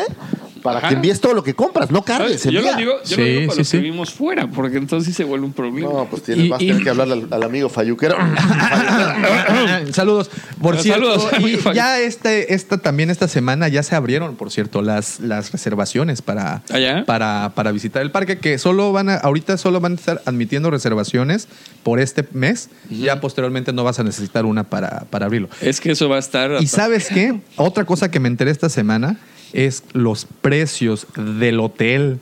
[0.61, 0.89] para Ajá.
[0.89, 2.43] que envíes todo lo que compras, no cargues.
[2.43, 3.77] Yo lo digo, yo lo Sí, digo para sí, los sí.
[3.77, 5.89] que vivimos fuera, porque entonces sí se vuelve un problema.
[5.89, 8.15] No, pues tienes, Y- vas a y- tener que hablarle al, al amigo Fayuquero.
[9.93, 10.29] Saludos.
[10.61, 11.49] Por cierto, saludos.
[11.71, 16.21] y ya este, esta, también esta semana ya se abrieron, por cierto, las, las reservaciones
[16.21, 16.61] para,
[17.05, 20.69] para, para visitar el parque, que solo van a, ahorita solo van a estar admitiendo
[20.69, 21.47] reservaciones
[21.83, 22.69] por este mes.
[22.89, 25.49] Ya posteriormente no vas a necesitar una para, para abrirlo.
[25.61, 26.51] Es que eso va a estar.
[26.59, 27.39] Y sabes qué?
[27.55, 29.17] Otra cosa que me enteré esta semana
[29.53, 32.19] es los precios del hotel.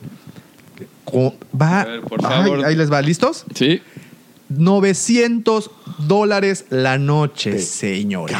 [1.60, 2.64] Va, ver, por Ay, favor.
[2.64, 3.44] ahí les va, ¿listos?
[3.54, 3.80] Sí.
[4.50, 5.70] 900
[6.06, 8.36] dólares la noche, señores.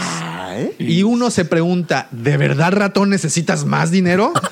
[0.79, 4.33] Y uno se pregunta, ¿de verdad, ratón, necesitas más dinero?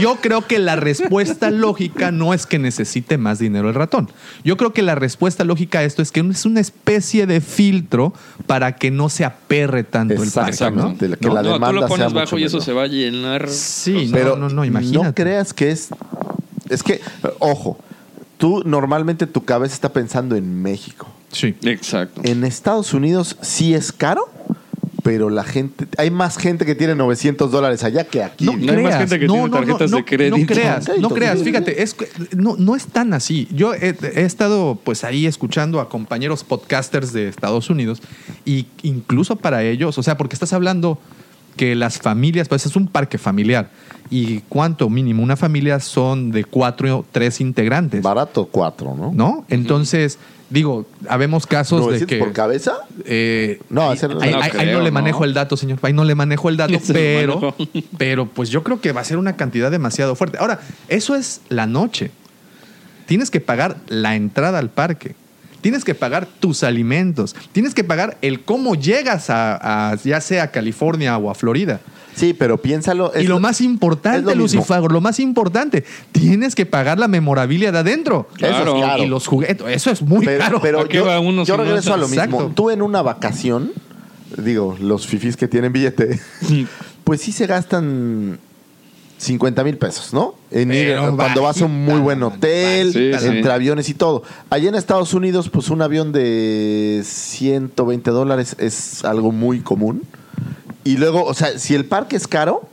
[0.00, 4.10] Yo creo que la respuesta lógica no es que necesite más dinero el ratón.
[4.44, 8.12] Yo creo que la respuesta lógica a esto es que es una especie de filtro
[8.46, 10.40] para que no se aperre tanto el parque.
[10.72, 10.90] ¿no?
[10.90, 12.64] Exactamente, que No, la no, tú demanda lo sea pones mucho bajo y eso menor.
[12.64, 13.48] se va a llenar.
[13.48, 15.04] Sí, Pero no, no, no, imagínate.
[15.06, 15.88] no creas que es.
[16.68, 17.00] Es que,
[17.38, 17.78] ojo,
[18.38, 21.08] tú normalmente tu cabeza está pensando en México.
[21.32, 21.54] Sí.
[21.62, 22.20] Exacto.
[22.24, 24.28] En Estados Unidos sí es caro,
[25.06, 25.86] pero la gente.
[25.98, 28.44] Hay más gente que tiene 900 dólares allá que aquí.
[28.44, 30.36] No, No hay más creas, gente que no, tiene no, tarjetas no, de crédito.
[30.36, 31.42] No creas, no creas.
[31.44, 31.94] Fíjate, es,
[32.34, 33.46] no, no es tan así.
[33.52, 38.02] Yo he, he estado pues ahí escuchando a compañeros podcasters de Estados Unidos
[38.44, 40.98] y incluso para ellos, o sea, porque estás hablando
[41.56, 43.70] que las familias, pues es un parque familiar
[44.10, 49.12] y cuánto mínimo una familia son de cuatro o tres integrantes, Barato cuatro, ¿no?
[49.12, 49.44] ¿no?
[49.50, 50.18] Entonces
[50.50, 52.74] digo, habemos casos de 900 que por cabeza?
[53.04, 54.94] eh, No, ahí, no- ahí- no ahí- ahí creo, no le ¿no?
[54.94, 55.78] manejo el dato, señor.
[55.82, 57.54] Ahí no le manejo el dato, pero,
[57.98, 60.38] pero pues yo creo que va a ser una cantidad demasiado fuerte.
[60.38, 62.10] Ahora, eso es la noche.
[63.06, 65.14] Tienes que pagar la entrada al parque.
[65.60, 67.34] Tienes que pagar tus alimentos.
[67.52, 71.80] Tienes que pagar el cómo llegas a, a ya sea a California o a Florida.
[72.16, 73.12] Sí, pero piénsalo.
[73.14, 74.42] y lo más importante, lo mismo.
[74.60, 78.28] Lucifago, lo más importante, tienes que pagar la memorabilia de adentro.
[78.38, 79.02] Eso es Claro.
[79.02, 80.60] Y los juguetes, eso es muy pero, caro.
[80.62, 82.22] pero ¿A qué yo, va uno yo si no regreso es- a lo mismo.
[82.24, 82.52] Exacto.
[82.54, 83.70] Tú en una vacación,
[84.38, 86.18] digo, los fifís que tienen billete,
[87.04, 88.38] pues sí se gastan
[89.18, 90.34] 50 mil pesos, ¿no?
[90.50, 93.10] En ir- cuando vas a un muy buen hotel, sí.
[93.26, 94.22] entre aviones y todo.
[94.50, 100.02] Allá en Estados Unidos, pues un avión de 120 dólares es algo muy común.
[100.86, 102.68] Y luego, o sea, si el parque es caro,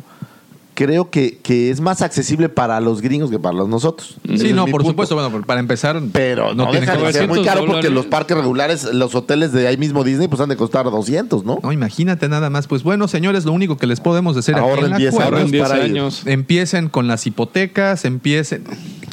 [0.76, 4.16] creo que, que es más accesible para los gringos que para los nosotros.
[4.38, 4.90] Sí, no, por punto.
[4.90, 8.06] supuesto, bueno, para empezar, Pero no, tiene deja de ser muy 900 caro porque los
[8.08, 11.60] parques regulares, los hoteles de ahí mismo Disney, pues han de costar 200, ¿no?
[11.62, 12.68] No, imagínate nada más.
[12.68, 15.26] Pues bueno, señores, lo único que les podemos decir aquí Ahorren en la 10 cueva,
[15.26, 15.84] Ahora en años 10 para ir.
[15.84, 16.24] años.
[16.26, 18.64] Empiecen con las hipotecas, empiecen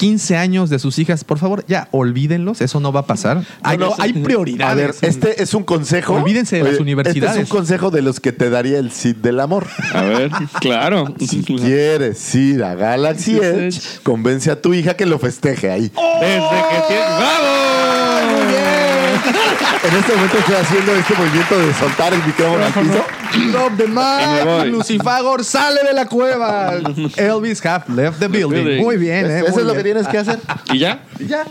[0.00, 3.44] 15 años de sus hijas, por favor, ya olvídenlos, eso no va a pasar.
[3.62, 4.72] Hay, No, no, hay prioridades.
[4.72, 6.14] A ver, este es un consejo.
[6.14, 7.36] Olvídense de las universidades.
[7.36, 9.66] Este es un consejo de los que te daría el Cid del amor.
[9.92, 11.14] A ver, claro.
[11.18, 15.92] Si quieres ir a Galaxy Edge, convence a tu hija que lo festeje ahí.
[15.92, 17.04] Desde que tiene.
[17.18, 18.38] ¡Bravo!
[18.38, 18.69] Muy bien.
[19.82, 23.04] En este momento estoy haciendo este movimiento de soltar el micrófono al piso.
[23.52, 24.66] Drop the mic.
[24.72, 26.74] Lucifagor sale de la cueva.
[27.16, 28.64] Elvis have left the building.
[28.64, 28.82] building.
[28.82, 30.38] Muy bien, eh, Eso es lo que tienes que hacer.
[30.72, 31.02] ¿Y ya?
[31.18, 31.44] Y ya.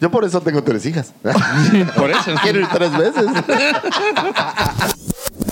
[0.00, 1.12] Yo por eso tengo tres hijas.
[1.96, 2.34] Por eso.
[2.42, 3.24] Quiero ir tres veces.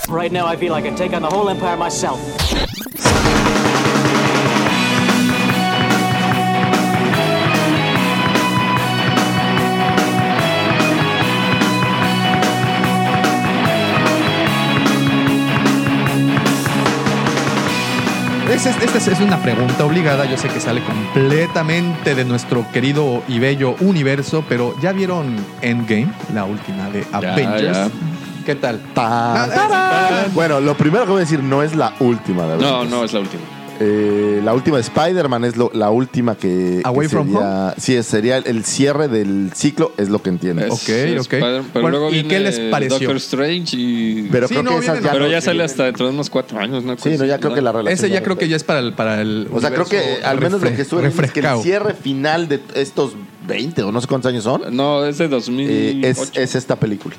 [0.09, 2.19] Right now, I feel I can take on the whole empire myself.
[18.53, 20.25] Es- esta es- es una pregunta obligada.
[20.25, 26.11] Yo sé que sale completamente de nuestro querido y bello universo, pero ¿ya vieron Endgame,
[26.33, 27.77] la última de Avengers?
[27.77, 27.89] ya.
[28.45, 28.79] ¿Qué tal?
[28.95, 30.33] Ta- tarán.
[30.33, 32.89] Bueno, lo primero que voy a decir no es la última de No, Avengers.
[32.89, 33.43] no, es la última.
[33.83, 36.81] Eh, la última de Spider-Man es lo- la última que.
[36.83, 40.29] Away que from sería, Sí, es- sería el, el cierre del ciclo, es lo que
[40.29, 40.63] entiendo.
[40.63, 41.27] Es- Ok, es ok.
[41.29, 42.99] Pero Bueno, luego ¿y viene qué les pareció?
[42.99, 44.27] Doctor Strange y...
[44.31, 46.13] Pero Sí, creo no, que esas vienen- ya pero no ya sale hasta dentro de
[46.13, 46.95] unos cuatro años, ¿no?
[46.97, 47.93] Sí, no, ya creo que la relación.
[47.93, 50.19] Ese ya no creo que ya es para el, para el O sea, creo que
[50.23, 53.13] al menos lo que estuve es que el cierre final de estos
[53.47, 55.71] 20 o no sé cuántos años son, No, es de 2008.
[55.71, 57.15] eh, es, es esta película.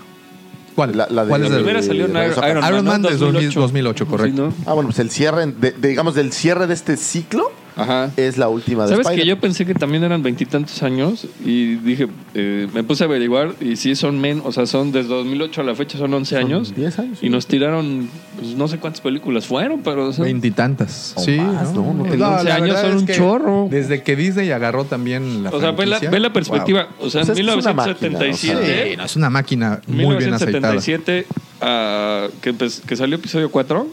[0.75, 0.97] ¿Cuál?
[0.97, 2.73] La- la de- ¿Cuál es La el- primera salió en de- Iron, de- Iron Man,
[2.73, 3.09] Iron Man ¿no?
[3.09, 4.51] de 2008, 2008, correcto.
[4.51, 4.71] Sí, ¿no?
[4.71, 8.11] Ah, bueno, pues el cierre, de- de- digamos, del cierre de este ciclo Ajá.
[8.17, 9.37] es la última de ¿Sabes que Spider-Man.
[9.37, 11.27] yo pensé que también eran veintitantos años?
[11.45, 15.09] Y dije, eh, me puse a averiguar y sí son menos, o sea, son desde
[15.09, 16.75] 2008 a la fecha son 11 años.
[16.75, 17.19] 10 años.
[17.23, 18.09] Y nos tiraron,
[18.39, 20.09] pues, no sé cuántas películas fueron, pero...
[20.09, 21.15] o sea, Veintitantas.
[21.17, 21.95] O Sí, más, ¿no?
[21.95, 23.69] No En 11 la años son un que chorro.
[23.71, 26.89] Desde que Disney agarró también la o sea, ve la, ve la perspectiva.
[27.01, 28.91] O sea, O sea, en es que es una máquina, 1977...
[28.91, 30.73] Sí, no, es una máquina muy bien aceitada.
[30.75, 31.27] 1977
[31.61, 33.87] a- que, empe- que salió episodio 4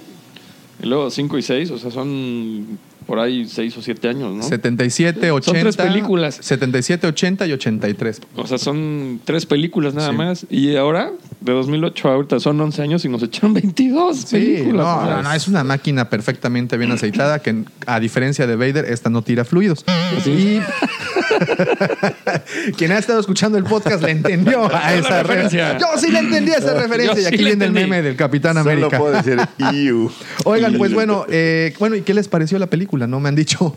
[0.81, 2.79] y luego 5 y 6, o sea, son
[3.09, 4.43] por ahí 6 o 7 años, ¿no?
[4.43, 5.51] 77, 80.
[5.51, 6.37] Son tres películas.
[6.41, 8.21] 77, 80 y 83.
[8.35, 10.15] O sea, son tres películas nada Sí.
[10.15, 10.45] más.
[10.51, 11.11] Y ahora,
[11.41, 14.85] de 2008 a ahorita, son 11 años y nos echaron 22 Sí, películas.
[14.85, 19.09] no, no, no, es una máquina perfectamente bien aceitada que a diferencia de Vader, esta
[19.09, 19.83] no tira fluidos.
[20.27, 20.59] Y
[22.77, 25.79] quien ha estado escuchando el podcast le entendió a esa referencia.
[25.79, 28.55] Yo sí le entendí a esa referencia Yo y aquí viene el meme del Capitán
[28.55, 28.99] Solo América.
[28.99, 29.39] puedo decir
[29.73, 30.11] "Iu".
[30.45, 32.98] Oigan, pues bueno, eh, bueno, ¿y qué les pareció la película?
[33.07, 33.73] No me han dicho.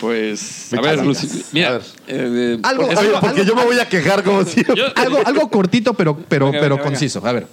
[0.00, 1.04] Pues, a ver.
[1.04, 1.82] Lucy, A mira, ver.
[2.08, 6.16] eh, Algo- algo- porque yo me voy a quejar como yo- Algo, algo cortito, pero,
[6.28, 7.26] pero, Venga, pero venga, conciso.
[7.26, 7.46] A ver.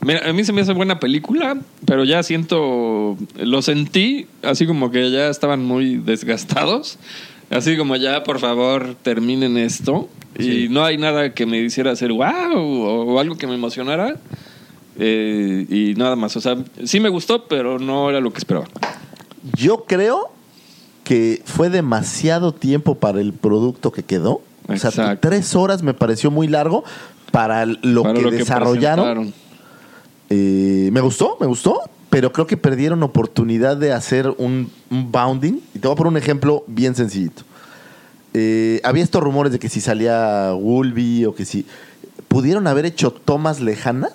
[0.00, 1.56] Mira, a mí se me hace buena película,
[1.86, 6.98] pero ya siento, lo sentí así como que ya estaban muy desgastados,
[7.50, 12.12] así como ya por favor terminen esto y no hay nada que me hiciera hacer
[12.12, 12.26] wow
[12.56, 14.16] o, o algo que me emocionara
[14.98, 18.66] eh, y nada más, o sea, sí me gustó, pero no era lo que esperaba.
[19.56, 20.30] Yo creo
[21.04, 24.40] que fue demasiado tiempo para el producto que quedó.
[24.66, 26.84] O sea, tres horas me pareció muy largo
[27.30, 29.34] para lo Para que lo desarrollaron.
[30.30, 35.60] Eh, me gustó, me gustó, pero creo que perdieron oportunidad de hacer un, un bounding.
[35.74, 37.42] Y te voy a poner un ejemplo bien sencillito.
[38.32, 41.66] Eh, había estos rumores de que si salía Woolby o que si
[42.26, 44.12] pudieron haber hecho tomas lejanas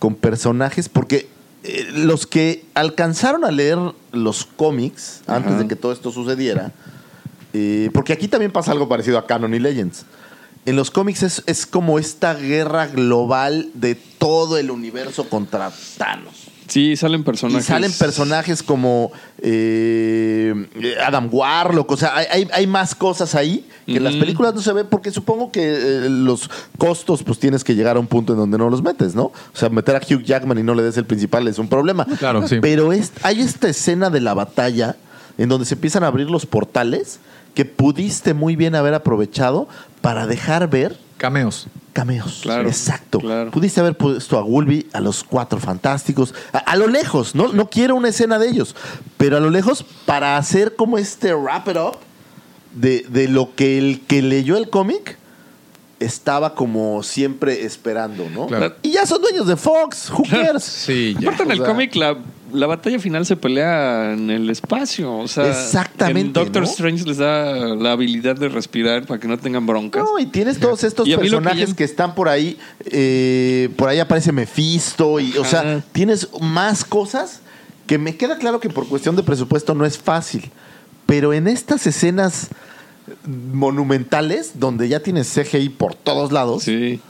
[0.00, 1.28] con personajes, porque
[1.64, 3.78] eh, los que alcanzaron a leer
[4.10, 6.72] los cómics antes de que todo esto sucediera,
[7.52, 10.04] eh, porque aquí también pasa algo parecido a Canon y Legends.
[10.64, 16.41] En los cómics es, es como esta guerra global de todo el universo contra Thanos.
[16.72, 17.64] Sí, salen personajes.
[17.64, 19.12] Y salen personajes como
[19.42, 20.54] eh,
[21.04, 24.72] Adam Warlock, o sea, hay, hay- más cosas ahí que en las películas no se
[24.72, 28.38] ve porque supongo que eh, los costos pues tienes que llegar a un punto en
[28.38, 29.24] donde no los metes, ¿no?
[29.24, 32.06] O sea, meter a Hugh Jackman y no le des el principal es un problema.
[32.18, 32.56] Claro, sí.
[32.62, 34.96] Pero es- hay esta escena de la batalla
[35.36, 37.18] en donde se empiezan a abrir los portales
[37.54, 39.68] que pudiste muy bien haber aprovechado
[40.00, 41.66] para dejar ver Cameos.
[41.92, 42.40] Cameos.
[42.42, 43.18] Claro, Exacto.
[43.18, 43.50] claro.
[43.50, 47.52] Pudiste haber puesto a Woolby, a los cuatro fantásticos, a, a lo lejos, ¿no?
[47.52, 48.74] No quiero una escena de ellos,
[49.16, 51.98] pero a lo lejos para hacer como este wrap it up
[52.74, 55.18] de, de lo que el que leyó el cómic
[56.00, 58.46] estaba como siempre esperando, ¿no?
[58.48, 58.74] Claro.
[58.82, 60.64] Y ya son dueños de Fox, who cares?
[60.64, 61.28] Sí, ya.
[61.28, 62.16] Aparte en O el sea- cómic la,
[62.52, 65.12] la batalla final se pelea en el espacio.
[65.18, 66.68] O sea, Exactamente, en Doctor ¿no?
[66.68, 70.02] Strange les da la habilidad de respirar para que no tengan broncas.
[70.04, 72.58] No, y tienes todos estos Y que personajes ya- que, están por ahí.
[72.86, 75.18] eh, por ahí aparece Mephisto.
[75.20, 77.40] Y, o sea, tienes más cosas
[77.86, 80.50] que me queda claro que por cuestión de presupuesto no es fácil.
[81.06, 82.48] Pero en estas escenas
[83.52, 87.00] monumentales, donde ya tienes CGI por todos lados, Sí.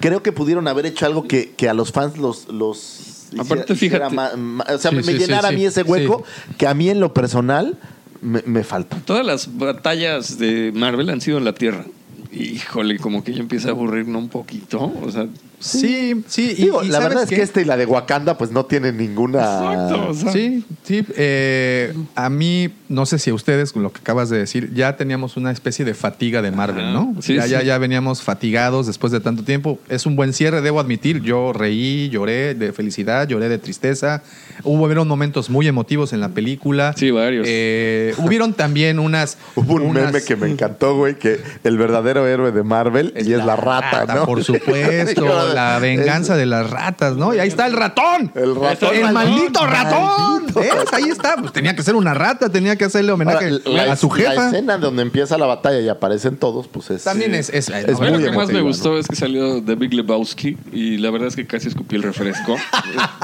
[0.00, 2.48] creo que pudieron haber hecho algo que, que a los fans los.
[2.48, 4.14] los Aparte, hiciera fíjate.
[4.14, 5.54] ma- ma- o sea, Sí, me sí, llenara sí.
[5.54, 6.24] a mí ese hueco
[6.58, 7.76] que a mí en lo personal
[8.20, 8.96] me, me falta.
[9.04, 11.84] Todas las batallas de Marvel han sido en la Tierra.
[12.32, 14.92] Híjole, como que ya empieza a aburrirnos un poquito.
[15.02, 15.26] O sea,
[15.62, 16.54] Sí, sí.
[16.58, 17.36] y- Digo, y la ¿sabes verdad es qué?
[17.36, 19.38] que esta y la de Wakanda, pues no tienen ninguna.
[19.40, 20.08] exacto.
[20.10, 21.04] O sea, Sí, sí.
[21.16, 24.96] eh, a mí, no sé si a ustedes, con lo que acabas de decir, ya
[24.96, 26.92] teníamos una especie de fatiga de Marvel, Ajá.
[26.92, 27.14] ¿no?
[27.20, 27.66] Sí, ya, ya, sí.
[27.66, 29.78] ya veníamos fatigados después de tanto tiempo.
[29.88, 31.22] Es un buen cierre, debo admitir.
[31.22, 34.22] Yo reí, lloré de felicidad, lloré de tristeza.
[34.64, 36.92] Hubo hubieron momentos muy emotivos en la película.
[36.96, 37.46] Sí, varios.
[37.48, 39.38] Eh, hubieron también unas.
[39.54, 43.32] Hubo un unas- meme que me encantó, güey, que el verdero héroe de Marvel y
[43.32, 44.26] es la rata, ¿no?
[44.26, 45.24] Por supuesto.
[45.54, 47.34] La venganza de las ratas, ¿no?
[47.34, 48.32] Y ahí está el ratón.
[48.34, 48.94] El ratón.
[48.94, 50.42] El maldito ratón.
[50.44, 50.60] Maldito.
[50.60, 50.72] ¿Ves?
[50.92, 51.36] Ahí está.
[51.36, 54.14] Pues tenía que ser una rata, tenía que hacerle homenaje Ahora, la, a su la
[54.14, 54.46] jefa.
[54.48, 57.04] escena donde empieza la batalla y aparecen todos, pues es.
[57.04, 58.98] También es, es, es muy lo que más me gustó ¿no?
[58.98, 62.56] es que salió The Big Lebowski y la verdad es que casi escupí el refresco.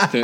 [0.03, 0.23] Este,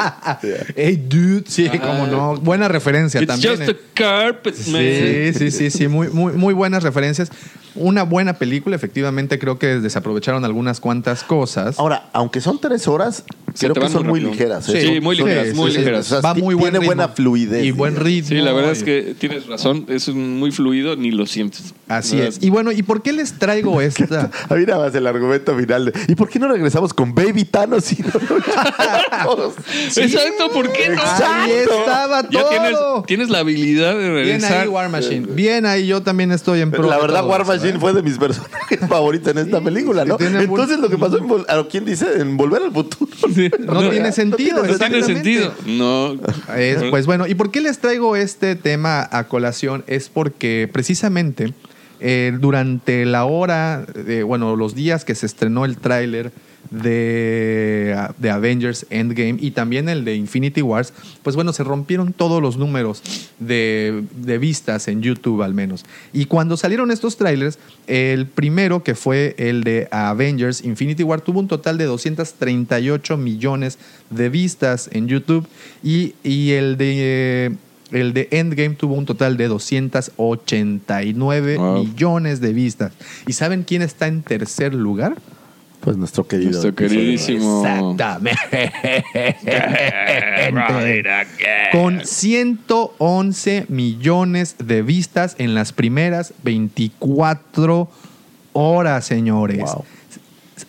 [0.76, 1.44] Hey, dude.
[1.46, 2.36] Sí, cómo no.
[2.36, 3.56] Buena referencia It's también.
[3.56, 3.72] just eh.
[3.72, 4.80] a carpet, man.
[4.80, 7.30] Sí, sí, sí, sí, muy, muy, muy buenas referencias.
[7.76, 11.78] Una buena película, efectivamente, creo que desaprovecharon algunas cuantas cosas.
[11.78, 14.32] Ahora, aunque son tres horas, Se creo te que van son muy muy rápido.
[14.32, 14.64] ligeras.
[14.66, 14.94] Sí, ¿eh?
[14.94, 16.06] Son- muy son- ligeras, muy sí, ligeras.
[16.06, 16.86] o sea, Va ti- muy buen Tiene ritmo.
[16.86, 17.64] buena fluidez.
[17.64, 18.06] Y buen digamos.
[18.12, 18.28] ritmo.
[18.28, 19.86] Sí, la verdad es que tienes razón.
[19.88, 21.74] Es muy fluido, ni lo sientes.
[21.88, 22.38] Así es.
[22.42, 24.30] Y bueno, ¿y por qué les traigo esta?
[24.48, 27.44] A mí nada más el argumento final de ¿y por qué no regresamos con Baby
[27.44, 29.54] Thanos y no luchamos?
[29.96, 31.02] Exacto, ¿por qué no?
[31.02, 32.48] Ahí estaba Ya todo.
[32.50, 34.60] tienes, tienes la habilidad de Bien regresar.
[34.62, 35.26] ahí, War Machine.
[35.30, 36.88] Bien ahí, yo también estoy en pro.
[36.88, 37.80] La de verdad, todo War eso, Machine ¿eh?
[37.80, 40.16] fue de mis personajes favoritos en esta película, ¿no?
[40.16, 41.44] tiene Entonces, lo que pasó en, Vol-
[41.74, 42.20] ¿quién dice?
[42.20, 43.10] En Volver al Futuro.
[43.58, 44.62] No tiene sentido.
[44.62, 45.52] No tiene sentido.
[45.66, 46.16] No.
[46.56, 49.82] Es, pues bueno, ¿y por qué les traigo este tema a colación?
[49.88, 51.52] Es porque precisamente
[51.98, 56.30] eh, durante la hora, de, bueno, los días que se estrenó el tráiler
[56.70, 60.92] de, de Avengers Endgame y también el de Infinity Wars,
[61.22, 63.02] pues bueno, se rompieron todos los números
[63.38, 65.84] de, de vistas en YouTube al menos.
[66.12, 71.40] Y cuando salieron estos trailers, el primero que fue el de Avengers Infinity War tuvo
[71.40, 73.78] un total de 238 millones
[74.10, 75.46] de vistas en YouTube
[75.82, 77.56] y, y el de...
[77.92, 81.84] El de Endgame tuvo un total de 289 Wow.
[81.84, 82.92] millones de vistas.
[83.26, 85.16] ¿Y saben quién está en tercer lugar?
[85.84, 86.50] Pues nuestro querido.
[86.50, 87.62] Nuestro queridísimo.
[87.62, 89.04] Exactamente.
[91.72, 97.90] Con 111 millones de vistas en las primeras 24
[98.54, 99.60] horas, señores.
[99.60, 99.84] Wow.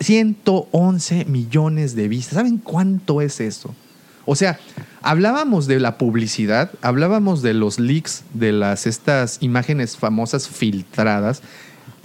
[0.01, 2.33] 111 millones de vistas.
[2.35, 3.73] ¿Saben cuánto es eso?
[4.25, 4.59] O sea,
[5.01, 11.41] hablábamos de la publicidad, hablábamos de los leaks, de las estas imágenes famosas filtradas,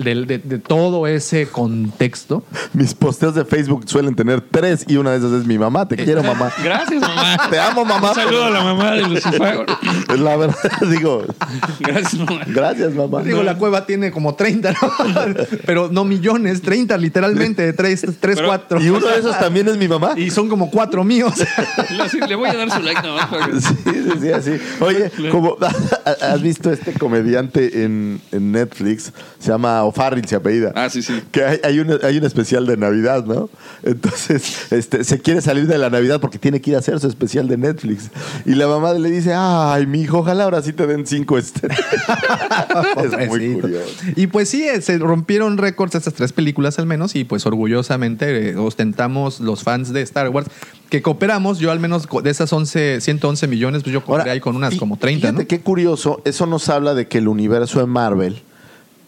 [0.05, 2.43] del- de, de todo ese contexto.
[2.73, 5.87] Mis posteos de Facebook suelen tener tres y una de esas es mi mamá.
[5.89, 6.53] Te quiero, mamá.
[6.65, 7.37] Gracias, mamá.
[7.51, 8.11] Te amo, mamá.
[8.11, 9.67] Un saludo a la mamá de Lucifer.
[10.19, 10.57] La verdad,
[10.91, 11.25] digo,
[11.79, 12.43] Gracias, mamá.
[12.47, 13.23] gracias, mamá.
[13.23, 14.79] Digo, la cueva tiene como 30, ¿no?
[15.67, 18.81] Pero no millones, 30 literalmente, 3, 3 Pero- 4.
[18.81, 20.13] Y uno de esos también es mi mamá.
[20.17, 21.35] Y son como cuatro míos.
[22.29, 24.51] Le, voy a dar su like nomás para que- Sí, sí, sí, así.
[24.81, 25.57] Oye, como
[26.23, 30.73] has visto este comediante en, en Netflix, se llama O'Farrill, se apellida.
[30.75, 31.23] Ah, sí, sí.
[31.31, 33.49] Que hay, hay, un, hay un especial de Navidad, ¿no?
[33.83, 37.07] Entonces, este, se quiere salir de la Navidad porque tiene que ir a hacer su
[37.07, 38.11] especial de Netflix.
[38.45, 41.81] Y la mamá le dice, ay, mi hijo, ojalá ahora sí te den cinco estrellas.
[43.05, 43.91] es muy curioso.
[44.17, 48.51] Y pues sí, eh, se rompieron récords estas tres películas al menos y pues orgullosamente
[48.51, 50.49] eh, ostentamos los fans de Star Wars
[50.89, 51.59] que cooperamos.
[51.59, 54.97] Yo al menos de esas 11, 111 millones, pues yo cooperé ahí con unas como
[54.97, 55.49] 30, Fíjate ¿no?
[55.49, 58.43] qué curioso, eso nos habla de que el universo de Marvel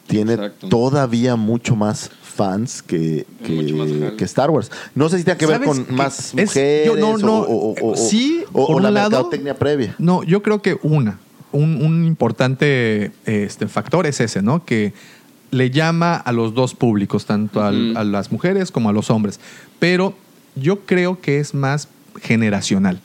[0.07, 0.69] tiene Exacto.
[0.69, 3.89] todavía mucho más fans que, que, más
[4.23, 4.71] Star Wars.
[4.95, 7.45] No sé si tiene que ver ¿Sabes con más Es- mujeres yo no- no, o,
[7.45, 9.11] o- o- o- sí, o- por o la un lado.
[9.11, 9.95] mercadotecnia previa.
[9.99, 11.19] No, yo creo que una,
[11.53, 14.65] un, un importante este, factor es ese, ¿no?
[14.65, 14.93] Que
[15.51, 19.39] le llama a los dos públicos, tanto al- a las mujeres como a los hombres.
[19.79, 20.15] Pero
[20.57, 21.89] yo creo que es más
[22.23, 23.01] generacional.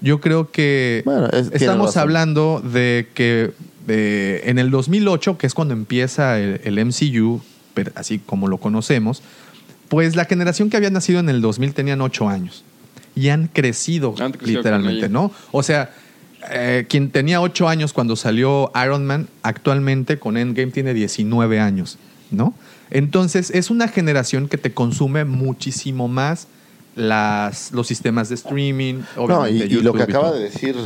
[0.00, 3.52] Yo creo que Bueno, es- estamos hablando de que
[3.88, 7.40] eh, en el 2008, que es cuando empieza el, el MCU,
[7.74, 9.22] pero así como lo conocemos,
[9.88, 12.64] pues la generación que había nacido en el 2000 tenían 8 años
[13.14, 15.08] y han crecido Han crecido literalmente.
[15.08, 15.30] ¿no?
[15.52, 15.94] O sea,
[16.50, 21.98] eh, quien tenía 8 años cuando salió Iron Man, actualmente con Endgame tiene 19 años,
[22.30, 22.54] ¿no?
[22.90, 26.48] Entonces es una generación que te consume muchísimo más
[26.96, 29.02] las, los sistemas de streaming.
[29.16, 30.76] No, y, y lo que acaba de decir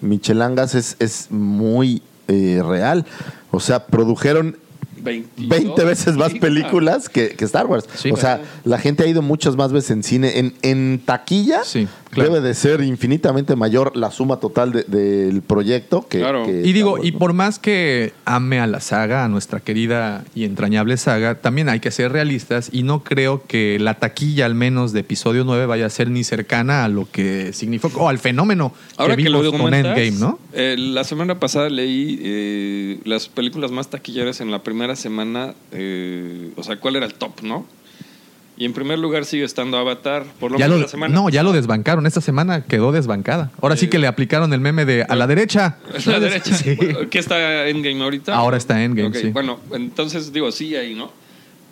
[0.00, 3.04] Michelangas es, es muy eh, real.
[3.50, 4.56] O sea, produjeron
[5.02, 7.86] 22 20 veces más películas que, que Star Wars.
[7.94, 8.10] Sí.
[8.10, 10.38] o sea, la gente ha ido muchas más veces en cine.
[10.38, 12.32] En, en taquilla Sí, claro.
[12.34, 16.44] debe de ser infinitamente mayor la suma total de- del proyecto que, Claro.
[16.44, 17.18] que Y digo, y ¿no?
[17.18, 21.80] por más que ame a la saga, a nuestra querida y entrañable saga, también hay
[21.80, 25.86] que ser realistas y no creo que la taquilla, al menos de episodio 9, vaya
[25.86, 29.40] a ser ni cercana a lo que significó, o al fenómeno Ahora que que lo
[29.42, 30.38] vimos con Endgame, ¿no?
[30.52, 36.50] eh, la semana pasada leí eh, las películas más taquilleras en la primera semana, eh,
[36.56, 37.66] o sea, cuál era el top, ¿no?
[38.60, 41.14] Y en primer lugar sigue estando Avatar, por lo Ya menos lo, la semana.
[41.14, 42.06] no, ya lo desbancaron.
[42.06, 43.50] Esta semana quedó desbancada.
[43.62, 45.78] Ahora sí Eh, que le aplicaron el meme de a la derecha.
[46.06, 46.54] A la derecha.
[46.54, 46.76] Sí.
[47.10, 48.34] ¿Qué está Endgame ahorita?
[48.34, 49.28] Ahora está Endgame, Ok, sí.
[49.30, 51.10] Bueno, entonces digo, sí ahí, ¿no?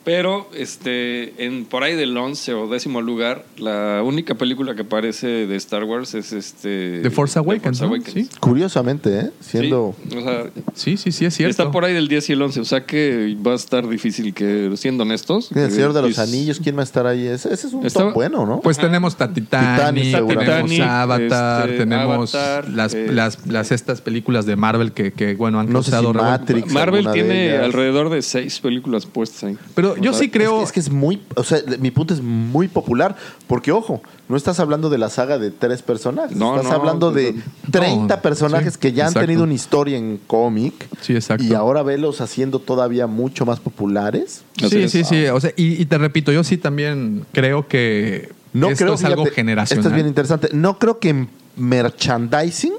[0.09, 5.26] Pero este, en, por ahí del 11 o décimo lugar, la única película que aparece
[5.26, 7.01] de Star Wars es este.
[7.02, 7.82] The Force Awakens.
[8.10, 8.26] Sí.
[8.40, 9.30] Curiosamente, ¿eh?
[9.40, 9.94] Siendo...
[10.09, 10.44] Sí, o sea,
[10.74, 11.51] Sí, sí, sí, es cierto.
[11.51, 12.60] está por ahí del 10 y el 11.
[12.60, 15.52] O sea que va a estar difícil que, siendo honestos.
[15.55, 17.26] El Señor de los Anillos, ¿quién va a estar ahí?
[17.26, 18.60] Ese, ese es un Está- top bueno, ¿no?
[18.62, 20.80] Pues tenemos Titanic, Titanic, tenemos.
[20.80, 25.60] Avatar, Este, tenemos Avatar, las, eh, las, las estas películas de Marvel que, que bueno,
[25.60, 26.14] han No sé si causado.
[26.14, 29.59] Matrix, Marvel tiene alrededor de seis películas puestas ahí.
[29.74, 30.62] Pero yo sí creo...
[30.62, 33.16] Es que, es que es muy, o sea, mi punto es muy popular,
[33.46, 37.10] porque ojo, no estás hablando de la saga de tres personajes, No, estás no, hablando
[37.12, 39.20] de no, 30 personajes sí, que ya exacto.
[39.20, 41.44] han tenido una historia en cómic Sí, exacto.
[41.44, 44.42] y ahora velos haciendo todavía mucho más populares.
[44.56, 45.26] Sí, sí, sí.
[45.26, 49.04] O sea, y, y te repito, yo sí también creo que No esto creo es
[49.04, 49.80] algo fíjate, generacional.
[49.80, 50.48] Esto es bien interesante.
[50.52, 52.74] No creo que en merchandising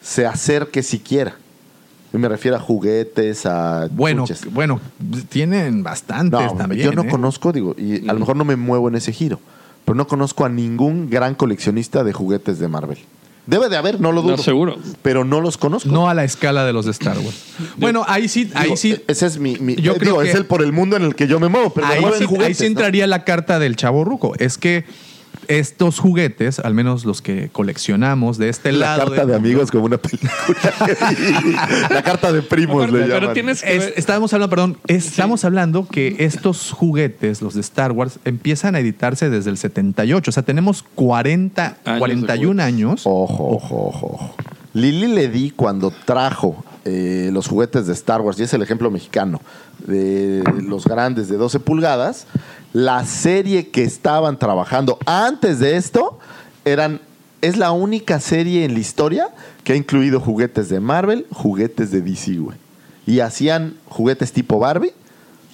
[0.00, 1.36] se acerque siquiera.
[2.14, 4.52] Y me refiero a juguetes, a bueno, chuches.
[4.52, 4.80] bueno,
[5.30, 6.82] tienen bastantes No, también.
[6.82, 7.08] yo no ¿eh?
[7.08, 9.40] conozco, digo, y a lo mejor no me muevo en ese giro,
[9.84, 12.98] pero no conozco a ningún gran coleccionista de juguetes de Marvel.
[13.44, 14.36] Debe de haber, no lo dudo.
[14.36, 14.76] No, seguro.
[15.02, 15.88] Pero no los conozco.
[15.90, 17.42] No a la escala de los de Star Wars.
[17.76, 18.92] bueno, ahí sí, ahí Digo, sí.
[18.92, 19.56] e- Ese es mi.
[19.56, 21.40] mi- Yo eh, creo digo, que- es el por el mundo en el que yo
[21.40, 24.34] me muevo, pero ahí, sí, entraría la carta del chavo ruco.
[24.38, 24.84] Es que
[25.48, 28.98] estos juguetes, al menos los que coleccionamos de este La lado.
[29.10, 30.32] carta del de mundo, amigos como una película.
[31.90, 33.34] la carta de primos Aparte, le pero llaman.
[33.34, 37.92] tienes que Es- ver- estábamos hablando, perdón, estamos hablando que estos juguetes, los de Star
[37.92, 40.30] Wars, empiezan a editarse desde el 78.
[40.30, 42.66] O sea, tenemos 40, Años de 41 juguetes.
[42.66, 43.02] años.
[43.04, 44.34] Ojo, ojo, ojo, ojo.
[44.74, 49.40] Lili Ledy, cuando trajo eh, los juguetes de Star Wars, y es el ejemplo mexicano,
[49.86, 52.26] de los grandes de 12 pulgadas,
[52.72, 56.18] la serie que estaban trabajando antes de esto
[56.64, 57.00] eran.
[57.40, 59.28] Es la única serie en la historia
[59.64, 62.56] que ha incluido juguetes de Marvel, juguetes de DC, güey.
[63.04, 64.92] Y hacían juguetes tipo Barbie,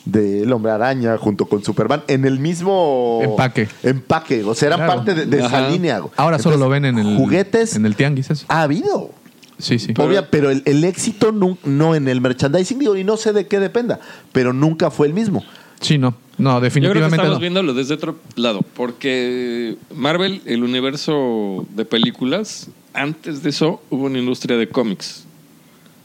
[0.05, 3.69] del Hombre Araña junto con Superman, en el mismo Empaque.
[3.83, 4.95] Empaque, o sea, eran Claro.
[4.97, 5.99] parte de, de esa línea.
[6.01, 6.13] güey.
[6.19, 8.45] Ahora solo lo ven en el Juguetes en el tianguis eso.
[8.49, 9.11] ha habido.
[9.59, 9.93] Sí, sí.
[9.99, 13.47] Obvia, pero el, el éxito no, no en el merchandising, digo, y no sé de
[13.47, 13.99] qué dependa,
[14.33, 15.45] pero nunca fue el mismo.
[15.81, 16.15] Sí, no.
[16.39, 17.41] No, Yo creo que definitivamente estamos no.
[17.41, 24.19] viéndolo desde otro lado, porque Marvel, el universo de películas, antes de eso hubo una
[24.21, 25.25] industria de cómics.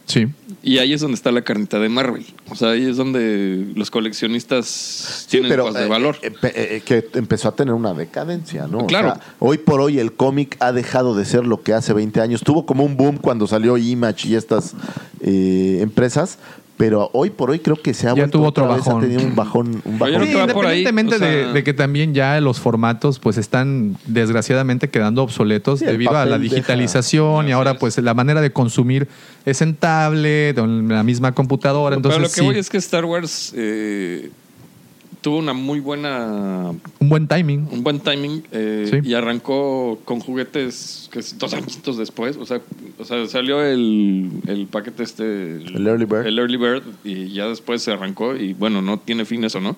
[0.05, 0.27] Sí.
[0.61, 2.25] Y ahí es donde está la carnita de Marvel.
[2.49, 6.17] O sea, ahí es donde los coleccionistas tienen cosas de eh, valor.
[6.21, 8.79] eh, eh, que empezó a tener una decadencia, ¿no?
[8.79, 9.13] O Claro.
[9.15, 12.41] sea, hoy por hoy el cómic ha dejado de ser lo que hace 20 años.
[12.43, 14.73] Tuvo como un boom cuando salió Image y estas
[15.21, 16.37] empresas,
[16.75, 19.03] pero hoy por hoy creo que se ha Ya vuelto tuvo otro otra vez, bajón.
[19.03, 19.81] Ha tenido un bajón.
[19.85, 20.21] Un bajón.
[20.53, 24.89] por ahí, Independientemente o sea- de, de que también ya los formatos pues están desgraciadamente
[24.89, 27.77] quedando obsoletos Sí, debido a la deja- digitalización y ahora es.
[27.77, 29.07] pues la manera de consumir
[29.45, 31.95] es en tablet o en la misma computadora.
[31.95, 34.31] Entonces Pero lo que sí, voy es que Star Wars eh,
[35.23, 37.67] tuvo una muy buena un buen timing.
[37.71, 39.09] un buen timing eh, Sí.
[39.09, 42.37] y arrancó con juguetes que es dos años después.
[42.37, 42.61] O sea,
[42.99, 45.55] o sea salió el, el paquete este.
[45.55, 46.27] El Early Bird.
[46.27, 49.75] El Early Bird y ya después se arrancó y bueno, no tiene fin eso, ¿no?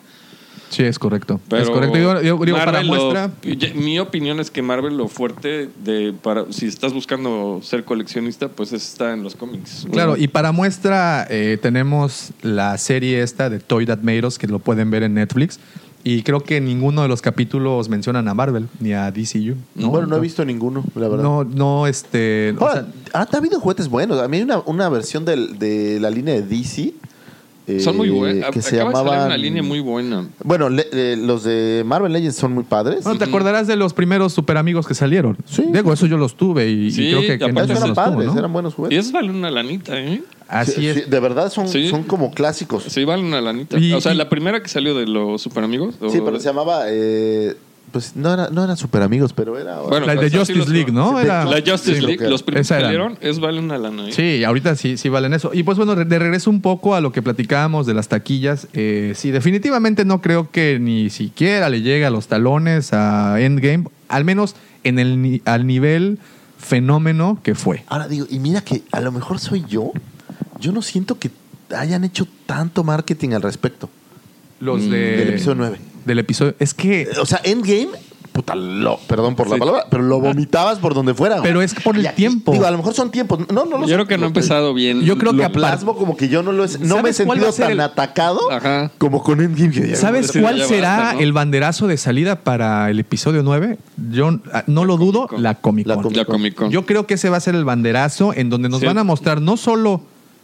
[0.69, 1.39] Sí, es correcto.
[1.49, 1.97] Pero es correcto.
[1.97, 3.31] Yo, yo digo, para lo- muestra...
[3.75, 8.73] mi opinión es que Marvel lo fuerte de para si estás buscando ser coleccionista, pues
[8.73, 9.87] está en los cómics.
[9.91, 14.47] Claro, y para muestra eh, tenemos la serie esta de Toy That Made Us, que
[14.47, 15.59] lo pueden ver en Netflix.
[16.07, 19.55] Y creo que ninguno de los capítulos mencionan a Marvel ni a DCU.
[19.73, 19.89] ¿no?
[19.89, 21.23] Bueno, no he visto ninguno, la verdad.
[21.23, 22.53] No, no, este.
[22.59, 24.19] o Ahora, sea, ha, ha habido juguetes buenos.
[24.21, 26.93] A mí hay una, una versión del- de la línea de DC.
[27.67, 28.49] Eh, Son muy buenos.
[28.51, 29.27] Que se Acaba de salir llamaban.
[29.27, 30.27] una línea muy buena.
[30.43, 33.03] Bueno, le- eh, los de Marvel Legends son muy padres.
[33.03, 35.37] bueno, te acordarás de los primeros super amigos que salieron.
[35.45, 35.63] Sí.
[35.71, 37.93] Digo, eso yo los tuve y, y Sí, creo que, y que eran los tuvo,
[37.93, 38.37] padres, ¿no?
[38.39, 38.99] eran buenos Y juguetes.
[38.99, 40.21] esos valen una lanita, ¿eh?
[40.47, 40.95] Así Sí, es.
[40.95, 41.87] sí, de verdad son, Sí.
[41.89, 42.83] son como clásicos.
[42.83, 43.79] Sí, Sí, valen una lanita.
[43.79, 45.95] Y- o sea, y- la primera que salió de los super amigos.
[45.99, 46.83] pero se llamaba.
[46.87, 47.55] eh,
[47.95, 49.79] pues no, era, no eran super amigos, pero era.
[49.79, 51.17] Bueno, La de sí Justice los- League, ¿no?
[51.17, 52.83] Era- La Justice Sí, League, los primeros que era.
[52.83, 54.09] salieron, es vale una lana.
[54.09, 54.11] ¿eh?
[54.11, 55.51] Sí, ahorita sí, sí valen eso.
[55.53, 58.67] Y pues bueno, de regreso un poco a lo que platicábamos de las taquillas.
[58.73, 63.85] eh, sí, definitivamente no creo que ni siquiera le llegue a los talones a Endgame,
[64.09, 66.19] al menos en el ni- al nivel
[66.57, 67.83] fenómeno que fue.
[67.87, 69.91] Ahora digo, y mira que a lo mejor soy yo.
[70.59, 71.31] Yo no siento que
[71.73, 73.89] hayan hecho tanto marketing al respecto.
[74.59, 75.79] Los Mm, de, Del episodio 9.
[76.05, 76.55] Del episodio.
[76.59, 77.09] Es que.
[77.19, 77.89] O sea, Endgame,
[78.31, 79.59] puta, lo, perdón por la Sí.
[79.59, 81.35] palabra, pero lo vomitabas por donde fuera.
[81.37, 81.47] güey.
[81.47, 82.51] Pero es por el aquí, tiempo.
[82.51, 83.39] Digo, a lo mejor son tiempos.
[83.51, 85.01] No, no lo Yo creo que no ha empezado bien.
[85.01, 87.13] Yo creo que Lo aparte- plasmo como que yo no lo he, no me he
[87.13, 88.91] ¿Sabes cuál va sentido tan el- atacado Ajá.
[88.97, 89.71] como con Endgame.
[89.71, 91.19] que ¿Sabes cuál será basta, ¿no?
[91.21, 93.77] el banderazo de salida para el episodio 9?
[94.11, 96.13] Yo ah, no lo dudo, la Comic La Con.
[96.13, 96.69] La Comic Con.
[96.71, 98.85] Yo creo que ese va a ser el banderazo en donde nos Sí.
[98.85, 100.01] van a mostrar no solo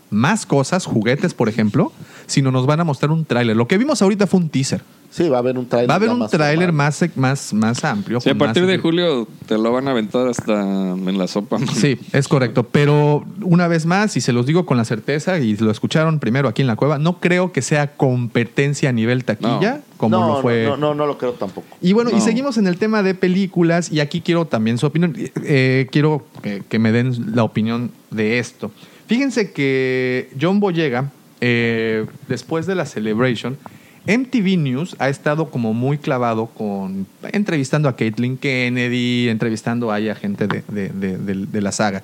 [0.09, 1.91] más cosas, juguetes, por ejemplo,
[2.25, 3.55] sino nos van a mostrar un tráiler.
[3.55, 4.81] Lo que vimos ahorita fue un teaser.
[5.11, 5.89] Sí, va a haber un tráiler.
[5.89, 8.21] Va a haber un más tráiler más, más, más amplio.
[8.21, 11.57] Sí, a partir de julio te lo van a aventar hasta en la sopa.
[11.59, 11.67] man.
[11.67, 12.63] Sí, es correcto.
[12.63, 16.47] Pero una vez más, y se los digo con la certeza, y lo escucharon primero
[16.47, 20.41] aquí en la cueva, no creo que sea competencia a nivel taquilla, como no, lo
[20.41, 20.63] fue.
[20.63, 21.67] No, no, no lo creo tampoco.
[21.81, 25.17] Y bueno, y seguimos en el tema de películas, y aquí quiero también su opinión.
[25.43, 28.71] Eh, quiero que, que me den la opinión de esto.
[29.07, 31.11] Fíjense que John Boyega,
[31.41, 33.57] eh, después de la Celebration,
[34.05, 40.47] MTV News ha estado como muy clavado con entrevistando a Caitlyn Kennedy, entrevistando a gente
[40.47, 42.03] de la saga.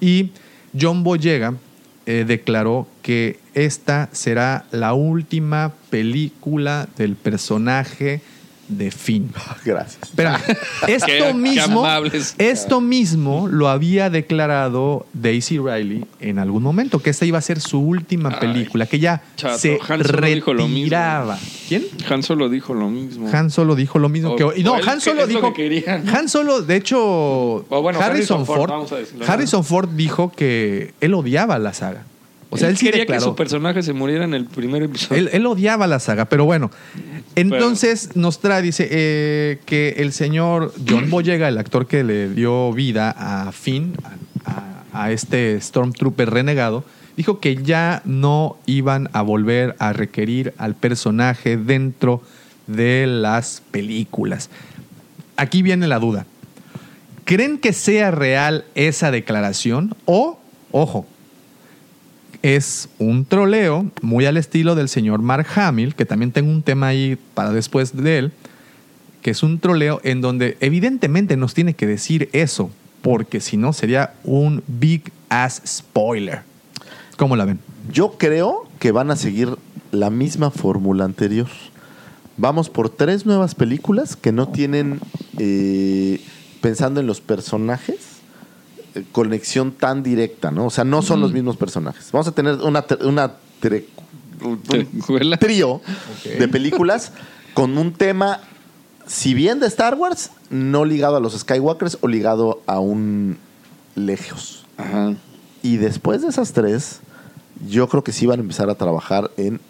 [0.00, 0.30] Y
[0.78, 1.54] John Boyega
[2.06, 8.22] eh, declaró que esta será la última película del personaje
[8.68, 9.30] de Finn.
[9.64, 9.98] Gracias.
[10.02, 10.40] Espera,
[10.86, 11.86] esto Qué- mismo,
[12.38, 17.60] esto mismo lo había declarado Daisy Riley en algún momento, que esta iba a ser
[17.60, 20.78] su última Ay, película, que ya chato, se Han Solo dijo lo mismo.
[20.84, 21.38] retiraba.
[21.68, 21.84] ¿Quién?
[22.10, 23.28] Han Solo dijo lo mismo.
[23.32, 25.84] Han Solo dijo lo mismo O- que y no, Han que Solo lo dijo que.
[26.12, 30.32] Han Solo, de hecho, bueno, Harrison, Harrison Ford, Ford, vamos a decirlo, Harrison Ford dijo
[30.34, 32.04] que él odiaba la saga.
[32.50, 33.20] O sea, él, sí quería declaró.
[33.22, 35.20] que su personaje se muriera en el primer episodio.
[35.22, 36.70] Él, él odiaba la saga, pero bueno.
[37.36, 42.72] Entonces nos trae, dice, eh, que el señor John Boyega, el actor que le dio
[42.72, 43.94] vida a Finn,
[44.44, 46.84] a, a- a este Stormtrooper renegado,
[47.16, 52.22] dijo que ya no iban a volver a requerir al personaje dentro
[52.66, 54.48] de las películas.
[55.36, 56.26] Aquí viene la duda.
[57.24, 59.94] ¿Creen que sea real esa declaración?
[60.06, 60.38] O,
[60.72, 61.06] ojo,
[62.42, 66.88] es un troleo muy al estilo del señor Mark Hamill, que también tengo un tema
[66.88, 68.32] ahí para después de él,
[69.22, 72.70] que es un troleo en donde evidentemente nos tiene que decir eso,
[73.02, 76.42] porque si no sería un big ass spoiler.
[77.16, 77.58] ¿Cómo la ven?
[77.92, 79.56] Yo creo que van a seguir
[79.90, 81.48] la misma fórmula anterior.
[82.36, 85.00] Vamos por tres nuevas películas que no tienen,
[85.38, 86.20] eh,
[86.60, 88.17] pensando en los personajes,
[89.12, 90.66] conexión tan directa, ¿no?
[90.66, 92.10] O sea, no son los mismos personajes.
[92.12, 93.32] Vamos a tener una, una
[94.42, 94.62] un
[95.38, 95.80] trío
[96.24, 97.12] de películas
[97.54, 98.40] con un tema,
[99.06, 103.38] si bien de Star Wars, no ligado a los Skywalkers o ligado a un
[103.94, 104.64] Legios.
[104.76, 105.14] Ajá.
[105.62, 107.00] Y después de esas tres,
[107.68, 109.60] yo creo que sí van a empezar a trabajar en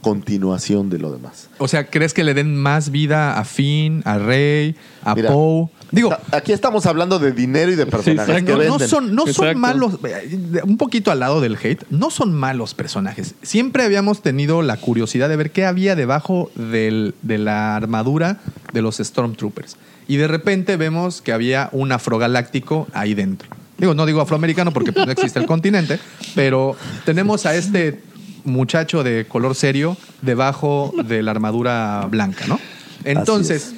[0.00, 1.48] continuación de lo demás.
[1.58, 5.68] O sea, ¿crees que le den más vida a Finn, a Rey, a Mira, Poe?
[5.90, 9.58] Digo, Aquí estamos hablando de dinero y de personajes que no, son, no son Exacto.
[9.58, 13.34] malos, eh, un poquito al lado del hate, no son malos personajes.
[13.42, 18.38] Siempre habíamos tenido la curiosidad de ver qué había debajo del- de la armadura
[18.72, 19.76] de los Stormtroopers.
[20.06, 23.48] Y de repente vemos que había un afrogaláctico ahí dentro.
[23.78, 25.98] Digo, no digo afroamericano porque pues, no existe el continente,
[26.34, 28.00] pero tenemos a este
[28.48, 32.58] muchacho de color serio debajo de la armadura blanca, ¿no?
[33.04, 33.72] Entonces,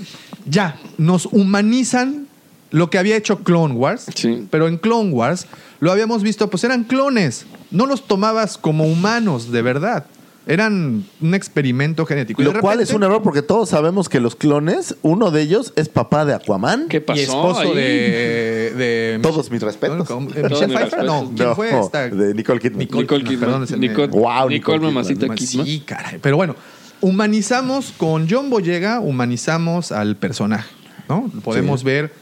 [0.47, 2.26] ya, nos humanizan
[2.70, 4.47] lo que había hecho Clone Wars, Sí.
[4.51, 5.47] pero en Clone Wars
[5.80, 10.06] lo habíamos visto, pues eran clones, no los tomabas como humanos de verdad,
[10.52, 12.43] eran un experimento genético.
[12.43, 15.43] Y Lo de cual es un error porque todos sabemos que los clones, uno de
[15.43, 16.89] ellos es papá de Aquaman.
[16.89, 17.74] ¿Qué pasó y esposo ahí?
[17.74, 20.09] de, de Todos mis respetos.
[20.09, 20.28] ¿Cómo?
[20.28, 21.32] Todos Michelle mis Pfeiffer, no, respetos.
[21.36, 22.09] ¿quién No, fue esta?
[22.09, 22.78] de Nicole Kidman.
[22.78, 23.39] Nicole Kidman.
[23.40, 25.36] Perdón, se me- Nicole, Wow, Nicole Nicole Mamacita Kidman.
[25.39, 25.66] Kidman.
[25.66, 26.18] Sí, caray.
[26.20, 26.56] Pero bueno,
[27.01, 30.68] humanizamos con John Boyega, humanizamos al personaje,
[31.09, 31.31] ¿no?
[31.44, 31.86] Podemos Sí.
[31.86, 32.12] ver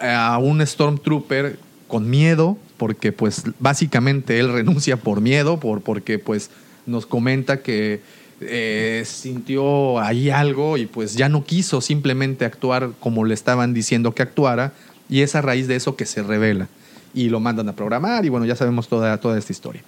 [0.00, 1.58] a un Stormtrooper
[1.88, 6.50] con miedo, porque pues básicamente él renuncia por miedo, por, porque pues
[6.86, 8.00] nos comenta que
[8.40, 14.14] eh, sintió ahí algo y pues ya no quiso simplemente actuar como le estaban diciendo
[14.14, 14.72] que actuara
[15.08, 16.68] y es a raíz de eso que se revela
[17.12, 19.82] y lo mandan a programar y bueno, ya sabemos toda, toda esta historia.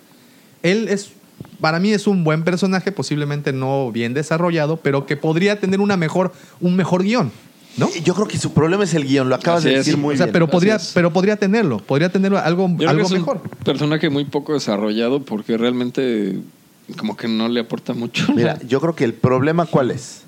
[0.63, 1.13] Él es,
[1.61, 5.97] para mí es un buen personaje, posiblemente no bien desarrollado, pero que podría tener una
[5.97, 7.31] mejor, un mejor guion,
[7.79, 7.89] ¿no?
[8.05, 9.87] Yo creo que su problema es el guion, lo acabas Así de es.
[9.87, 10.33] decir muy o sea, bien.
[10.35, 13.41] pero podría, pero podría tenerlo, podría tener algo, Yo creo algo que es mejor.
[13.43, 16.37] un personaje muy poco desarrollado porque realmente
[16.99, 18.33] como que no le aporta mucho.
[18.35, 20.23] Mira, yo creo que el problema cuál es.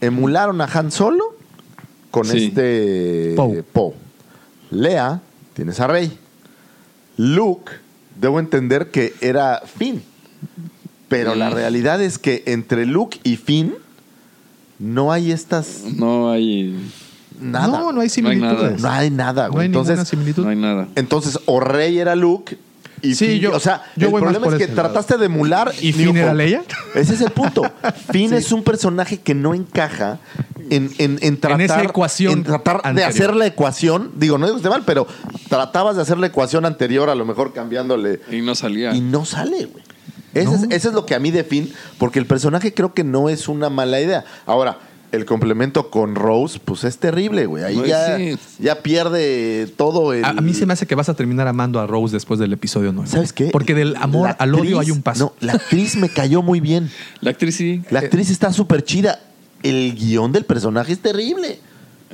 [0.00, 1.24] Emularon a Han Solo
[2.10, 2.46] con Sí.
[2.46, 3.62] este Poe.
[3.62, 3.94] Poe.
[4.70, 5.20] Lea,
[5.54, 6.16] tienes a Rey.
[7.16, 7.72] Luke,
[8.20, 10.02] debo entender que era Finn.
[11.08, 11.54] Pero la Mm.
[11.54, 13.74] realidad es que entre Luke y Finn
[14.78, 16.76] no hay estas no hay
[17.40, 17.66] nada.
[17.66, 18.80] No, no hay similitudes.
[18.82, 19.62] No hay nada, No güey.
[19.64, 20.44] hay ninguna entonces, similitud.
[20.44, 20.88] no hay nada.
[20.96, 22.58] entonos o Rey era Luke
[23.02, 24.74] y Sí, Finn- yo- o sea, yo el voy más problema por es que ese
[24.74, 24.88] lado.
[24.90, 26.34] trataste de emular ¿Y Finn era.
[26.34, 26.62] Leia?
[26.94, 27.62] Ese es el punto.
[28.12, 30.18] Finn es un personaje que no encaja
[30.70, 34.12] en, en, en tratar, esa ecuación en tratar de hacer la ecuación.
[34.16, 35.06] Digo, no digo que esté mal, pero
[35.48, 38.20] tratabas de hacer la ecuación anterior, a lo mejor cambiándole.
[38.30, 38.94] Y no salía.
[38.94, 39.84] Y no sale, güey.
[40.34, 40.76] Eso, es, No.
[40.76, 41.68] eso es lo que a mí define,
[41.98, 44.24] porque el personaje creo que no es una mala idea.
[44.44, 44.78] Ahora,
[45.12, 47.64] el complemento con Rose, pues es terrible, güey.
[47.64, 48.36] Ahí Pues ya, sí.
[48.58, 50.24] ya pierde todo el...
[50.24, 52.52] A, a mí se me hace que vas a terminar amando a Rose después del
[52.52, 53.08] episodio 9.
[53.10, 53.46] ¿Sabes qué?
[53.52, 55.34] Porque del amor La al odio hay un paso.
[55.40, 56.90] No, la actriz me cayó muy bien.
[57.20, 57.82] La actriz sí.
[57.90, 59.18] La actriz está súper chida.
[59.62, 61.58] El guion del personaje es terrible.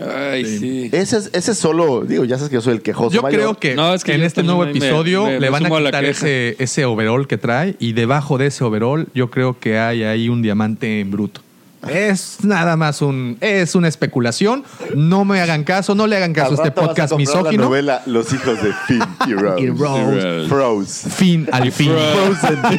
[0.01, 0.89] Ay, sí.
[0.93, 3.41] Ese es, ese es solo, digo, ya sabes que yo soy el quejoso Yo mayor.
[3.41, 6.05] creo que, No, es que en este nuevo episodio me- me le van a quitar
[6.05, 10.29] ese, ese overall que trae y debajo de ese overall yo creo que hay ahí
[10.29, 11.43] un diamante en bruto.
[11.89, 14.65] Es nada más un es una especulación.
[14.95, 17.35] No me hagan caso, no le hagan caso a este rato vas a podcast comprar
[17.35, 17.65] La misógino.
[17.65, 19.63] novela Los hijos de Finn y Rose.
[19.63, 20.49] Y Rose.
[20.49, 21.11] Froze.
[21.11, 21.93] Fin al fin.
[21.93, 22.59] Frozen.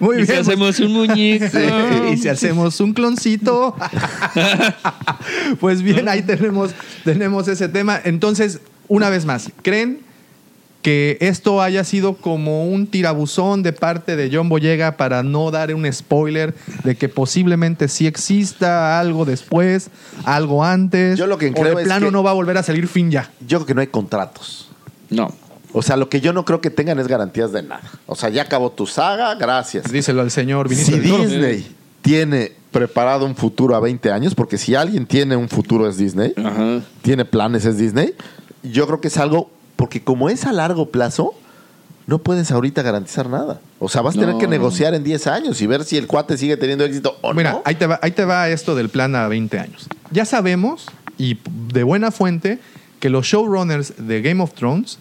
[0.00, 0.40] Muy Y si bien.
[0.40, 1.58] hacemos un muñeco.
[2.12, 3.76] y si hacemos un cloncito.
[5.60, 6.70] pues bien, ahí tenemos,
[7.04, 8.00] tenemos ese tema.
[8.04, 10.00] Entonces, una vez más, ¿creen
[10.84, 15.74] que esto haya sido como un tirabuzón de parte de John Boyega para no dar
[15.74, 16.54] un spoiler
[16.84, 19.88] de que posiblemente sí exista algo después,
[20.26, 21.18] algo antes?
[21.18, 22.86] Yo lo que o creo de es plano que- no va a volver a salir
[22.86, 23.30] fin ya.
[23.40, 24.68] Yo creo que no hay contratos.
[25.08, 25.32] No.
[25.72, 27.90] O sea, lo que yo no creo que tengan es garantías de nada.
[28.06, 29.90] O sea, ya acabó tu saga, gracias.
[29.90, 31.00] Díselo al señor Vinicio Si.
[31.00, 31.66] Disney
[32.02, 36.34] tiene preparado un futuro a 20 años, porque si alguien tiene un futuro es Disney,
[36.36, 36.82] Ajá.
[37.00, 38.12] tiene planes es Disney,
[38.62, 41.34] yo creo que es algo, porque como es a largo plazo,
[42.06, 43.60] no puedes ahorita garantizar nada.
[43.78, 44.40] O sea, vas a tener No.
[44.40, 47.52] que negociar en 10 años y ver si el cuate sigue teniendo éxito o Mira,
[47.52, 47.62] no.
[47.64, 49.88] ahí, te va, ahí te va esto del plan a 20 años.
[50.10, 50.86] Ya sabemos,
[51.16, 51.38] y
[51.72, 52.58] de buena fuente,
[53.00, 54.98] que los showrunners de Game of Thrones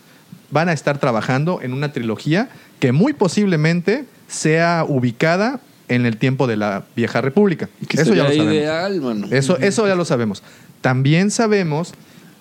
[0.52, 5.60] van a estar trabajando en una trilogía que muy posiblemente sea ubicada
[5.90, 7.68] en el tiempo de la Vieja República.
[7.88, 8.54] Que Eso ya lo sabemos.
[8.54, 9.28] ideal, mano.
[9.32, 10.42] Eso, eso ya lo sabemos.
[10.82, 11.94] También sabemos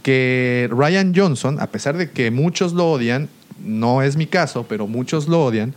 [0.03, 3.29] que Ryan Johnson, a pesar de que muchos lo odian,
[3.65, 5.75] no es mi caso, pero muchos lo odian,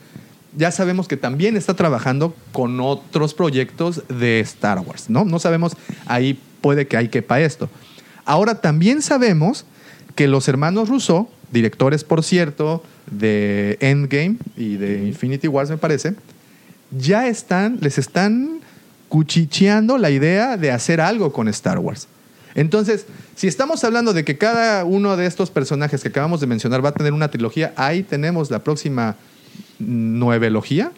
[0.57, 5.25] ya sabemos que también está trabajando con otros proyectos de Star Wars, ¿no?
[5.25, 5.75] No sabemos,
[6.05, 7.69] ahí puede que hay quepa esto.
[8.25, 9.65] Ahora también sabemos
[10.15, 16.15] que los hermanos Russo, directores por cierto, de Endgame y de Infinity Wars me parece,
[16.91, 18.61] ya están, les están
[19.09, 22.07] cuchicheando la idea de hacer algo con Star Wars.
[22.55, 23.05] Entonces,
[23.35, 26.89] si estamos hablando de que cada uno de estos personajes que acabamos de mencionar va
[26.89, 29.17] a tener una trilogía, ahí tenemos la próxima
[29.79, 30.91] nuevelogía.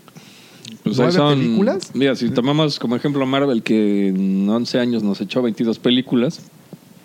[0.84, 1.92] Pues ¿Nueve son, películas?
[1.94, 6.40] Mira, si tomamos como ejemplo Marvel, que en 11 años nos echó 22 películas.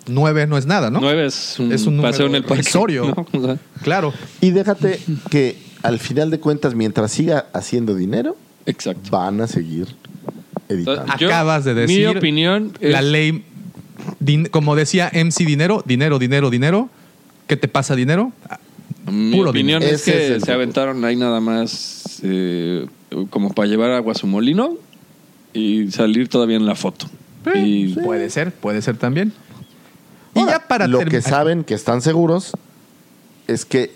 [0.07, 0.99] Nueve no es nada, ¿no?
[0.99, 3.23] 9 es un, Es un paseo en número el parque.
[3.31, 3.39] ¿no?
[3.39, 4.13] O sea, Claro.
[4.41, 4.99] Y déjate
[5.29, 9.09] que al final de cuentas, mientras siga haciendo dinero, exacto.
[9.11, 9.87] van a seguir
[10.67, 11.05] editando.
[11.17, 12.07] Yo- Acabas de mi decir.
[12.09, 13.45] opinión es- La ley.
[14.19, 16.89] Din- como decía MC Dinero, dinero, dinero, dinero.
[17.47, 18.31] ¿Qué te pasa, dinero?
[19.11, 19.95] Mi Puro opinión dinero.
[19.95, 22.85] es Ese que es el se aventaron ahí nada más eh,
[23.29, 24.75] como para llevar agua a su molino
[25.53, 27.07] y salir todavía en la foto.
[27.53, 29.33] y Puede ser, puede ser también.
[30.35, 32.53] Y Ahora, ya para lo que saben, que están seguros,
[33.47, 33.91] es que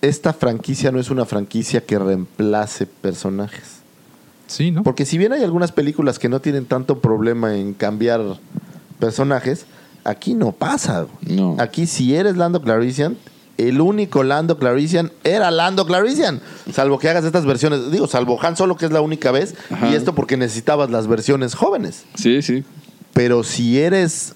[0.00, 3.78] esta franquicia no es una franquicia que reemplace personajes.
[4.46, 4.84] Sí, ¿no?
[4.84, 8.22] Porque si bien hay algunas películas que no tienen tanto problema en cambiar
[8.98, 9.66] personajes,
[10.04, 11.06] aquí no pasa.
[11.26, 11.56] No.
[11.58, 13.16] Aquí si eres Lando Clarician,
[13.56, 16.40] el único Lando Clarician era Lando Clarician.
[16.72, 19.88] Salvo que hagas estas versiones, digo, salvo Han Solo que es la única vez, Ajá.
[19.90, 22.04] y esto porque necesitabas las versiones jóvenes.
[22.14, 22.64] sí, sí.
[23.14, 24.34] Pero si eres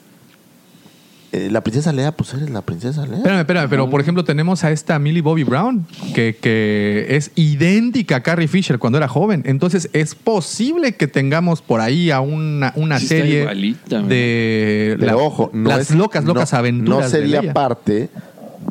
[1.33, 3.17] eh, la princesa Lea, pues eres la princesa Lea.
[3.17, 8.17] Espérame, espérame, pero por ejemplo tenemos a esta Millie Bobby Brown, que, que es idéntica
[8.17, 9.43] a Carrie Fisher cuando era joven.
[9.47, 15.07] Entonces es posible que tengamos por ahí a una, una Sí serie igualita, de Pero
[15.13, 17.05] la- ojo, no las es- locas, locas no- aventuras.
[17.05, 18.11] No sería de parte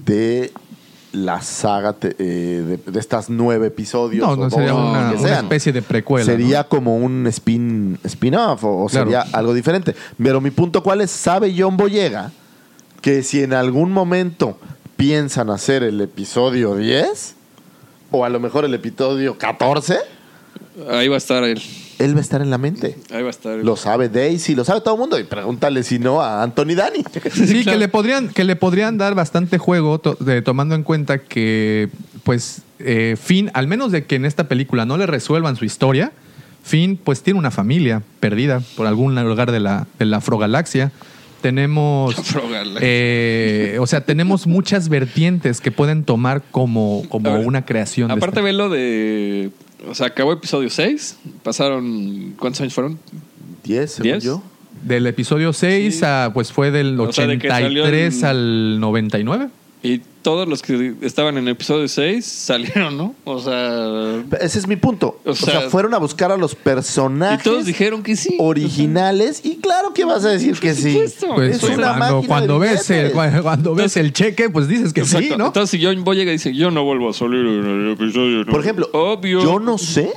[0.05, 0.51] de
[1.13, 4.25] la saga te- eh, de, de estas nueve episodios.
[4.25, 5.43] No, o no sería o una, que una sean.
[5.45, 6.25] especie de precuela.
[6.25, 9.05] Sería como un spin, spin-off o, o Claro.
[9.07, 9.93] sería algo diferente.
[10.21, 12.31] Pero mi punto cuál es, ¿sabe John Boyega
[13.01, 14.57] que si en algún momento
[14.95, 17.35] piensan hacer el episodio 10
[18.11, 19.97] o a lo mejor el episodio 14,
[20.89, 21.61] Ahí va a estar él.
[21.99, 22.97] él va a estar en la mente?
[23.11, 23.65] Ahí va a estar él.
[23.65, 25.19] Lo sabe Daisy, lo sabe todo el mundo.
[25.19, 27.03] Y pregúntale si no a Anthony Dani.
[27.33, 31.19] Sí, que le podrían, que le podrían dar bastante juego, to- de- tomando en cuenta
[31.19, 31.89] que,
[32.23, 36.11] pues, eh, Finn, al menos de que en esta película no le resuelvan su historia,
[36.63, 40.91] Finn, pues, tiene una familia perdida por algún lugar de la, de la afrogalaxia.
[41.41, 42.15] Tenemos,
[42.81, 48.07] eh, o sea, tenemos muchas vertientes que pueden tomar como, como A ver, una creación.
[48.09, 49.49] de Aparte, esta- ve lo de.
[49.89, 51.17] O sea, acabó episodio 6.
[51.43, 52.35] Pasaron.
[52.37, 52.99] ¿Cuántos años fueron?
[53.63, 54.23] 10, según ¿Diez?
[54.23, 54.43] yo.
[54.83, 56.01] Del episodio 6 Sí.
[56.05, 59.49] a, pues, fue del O sea, de 83 el- al 99.
[59.83, 63.15] Y todos los que estaban en el episodio 6 salieron, ¿no?
[63.23, 64.23] O sea.
[64.39, 65.19] Ese es mi punto.
[65.25, 68.35] O, O sea, sea, fueron a buscar a los personajes Y todos dijeron que sí.
[68.39, 70.99] originales y claro que vas a decir que sí.
[71.35, 74.67] Pues es una cuando, máquina cuando de ves el, cuando, cuando ves el cheque, pues
[74.67, 75.31] dices que sí.
[75.35, 75.47] ¿no?
[75.47, 78.45] Entonces, si John y dice, yo no vuelvo a salir en el episodio.
[78.45, 79.41] Por ejemplo, obvio.
[79.41, 80.11] yo no sé.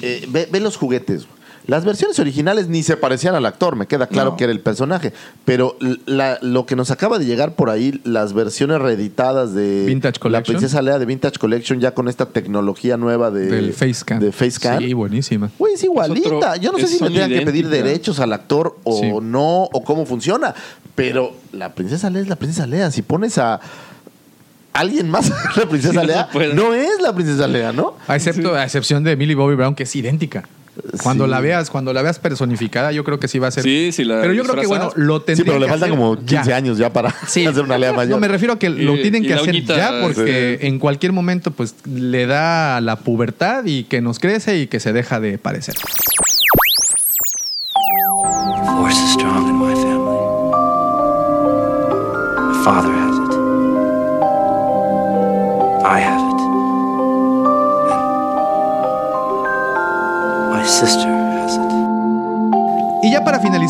[0.00, 1.26] eh, ve, ve los juguetes.
[1.66, 4.36] Las versiones originales ni se parecían al actor, me queda claro No.
[4.36, 5.12] que era el personaje.
[5.44, 5.76] Pero
[6.06, 10.20] la- lo que nos acaba de llegar por ahí, las versiones reeditadas de Vintage La
[10.20, 10.56] Collection.
[10.56, 14.18] Princesa Lea de Vintage Collection, ya con esta tecnología nueva de, Del Facecam.
[14.20, 14.78] de Facecam.
[14.78, 15.50] Sí, buenísima.
[15.58, 16.28] Güey, es igualita.
[16.36, 19.10] otro- Yo no sé si le son tengan que pedir derechos al actor o Sí.
[19.22, 20.54] no, o cómo funciona.
[20.94, 22.90] Pero la princesa Lea es la princesa Lea.
[22.90, 23.60] Si pones a
[24.72, 27.94] alguien más la princesa Sí, Lea, no es la princesa Lea, ¿no?
[28.08, 30.48] A, excepto, a excepción de Millie Bobby Brown, que es idéntica.
[31.02, 31.30] Cuando Sí.
[31.30, 33.62] la veas, cuando la veas personificada, yo creo que sí va a ser.
[33.64, 35.98] Sí, sí la Pero yo creo que bueno, lo tendría Sí, pero le faltan hacer
[35.98, 36.38] como ya.
[36.42, 37.46] 15 años ya para Sí.
[37.46, 38.10] hacer una Lea mayor.
[38.12, 40.66] No, me refiero a que lo tienen y que hacer uñita, ya porque sí.
[40.66, 44.92] en cualquier momento pues le da la pubertad y que nos crece y que se
[44.92, 45.74] deja de parecer.
[48.76, 49.16] Force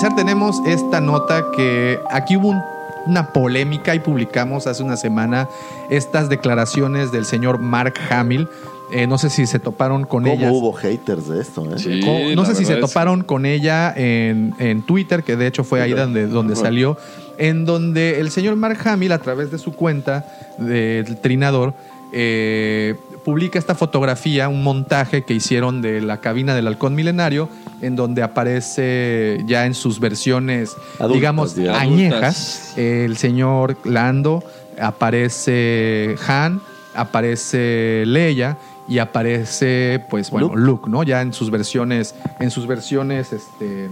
[0.00, 2.62] finalizar tenemos esta nota que aquí hubo un-
[3.06, 5.48] una polémica y publicamos hace una semana
[5.90, 8.46] estas declaraciones del señor Mark Hamill.
[8.92, 10.50] Eh, no sé si se toparon con ¿Cómo ellas.
[10.52, 11.64] hubo haters de esto?
[11.64, 11.78] eh?
[11.78, 12.00] Sí,
[12.34, 15.92] no sé si se toparon con ella en, en Twitter, que de hecho fue ahí
[15.92, 16.96] donde, salió,
[17.38, 20.24] en donde el señor Mark Hamill, a través de su cuenta
[20.58, 21.72] del Trinador,
[22.12, 27.48] eh, publica esta fotografía, un montaje que hicieron de la cabina del halcón milenario,
[27.80, 34.42] en donde aparece ya en sus versiones, Adultas, digamos, añejas, el señor Lando,
[34.80, 36.60] aparece Han,
[36.94, 40.60] aparece Leia y aparece, pues bueno, Luke.
[40.60, 41.02] Luke, ¿no?
[41.02, 43.90] Ya en sus versiones, en sus versiones, este,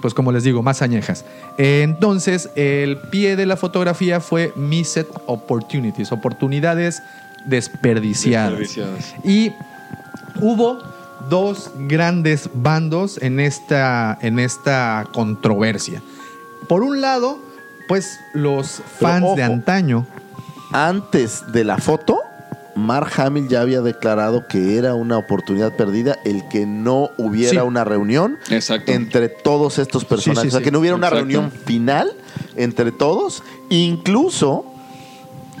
[0.00, 1.24] pues como les digo, más añejas.
[1.58, 7.02] Entonces, el pie de la fotografía fue Missed Opportunities, oportunidades
[7.46, 8.58] desperdiciadas.
[8.58, 9.14] Desperdiciadas.
[9.24, 9.52] Y
[10.40, 10.78] hubo
[11.28, 16.02] dos grandes bandos en esta, en esta controversia.
[16.68, 17.38] Por un lado,
[17.88, 20.06] pues los fans de antaño.
[20.72, 22.20] Antes de la foto,
[22.74, 27.66] Mark Hamill ya había declarado que era una oportunidad perdida el que no hubiera Sí.
[27.66, 28.90] una reunión Exacto.
[28.92, 30.44] entre todos estos personajes.
[30.44, 31.26] Sí, sí, o sea, que no hubiera una Exacto.
[31.26, 32.10] reunión final
[32.56, 34.64] entre todos, incluso,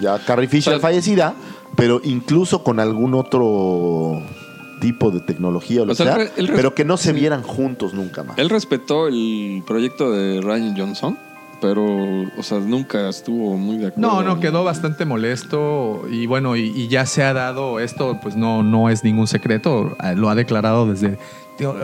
[0.00, 1.34] ya Carrie Fisher O sea, fallecida,
[1.76, 4.22] pero incluso con algún otro
[4.80, 8.24] tipo de tecnología o lo O sea, el pero que no se vieran juntos nunca
[8.24, 8.36] más.
[8.38, 11.18] Él respetó el proyecto de Ryan Johnson,
[11.60, 11.84] pero,
[12.36, 14.10] o sea, nunca estuvo muy de acuerdo.
[14.10, 18.34] No, no, quedó bastante molesto y bueno, y, y ya se ha dado, esto pues
[18.34, 21.18] no, no es ningún secreto, eh, lo ha declarado desde,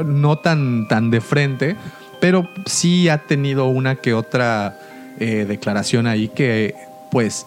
[0.04, 1.76] no tan, tan de frente,
[2.20, 4.80] pero sí ha tenido una que otra
[5.20, 6.74] eh, declaración ahí que
[7.10, 7.46] pues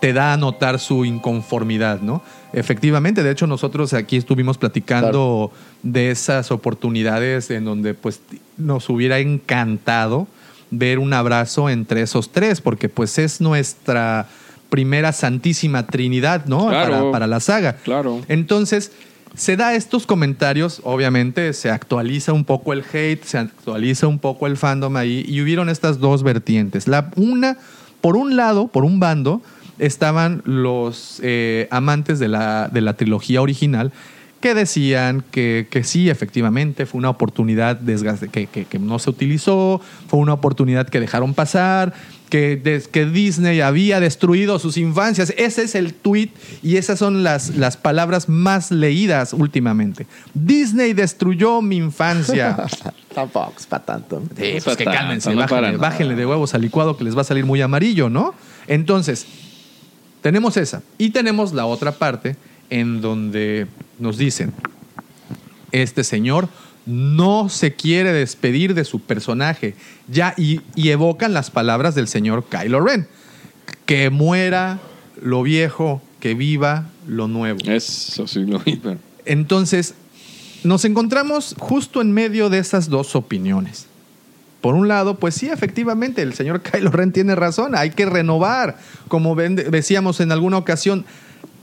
[0.00, 2.22] te da a notar su inconformidad, ¿no?
[2.52, 5.52] Efectivamente, de hecho nosotros aquí estuvimos platicando
[5.82, 8.20] de esas oportunidades en donde pues
[8.56, 10.26] nos hubiera encantado
[10.70, 14.28] ver un abrazo entre esos tres, porque pues es nuestra
[14.70, 16.68] primera santísima trinidad, ¿no?
[16.68, 16.90] Claro.
[16.90, 17.76] Para, para la saga.
[17.76, 18.20] Claro.
[18.28, 18.92] Entonces,
[19.34, 24.46] se da estos comentarios, obviamente se actualiza un poco el hate, se actualiza un poco
[24.46, 26.88] el fandom ahí, y hubieron estas dos vertientes.
[26.88, 27.58] La una,
[28.00, 29.42] por un lado, por un bando,
[29.80, 33.92] estaban los eh, amantes de la, de la trilogía original
[34.40, 39.10] que decían que, que sí, efectivamente, fue una oportunidad desgaste- que, que- que no se
[39.10, 41.92] utilizó, fue una oportunidad que dejaron pasar,
[42.30, 45.34] que, des- que Disney había destruido sus infancias.
[45.36, 46.30] Ese es el tweet
[46.62, 50.06] y esas son las, las palabras más leídas últimamente.
[50.32, 52.56] Disney destruyó mi infancia.
[53.14, 54.22] Tampoco es para tanto.
[54.38, 55.40] Sí, pues que cálmense, no
[55.78, 58.34] bájenle de huevos al licuado que les va a salir muy amarillo, ¿no?
[58.68, 59.26] Entonces,
[60.22, 60.82] tenemos esa.
[60.98, 62.36] Y tenemos la otra parte
[62.68, 63.66] en donde
[63.98, 64.52] nos dicen,
[65.72, 66.48] este señor
[66.86, 69.74] no se quiere despedir de su personaje.
[70.08, 73.06] Ya, y, y evocan las palabras del señor Kylo Ren.
[73.86, 74.78] Que muera
[75.20, 77.58] lo viejo, que viva lo nuevo.
[77.64, 78.62] Eso sí lo.
[79.24, 79.94] Entonces,
[80.64, 83.86] nos encontramos justo en medio de esas dos opiniones.
[84.60, 88.76] Por un lado, pues sí, efectivamente, el señor Kylo Ren tiene razón, hay que renovar.
[89.08, 91.06] Como decíamos en alguna ocasión,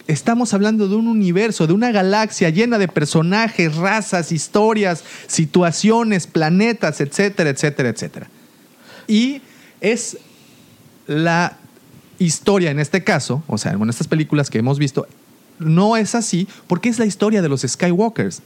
[0.07, 6.99] estamos hablando de un universo, de una galaxia llena de personajes, razas, historias, situaciones, planetas,
[7.02, 8.28] etcétera, etcétera, etcétera.
[9.07, 9.41] Y
[9.80, 10.18] es
[11.06, 11.57] la
[12.19, 15.07] historia en este caso, o sea, en estas películas que hemos visto,
[15.60, 18.41] no es así porque es la historia de los Skywalkers.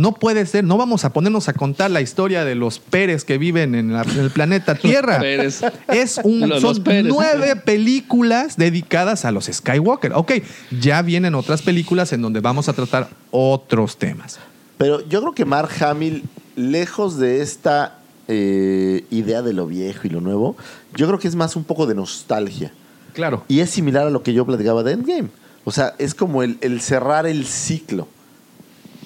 [0.00, 3.36] No puede ser, no vamos a ponernos a contar la historia de los Pérez que
[3.38, 5.18] viven en, la- en el planeta Tierra.
[5.20, 5.60] Pérez.
[5.88, 7.04] Es un, Los- son los Pérez.
[7.12, 10.12] nueve películas dedicadas a los Skywalker.
[10.14, 10.32] Ok,
[10.80, 14.38] ya vienen otras películas en donde vamos a tratar otros temas.
[14.78, 16.22] Pero yo creo que Mark Hamill,
[16.56, 17.98] lejos de esta
[18.28, 20.56] eh, idea de lo viejo y lo nuevo,
[20.96, 22.72] yo creo que es más un poco de nostalgia.
[23.12, 23.44] Claro.
[23.48, 25.28] Y es similar a lo que yo platicaba de Endgame.
[25.64, 28.08] O sea, es como el, el cerrar el ciclo.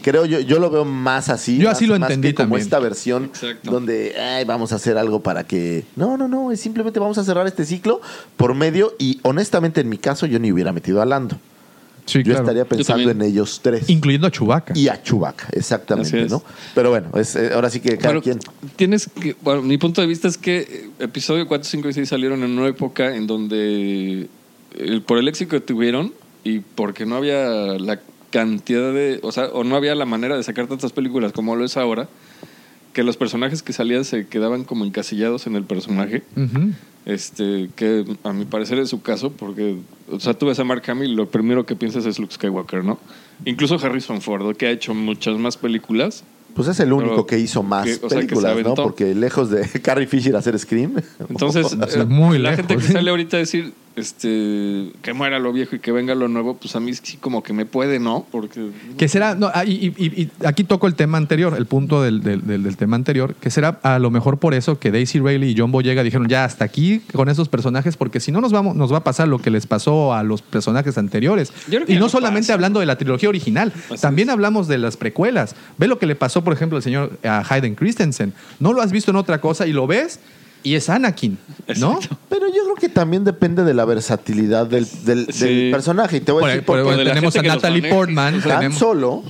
[0.04, 1.56] Creo yo, yo lo veo más así.
[1.56, 2.62] Yo más- así lo más entendí que como también.
[2.62, 3.70] esta versión Exacto.
[3.70, 5.86] donde "Ay, vamos a hacer algo para que.
[5.96, 6.52] No, no, no.
[6.52, 8.02] Es simplemente vamos a cerrar este ciclo
[8.36, 8.92] por medio.
[8.98, 11.38] Y honestamente, en mi caso, yo ni hubiera metido a Lando.
[12.04, 12.40] Sí, yo claro.
[12.40, 13.88] estaría pensando en ellos tres.
[13.88, 14.76] Incluyendo a Chewbacca.
[14.76, 16.26] y a Chewbacca, Así exactamente.
[16.28, 16.42] ¿no?
[16.74, 18.40] Pero bueno, es, eh, ahora sí que cada Pero quien.
[18.76, 22.06] tienes que, bueno, mi punto de vista es que eh, episodio 4, 5 y 6
[22.06, 24.28] salieron en una época en donde
[24.74, 26.12] eh, por el éxito que tuvieron
[26.44, 27.46] y porque no había
[27.78, 27.98] la
[28.34, 31.64] cantidad de, o sea, o no había la manera de sacar tantas películas como lo
[31.64, 32.08] es ahora,
[32.92, 36.24] que los personajes que salían se quedaban como encasillados en el personaje.
[36.36, 36.72] Ujú.
[37.06, 39.76] Este, que a mi parecer es su caso, porque,
[40.10, 42.98] o sea, tú ves a Mark Hamill lo primero que piensas es Luke Skywalker, ¿no?
[43.44, 46.24] Incluso Harrison Ford, que ha hecho muchas más películas,
[46.56, 48.74] Pues es el único que hizo más que- o sea, películas, ¿no?
[48.74, 50.94] Porque lejos de Carrie Fisher hacer Scream.
[51.28, 55.52] Entonces, eh, muy la lejos, gente que sale ahorita a decir este, que muera lo
[55.52, 58.26] viejo y que venga lo nuevo, pues a mí sí como que me puede, ¿no?
[58.30, 62.02] Porque Que será, no, ah, y, y- y aquí toco el tema anterior, el punto
[62.02, 65.20] del, del- del- del tema anterior, que será a lo mejor por eso que Daisy
[65.20, 68.52] Ridley y John Boyega dijeron ya hasta aquí con esos personajes, porque si no nos
[68.52, 71.52] vamos, nos va a pasar lo que les pasó a los personajes anteriores.
[71.88, 72.54] Y no no solamente pasa.
[72.54, 74.32] hablando de la trilogía original, Así también es.
[74.34, 75.54] hablamos de las precuelas.
[75.78, 78.34] Ve lo que le pasó, por ejemplo, al señor a Hayden Christensen.
[78.60, 80.20] No lo has visto en otra cosa y lo ves
[80.64, 81.38] y es Anakin,
[81.78, 81.92] ¿no?
[81.94, 82.16] Exacto.
[82.28, 85.44] Pero yo creo que también depende de la versatilidad del, del- Sí.
[85.46, 86.16] del personaje.
[86.16, 87.62] Y te voy a Por, decir por- por de la tenemos a gente que los
[87.62, 87.94] Natalie maneja.
[87.96, 88.34] Portman.
[88.34, 89.22] Han tenemos- Solo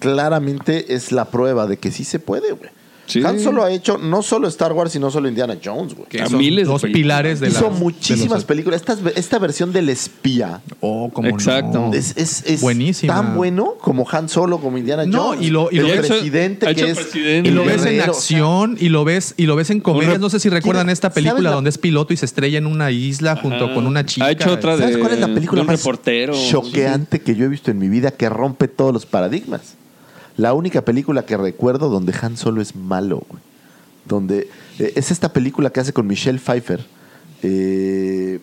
[0.00, 2.70] claramente es la prueba de que sí se puede, güey.
[3.06, 3.22] Sí.
[3.24, 6.08] Han Solo ha hecho no solo Star Wars, sino solo Indiana Jones, güey.
[6.08, 7.02] que a son miles de dos películas.
[7.02, 8.80] pilares de Hizo la- muchísimas de los- películas.
[8.80, 11.78] Esta, esta versión del espía Oh, cómo Exacto.
[11.90, 11.92] no.
[11.94, 13.14] es, es, es Buenísima.
[13.14, 15.42] tan bueno como Han Solo, como Indiana No, Jones.
[15.46, 17.48] y lo- y el lo ves- presidente ha hecho que es presidente.
[17.50, 20.20] Y lo ves en acción y lo ves y lo ves en comedias.
[20.20, 22.58] No sé si recuerdan ¿Tiene- esta sabes película la- donde es piloto y se estrella
[22.58, 23.74] en una isla junto Ajá.
[23.74, 24.26] con una chica.
[24.26, 26.34] Ha hecho otra ¿Sabes de- cuál es la película más reportero.
[26.50, 29.74] choqueante que yo he visto en mi vida que rompe todos los paradigmas?
[30.36, 33.42] La única película que recuerdo donde Han Solo es malo, güey.
[34.06, 34.48] Donde
[34.78, 36.84] eh, es esta película que hace con Michelle Pfeiffer.
[37.42, 38.40] Eh,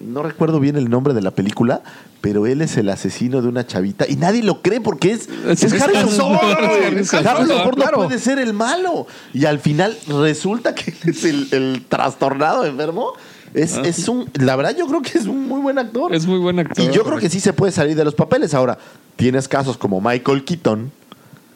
[0.00, 1.82] no recuerdo bien el nombre de la película,
[2.20, 5.62] pero él es el asesino de una chavita y nadie lo cree porque es, Es-
[5.64, 7.78] es Harrison Ford.
[7.78, 9.06] No puede ser el malo.
[9.34, 13.12] Y al final resulta que es el, el trastornado enfermo.
[13.54, 16.14] Es, es un, la verdad yo creo que es un muy buen actor.
[16.14, 16.84] Es muy buen actor.
[16.84, 18.52] Y yo creo que sí se puede salir de los papeles.
[18.54, 18.78] Ahora,
[19.16, 20.92] tienes casos como Michael Keaton,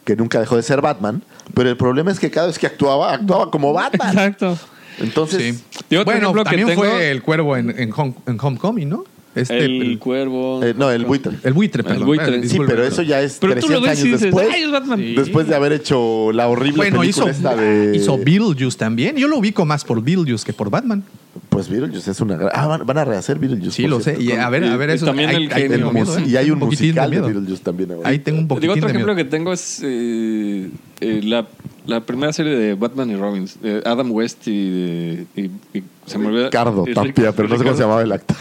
[0.05, 1.23] que nunca dejó de ser Batman,
[1.55, 4.09] pero el problema es que cada vez que actuaba, actuaba como Batman.
[4.09, 4.59] Exacto.
[4.99, 5.65] Entonces, Sí.
[5.91, 9.05] Yo bueno, ejemplo que también tengo- fue el cuervo en, en, Home- en Homecoming, ¿no?
[9.35, 10.63] Este, el, el, cuervo.
[10.63, 11.33] eh, no, el buitre.
[11.43, 12.07] el buitre, El perdón.
[12.07, 12.37] buitre.
[12.37, 14.49] Eh, Sí, pero eso ya es Pero tú lo 300 ves y dices, después.
[14.53, 14.99] ¡ay, es Batman!
[14.99, 15.15] Sí.
[15.17, 17.97] Después de haber hecho la horrible Bueno, hizo, película esta de...
[17.97, 19.17] hizo Beetlejuice también.
[19.17, 21.03] Yo lo ubico más por Beetlejuice que por Batman.
[21.49, 22.37] Pues Beetlejuice es una...
[22.37, 23.71] gra- Ah, van, van a rehacer Beetlejuice.
[23.75, 24.17] Sí, lo sé.
[24.21, 25.07] Y a ver, a ver, y eso.
[25.07, 25.77] también ahí- el genio.
[25.79, 26.25] tengo miedo, ¿eh?
[26.27, 27.27] Y hay un poquitín musical de miedo.
[27.29, 27.93] Beetlejuice también.
[27.93, 28.09] ahora.
[28.11, 29.25] Ahí tengo un poquitín Digo, otro de ejemplo miedo.
[29.25, 30.69] que tengo es eh,
[31.01, 31.47] eh, la,
[31.87, 36.19] la primera serie de Batman y Robbins, de Adam West y, de- y- y se
[36.19, 36.45] me olvida.
[36.45, 38.37] Ricardo Tapia, pero no sé cómo se llamaba el actor.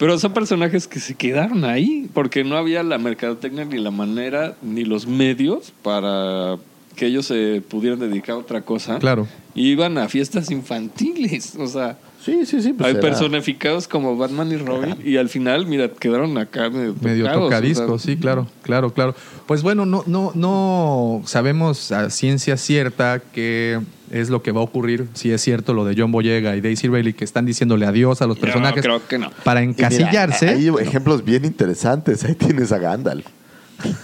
[0.00, 4.56] Pero son personajes que se quedaron ahí porque no había la mercadotecnia ni la manera
[4.62, 6.56] ni los medios para
[6.96, 8.98] que ellos se pudieran dedicar a otra cosa.
[8.98, 9.28] Claro.
[9.54, 12.72] Y iban a fiestas infantiles, o sea, Sí, sí, sí.
[12.74, 16.94] Pues hay era- personificados como Batman y Robin y al final, mira, quedaron acá medio,
[17.00, 19.14] Medio tocados, o tocadisco, sea, sí, claro, claro, claro.
[19.46, 24.64] Pues bueno, no, no, no sabemos a ciencia cierta qué es lo que va a
[24.64, 28.20] ocurrir, si es cierto lo de John Boyega y Daisy Ridley que están diciéndole adiós
[28.22, 29.30] a los personajes creo que no.
[29.44, 30.48] para mira, encasillarse.
[30.48, 32.24] hay ejemplos bien interesantes.
[32.24, 33.24] Ahí tienes a Gandalf,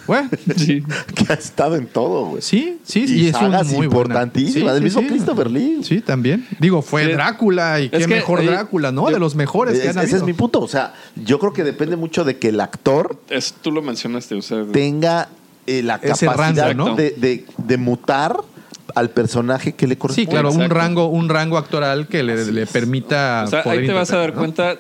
[0.07, 0.83] Bueno, Sí.
[1.15, 2.43] que ha estado en todo, güey.
[2.43, 4.15] sí, sí, Y y, es muy buena.
[4.15, 5.81] importantísimas, del mismo Christopher Lee.
[5.83, 6.47] Sí, también.
[6.61, 7.13] Digo, fue Sí.
[7.13, 9.09] Drácula y Es qué que, mejor oye, Drácula, ¿no?
[9.09, 10.17] yo- de los mejores que han ese habido.
[10.19, 10.61] es mi punto.
[10.61, 14.35] O sea, yo creo que depende mucho de que el actor Es- tú lo mencionaste,
[14.37, 15.29] o sea, tenga
[15.67, 16.37] eh, la capacidad
[16.71, 16.95] rango, ¿no?
[16.97, 18.37] de, de- de mutar
[18.97, 20.31] al personaje que le Sí, corresponde.
[20.31, 23.45] claro, un rango, un rango actoral que le, le permita.
[23.47, 24.39] o sea, poder ahí te vas a dar ¿no?
[24.41, 24.77] cuenta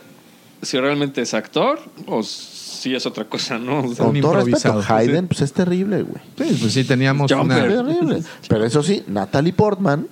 [0.62, 3.80] si realmente es actor o si es otra cosa, ¿no?
[3.80, 4.96] O sea, Con un todo respeto, improvisado.
[4.96, 6.22] Hayden, pues es terrible, güey.
[6.50, 7.70] Sí, pues sí, teníamos Jumper.
[7.70, 7.84] una.
[7.84, 8.22] Terrible.
[8.48, 10.06] Pero eso sí, Natalie Portman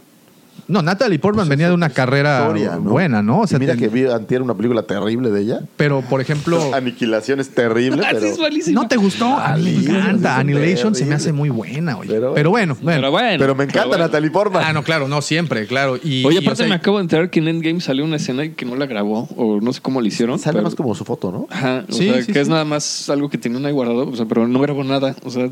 [0.67, 2.91] No, Natalie Portman venía de una carrera historia, ¿no?
[2.91, 3.41] buena, ¿no?
[3.41, 5.61] O Y sea, mira ten- que vi antier una película terrible de ella.
[5.77, 8.27] Pero, por ejemplo, Aniquilación es terrible, Ah, pero...
[8.27, 8.69] es.
[8.69, 9.27] ¿no te gustó?
[9.37, 10.39] A mí me encanta.
[10.39, 12.11] Annihilation se me hace muy buena, oye.
[12.15, 12.99] Pero- Pero, bueno, bueno.
[13.01, 13.39] Pero bueno.
[13.39, 14.05] Pero me encanta bueno.
[14.05, 14.63] Natalie Portman.
[14.65, 15.97] Ah, no, claro, no siempre, claro.
[16.03, 18.17] Y, Oye, y, o aparte sea, me acabo de enterar que en Endgame salió una
[18.17, 20.39] escena y que no la grabó, o no sé cómo lo hicieron.
[20.39, 21.47] Sale pero- más como su foto, ¿no?
[21.51, 24.17] Ajá, o Sí, sea, sí, que es nada más algo que tenían ahí guardado, o
[24.17, 25.49] sea, pero no grabó nada, o sea,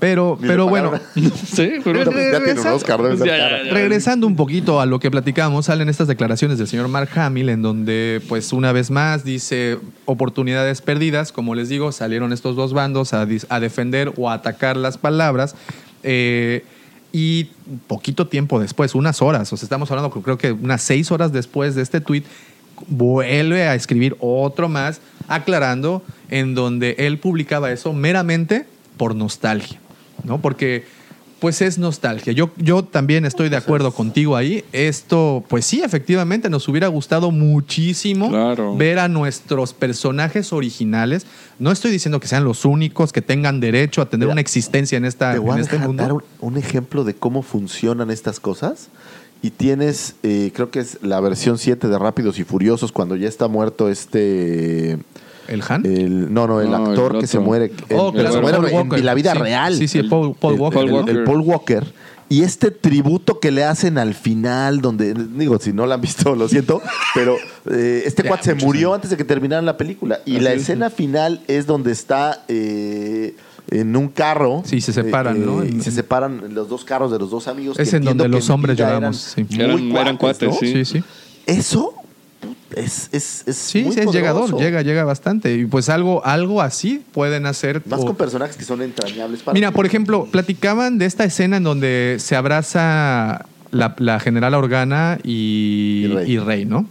[0.00, 2.04] pero, Ni pero bueno, sí, pero...
[2.10, 3.64] Pues ya tiene un Oscar, debe ser Ya, ya, caro.
[3.64, 3.72] ya.
[3.72, 7.62] regresando un poquito a lo que platicamos, salen estas declaraciones del señor Mark Hamill, en
[7.62, 11.32] donde, pues, una vez más dice oportunidades perdidas.
[11.32, 14.98] Como les digo, salieron estos dos bandos a, dis- a defender o a atacar las
[14.98, 15.54] palabras.
[16.02, 16.64] eh,
[17.16, 17.44] y
[17.86, 21.76] poquito tiempo después, unas horas, o sea, estamos hablando, creo que unas seis horas después
[21.76, 22.24] de este tweet,
[22.88, 28.66] vuelve a escribir otro más, aclarando en donde él publicaba eso meramente
[28.96, 29.78] por nostalgia,
[30.24, 30.40] ¿no?
[30.40, 30.84] Porque
[31.40, 32.32] pues es nostalgia.
[32.32, 34.64] Yo, yo también estoy de acuerdo contigo ahí.
[34.72, 38.74] Esto, pues sí, efectivamente, nos hubiera gustado muchísimo Claro.
[38.76, 41.26] ver a nuestros personajes originales.
[41.58, 44.96] No estoy diciendo que sean los únicos que tengan derecho a tener Mira, una existencia
[44.96, 46.02] en, esta, Te voy en a este mundo.
[46.02, 48.88] dar un, un ejemplo de cómo funcionan estas cosas.
[49.42, 53.28] Y tienes, eh, creo que es la versión 7 de Rápidos y Furiosos, cuando ya
[53.28, 54.98] está muerto este...
[55.48, 55.84] ¿El Han?
[55.86, 58.40] El, no, no, el No, actor el que se muere, el- Oh, que claro, se
[58.40, 59.04] muere Paul en- Walker.
[59.04, 59.74] la vida Sí, real.
[59.76, 60.80] sí, sí, el Paul- Paul Walker.
[60.82, 61.24] el- Paul el Walker.
[61.24, 61.84] Paul Walker.
[62.30, 66.34] Y este tributo que le hacen al final, donde, digo, si no la han visto,
[66.34, 66.80] lo siento,
[67.14, 67.36] pero
[67.70, 70.20] eh, este Ya, cuate se murió antes de que terminara la película.
[70.24, 70.62] Y Así la es.
[70.62, 73.36] escena final es donde está eh,
[73.70, 74.62] en un carro.
[74.64, 75.64] Sí, se separan, eh, ¿no?
[75.64, 77.78] y se separan los dos carros de los dos amigos.
[77.78, 79.56] Es que en donde los hombres lloramos, eran sí.
[79.56, 80.54] muy Eran- eran cuates, ¿no?
[80.58, 80.72] sí.
[80.72, 81.04] Sí, sí.
[81.46, 81.93] Eso
[82.76, 85.54] es, es, es Sí, muy sí, es llegador, llega, llega bastante.
[85.54, 87.82] Y pues algo, algo así pueden hacer.
[87.86, 91.56] Más o- con personajes que son entrañables para Mira, por ejemplo, platicaban de esta escena
[91.58, 96.32] en donde se abraza la, la general Organa y, Y Rey.
[96.32, 96.86] y Rey, ¿no?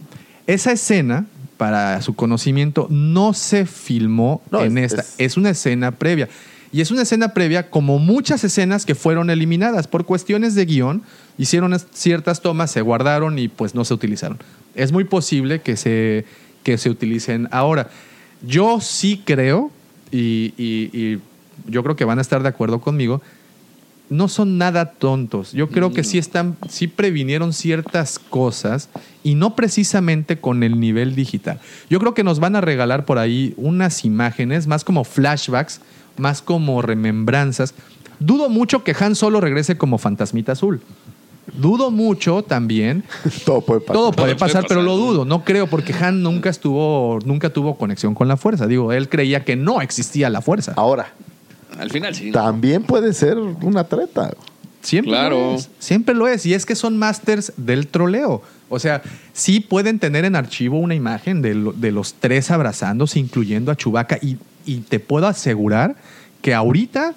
[0.46, 5.02] Esa escena, para su conocimiento, no se filmó No, en es- esta.
[5.02, 6.28] es- Es, una escena previa.
[6.72, 11.02] Y es una escena previa como muchas escenas que fueron eliminadas por cuestiones de guion.
[11.38, 14.38] Hicieron ciertas tomas, se guardaron y pues no se utilizaron.
[14.74, 16.24] Es muy posible que se,
[16.62, 17.90] que se utilicen ahora.
[18.42, 19.70] Yo sí creo,
[20.12, 21.18] y, y- y
[21.66, 23.20] yo creo que van a estar de acuerdo conmigo,
[24.10, 25.52] no son nada tontos.
[25.52, 28.90] Yo creo que sí están, sí previnieron ciertas cosas
[29.22, 31.58] y no precisamente con el nivel digital.
[31.88, 35.80] Yo creo que nos van a regalar por ahí unas imágenes, más como flashbacks,
[36.18, 37.74] más como remembranzas.
[38.20, 40.80] Dudo mucho que Han solo regrese como fantasmita azul.
[41.52, 43.04] Dudo mucho también
[43.44, 43.94] Todo puede pasar.
[43.94, 45.24] todo puede pasar, pero lo dudo.
[45.24, 48.66] No creo, porque Han nunca estuvo, nunca tuvo conexión con la fuerza.
[48.66, 50.72] Digo, él creía que no existía la fuerza.
[50.76, 51.12] Ahora,
[51.78, 52.30] Al final sí.
[52.32, 54.32] también puede ser una treta.
[54.80, 55.36] Siempre Claro.
[55.36, 55.70] lo es.
[55.78, 56.44] Siempre lo es.
[56.46, 58.42] Y es que son masters del troleo.
[58.68, 59.02] O sea,
[59.32, 63.76] sí pueden tener en archivo una imagen de, lo- de los tres abrazándose, incluyendo a
[63.76, 64.18] Chubaca.
[64.20, 65.96] Y, y te puedo asegurar
[66.42, 67.14] que ahorita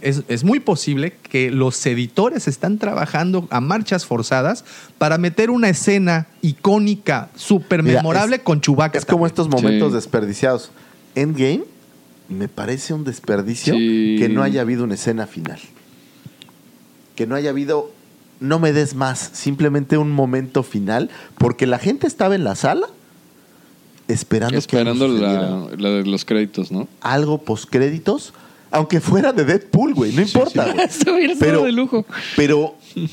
[0.00, 4.64] es, es muy posible que los editores están trabajando a marchas forzadas
[4.98, 8.98] para meter una escena icónica, súper memorable con Chubaca.
[8.98, 9.94] Es como estos momentos Sí.
[9.96, 10.70] desperdiciados.
[11.14, 11.64] Endgame
[12.28, 14.16] me parece un desperdicio Sí.
[14.18, 15.58] que no haya habido una escena final.
[17.14, 17.90] Que no haya habido,
[18.40, 21.08] no me des más, simplemente un momento final,
[21.38, 22.86] porque la gente estaba en la sala
[24.08, 25.76] esperando, Esperando que algo, la, sucediera.
[25.82, 26.86] la de los créditos, ¿no?
[27.00, 28.34] algo postcréditos,
[28.70, 30.64] aunque fuera de Deadpool, güey, no importa.
[30.72, 32.04] hubiera sido Pero- de lujo.
[32.36, 33.08] Pero, eh,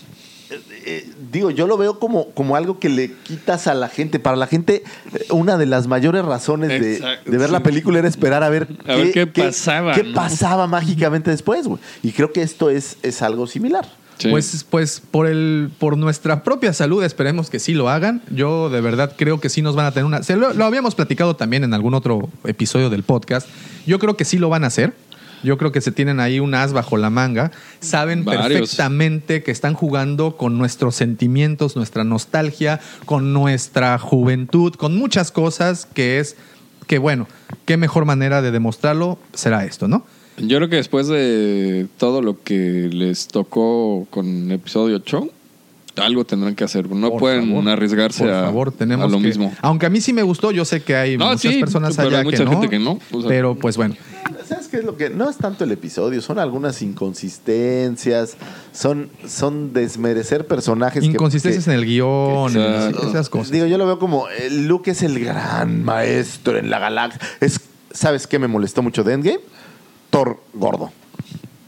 [0.86, 4.20] eh, digo, yo lo veo como, como algo que le quitas a la gente.
[4.20, 7.64] Para la gente, eh, una de las mayores razones de, ver la sí.
[7.64, 10.14] película era esperar a ver, A ver qué pasaba, qué ¿no?
[10.14, 11.80] pasaba mágicamente después, güey.
[12.02, 13.88] Y creo que esto es, es algo similar.
[14.20, 14.30] Sí.
[14.30, 18.22] Pues, pues por el, por nuestra propia salud, esperemos que sí lo hagan.
[18.30, 20.22] Yo de verdad creo que sí nos van a tener una.
[20.22, 23.48] Se lo, lo habíamos platicado también en algún otro episodio del podcast.
[23.88, 24.94] Yo creo que sí lo van a hacer.
[25.44, 27.52] Yo creo que se tienen ahí un as bajo la manga.
[27.80, 28.48] Saben Varios.
[28.48, 35.86] perfectamente que están jugando con nuestros sentimientos, nuestra nostalgia, con nuestra juventud, con muchas cosas
[35.86, 36.36] que es
[36.88, 37.28] que bueno,
[37.66, 40.06] qué mejor manera de demostrarlo será esto, ¿no?
[40.38, 45.30] Yo creo que después de todo lo que les tocó con episodio 8,
[45.98, 46.90] algo tendrán que hacer.
[46.90, 49.54] No Por pueden favor, arriesgarse por a, favor, tenemos a lo que- mismo.
[49.62, 52.20] Aunque a mí sí me gustó, yo sé que hay No, muchas sí, personas allá
[52.20, 53.96] hay mucha que, no, gente que no, o sea- pero pues bueno,
[54.48, 55.10] ¿Sabes qué es lo que?
[55.10, 58.36] No es tanto el episodio, son algunas inconsistencias,
[58.72, 61.04] son, son desmerecer personajes.
[61.04, 62.56] inconsistencias que- en el guion,
[63.10, 63.52] esas cosas.
[63.52, 67.22] Digo, yo lo veo como Luke es el gran maestro en la galaxia.
[67.40, 67.60] Es,
[67.92, 69.40] ¿Sabes qué me molestó mucho de Endgame?
[70.10, 70.92] Thor gordo.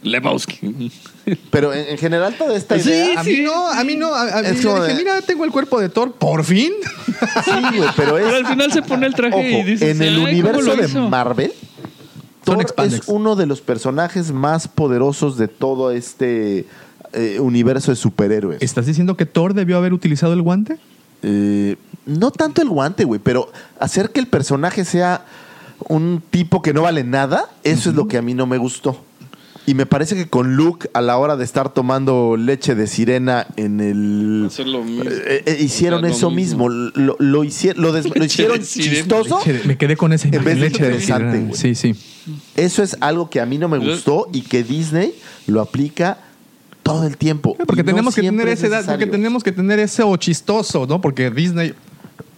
[0.05, 0.91] Lebowski.
[1.49, 3.19] Pero en, en general toda esta Sí, idea...
[3.19, 4.13] A mí no, a mí no.
[4.13, 6.43] A, a mí Es yo como dije, de- mira, tengo el cuerpo de Thor, por
[6.43, 6.71] fin.
[7.45, 8.25] Sí, güey, pero es...
[8.25, 9.91] Pero al final se pone el traje y Ojo, dice.
[9.91, 11.51] en el universo de Marvel,
[12.45, 13.01] Son Thor expandex.
[13.03, 16.65] es uno de los personajes más poderosos de todo este
[17.13, 18.61] eh, universo de superhéroes.
[18.61, 20.77] ¿Estás diciendo que Thor debió haber utilizado el guante?
[21.23, 25.25] Eh, no tanto el guante, güey, pero hacer que el personaje sea
[25.87, 29.01] un tipo que no vale nada, eso es lo que a mí no me gustó.
[29.67, 33.47] Y me parece que con Luke, a la hora de estar tomando leche de sirena
[33.57, 34.43] en el...
[34.47, 35.03] Hacer lo mismo.
[35.09, 36.69] Eh, eh, hicieron Lo eso mismo.
[36.69, 39.39] Lo, lo hici- lo des- lo Leche hicieron de chistoso.
[39.43, 41.47] De- me quedé con esa En imagen, vez de leche de interesante, sirena.
[41.49, 41.59] güey.
[41.59, 41.95] Sí, sí.
[42.55, 45.15] Eso es algo que a mí no me gustó y que Disney
[45.47, 46.19] lo aplica
[46.83, 47.55] todo el tiempo.
[47.65, 50.85] Porque no tenemos que tener es ese edad, porque tenemos que tener ese o chistoso,
[50.85, 51.01] ¿no?
[51.01, 51.73] Porque Disney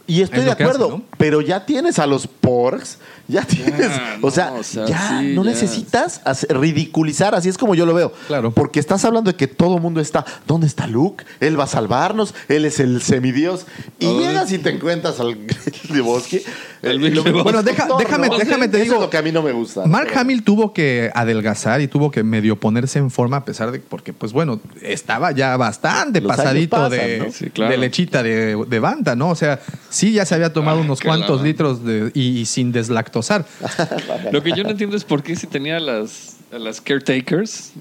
[0.09, 1.03] Y estoy Es de acuerdo, hace, ¿no?
[1.17, 2.97] pero ya tienes a los porks,
[3.27, 7.57] ya tienes, o, no, sea, o sea, ya sí, no necesitas hacer- ridiculizar, así es
[7.57, 8.13] como yo lo veo.
[8.27, 8.51] Claro.
[8.51, 11.25] Porque estás hablando de que todo el mundo está, ¿dónde está Luke?
[11.41, 13.65] Él va a salvarnos, él es el semidios.
[13.99, 14.17] Y Ay.
[14.19, 15.37] llegas y te encuentras al
[15.91, 16.41] Lebowski.
[16.81, 17.31] El Eh, Lebowski.
[17.43, 19.85] Bueno, deja- déjame- déjame te Eso digo- es lo que a mí no me gusta.
[19.85, 23.71] Mark Pero- Hamill tuvo que adelgazar y tuvo que medio ponerse en forma a pesar
[23.71, 27.31] de porque pues bueno, estaba ya bastante Los pasadito pasan, de, ¿no?
[27.31, 27.71] Sí, claro.
[27.71, 29.29] de lechita de, de banda, ¿no?
[29.29, 29.59] O sea,
[29.89, 33.45] sí ya se había tomado unos cuantos litros de, y, y sin deslactosar.
[34.31, 37.71] Lo que yo no entiendo es por qué si tenía a las, a las caretakers,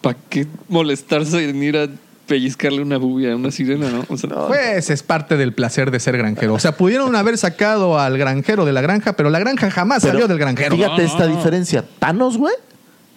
[0.00, 1.88] ¿para qué molestarse en ir a
[2.30, 4.04] pellizcarle una bubia a una sirena, no?
[4.08, 6.54] O sea, Pues es parte del placer de ser granjero.
[6.54, 10.12] O sea, pudieron haber sacado al granjero de la granja, pero la granja jamás Pero
[10.12, 10.76] salió del granjero.
[10.76, 11.36] Fíjate No, esta no.
[11.36, 11.84] diferencia.
[11.98, 12.54] Thanos, güey,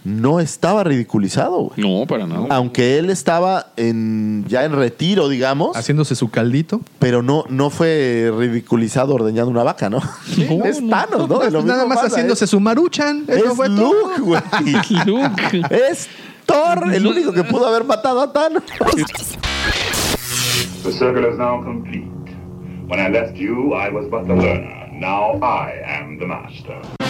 [0.03, 1.73] no estaba ridiculizado, güey.
[1.77, 2.47] no, para nada.
[2.49, 6.81] Aunque él estaba en, ya en retiro, digamos, Haciéndose su caldito.
[6.97, 9.99] pero no, no fue ridiculizado ordeñando una vaca, ¿no?
[10.49, 11.49] No, es no, Thanos, ¿no?
[11.51, 13.25] Lo nada más pasa, haciéndose es- su maruchan.
[13.27, 13.93] Eso Es fue todo.
[14.17, 14.41] Luke, güey.
[15.05, 15.61] Luke.
[15.69, 16.09] Es
[16.53, 18.63] Thor, el único que pudo haber matado a Thanos.
[20.83, 22.05] The circle is now complete.
[22.85, 24.87] When I left you, I was but the learner.
[24.91, 27.02] Now I am the master.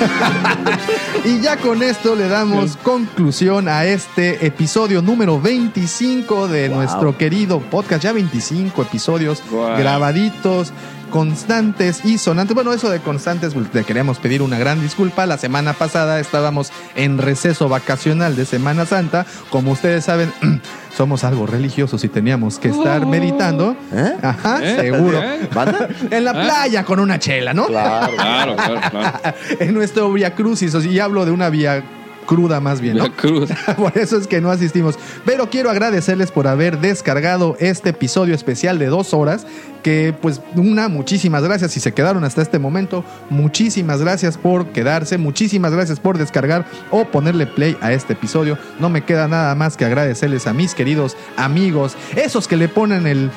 [1.24, 7.58] Y ya con esto le damos conclusión a este episodio número 25 de nuestro querido
[7.60, 8.04] podcast.
[8.04, 9.76] Ya 25 episodios Wow.
[9.78, 10.72] grabaditos,
[11.10, 12.54] constantes y sonantes.
[12.54, 15.26] Bueno, eso de constantes, pues, le queremos pedir una gran disculpa.
[15.26, 19.26] La semana pasada estábamos en receso vacacional de Semana Santa.
[19.50, 20.32] Como ustedes saben,
[20.96, 23.08] somos algo religiosos y teníamos que estar Oh.
[23.08, 23.76] meditando.
[23.92, 24.14] ¿Eh?
[24.22, 24.76] Ajá, ¿Eh?
[24.80, 25.22] seguro.
[25.22, 25.48] ¿Eh?
[26.10, 26.42] En la ¿Ah?
[26.44, 27.66] playa con una chela, ¿no?
[27.66, 28.12] Claro.
[28.16, 29.36] Claro, claro, claro.
[29.60, 31.82] en nuestro Via Crucis, y hablo de una vía
[32.26, 33.04] cruda más bien, ¿no?
[33.04, 33.50] La cruz.
[33.76, 34.98] Por eso es que no asistimos.
[35.24, 39.46] Pero quiero agradecerles por haber descargado este episodio especial de dos horas.
[39.82, 43.04] Que pues una, muchísimas gracias si se quedaron hasta este momento.
[43.30, 45.16] Muchísimas gracias por quedarse.
[45.16, 48.58] Muchísimas gracias por descargar o ponerle play a este episodio.
[48.80, 51.96] No me queda nada más que agradecerles a mis queridos amigos.
[52.16, 53.30] Esos que le ponen el...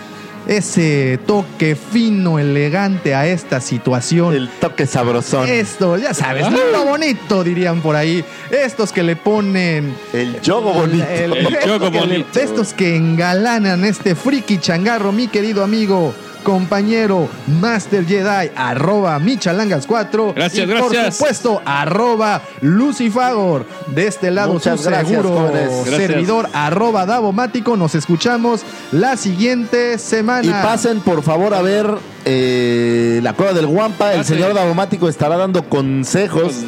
[0.47, 4.33] Ese toque fino, elegante a esta situación.
[4.33, 5.47] El toque sabrosón.
[5.47, 8.23] Esto, ya sabes, lo bonito dirían por ahí.
[8.49, 9.93] Estos que le ponen.
[10.13, 11.05] El yogo bonito.
[11.07, 12.39] el- El yogo que le- bonito.
[12.39, 16.13] estos que engalanan este friki changarro, mi querido amigo.
[16.43, 17.27] Compañero
[17.61, 20.33] Master Jedi, arroba Michalangas4.
[20.35, 21.15] Gracias, y Por gracias.
[21.17, 23.65] supuesto, arroba Lucifagor.
[23.87, 25.69] De este lado, Muchas su gracias, seguro jóvenes.
[25.85, 25.95] Gracias.
[25.95, 27.75] servidor, arroba Davomático.
[27.77, 28.61] Nos escuchamos
[28.91, 30.45] la siguiente semana.
[30.45, 31.87] Y pasen por favor a ver
[32.25, 34.13] eh, la cueva del Guampa.
[34.13, 36.67] El Ah, señor Davomático estará dando consejos Pues,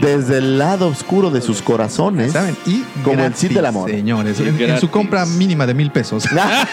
[0.00, 2.32] desde el lado oscuro de sus corazones.
[2.32, 2.56] ¿Saben?
[2.66, 3.90] Y Como el gratis, Cid del amor.
[3.90, 6.24] Señores, en, en su compra mínima de mil pesos.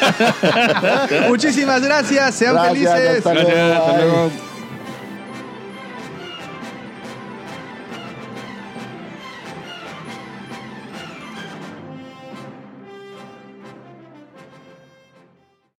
[1.30, 3.18] Muchísimas gracias, sean Gracias, felices.
[3.18, 4.02] hasta Gracias, hasta Bye.
[4.02, 4.51] luego.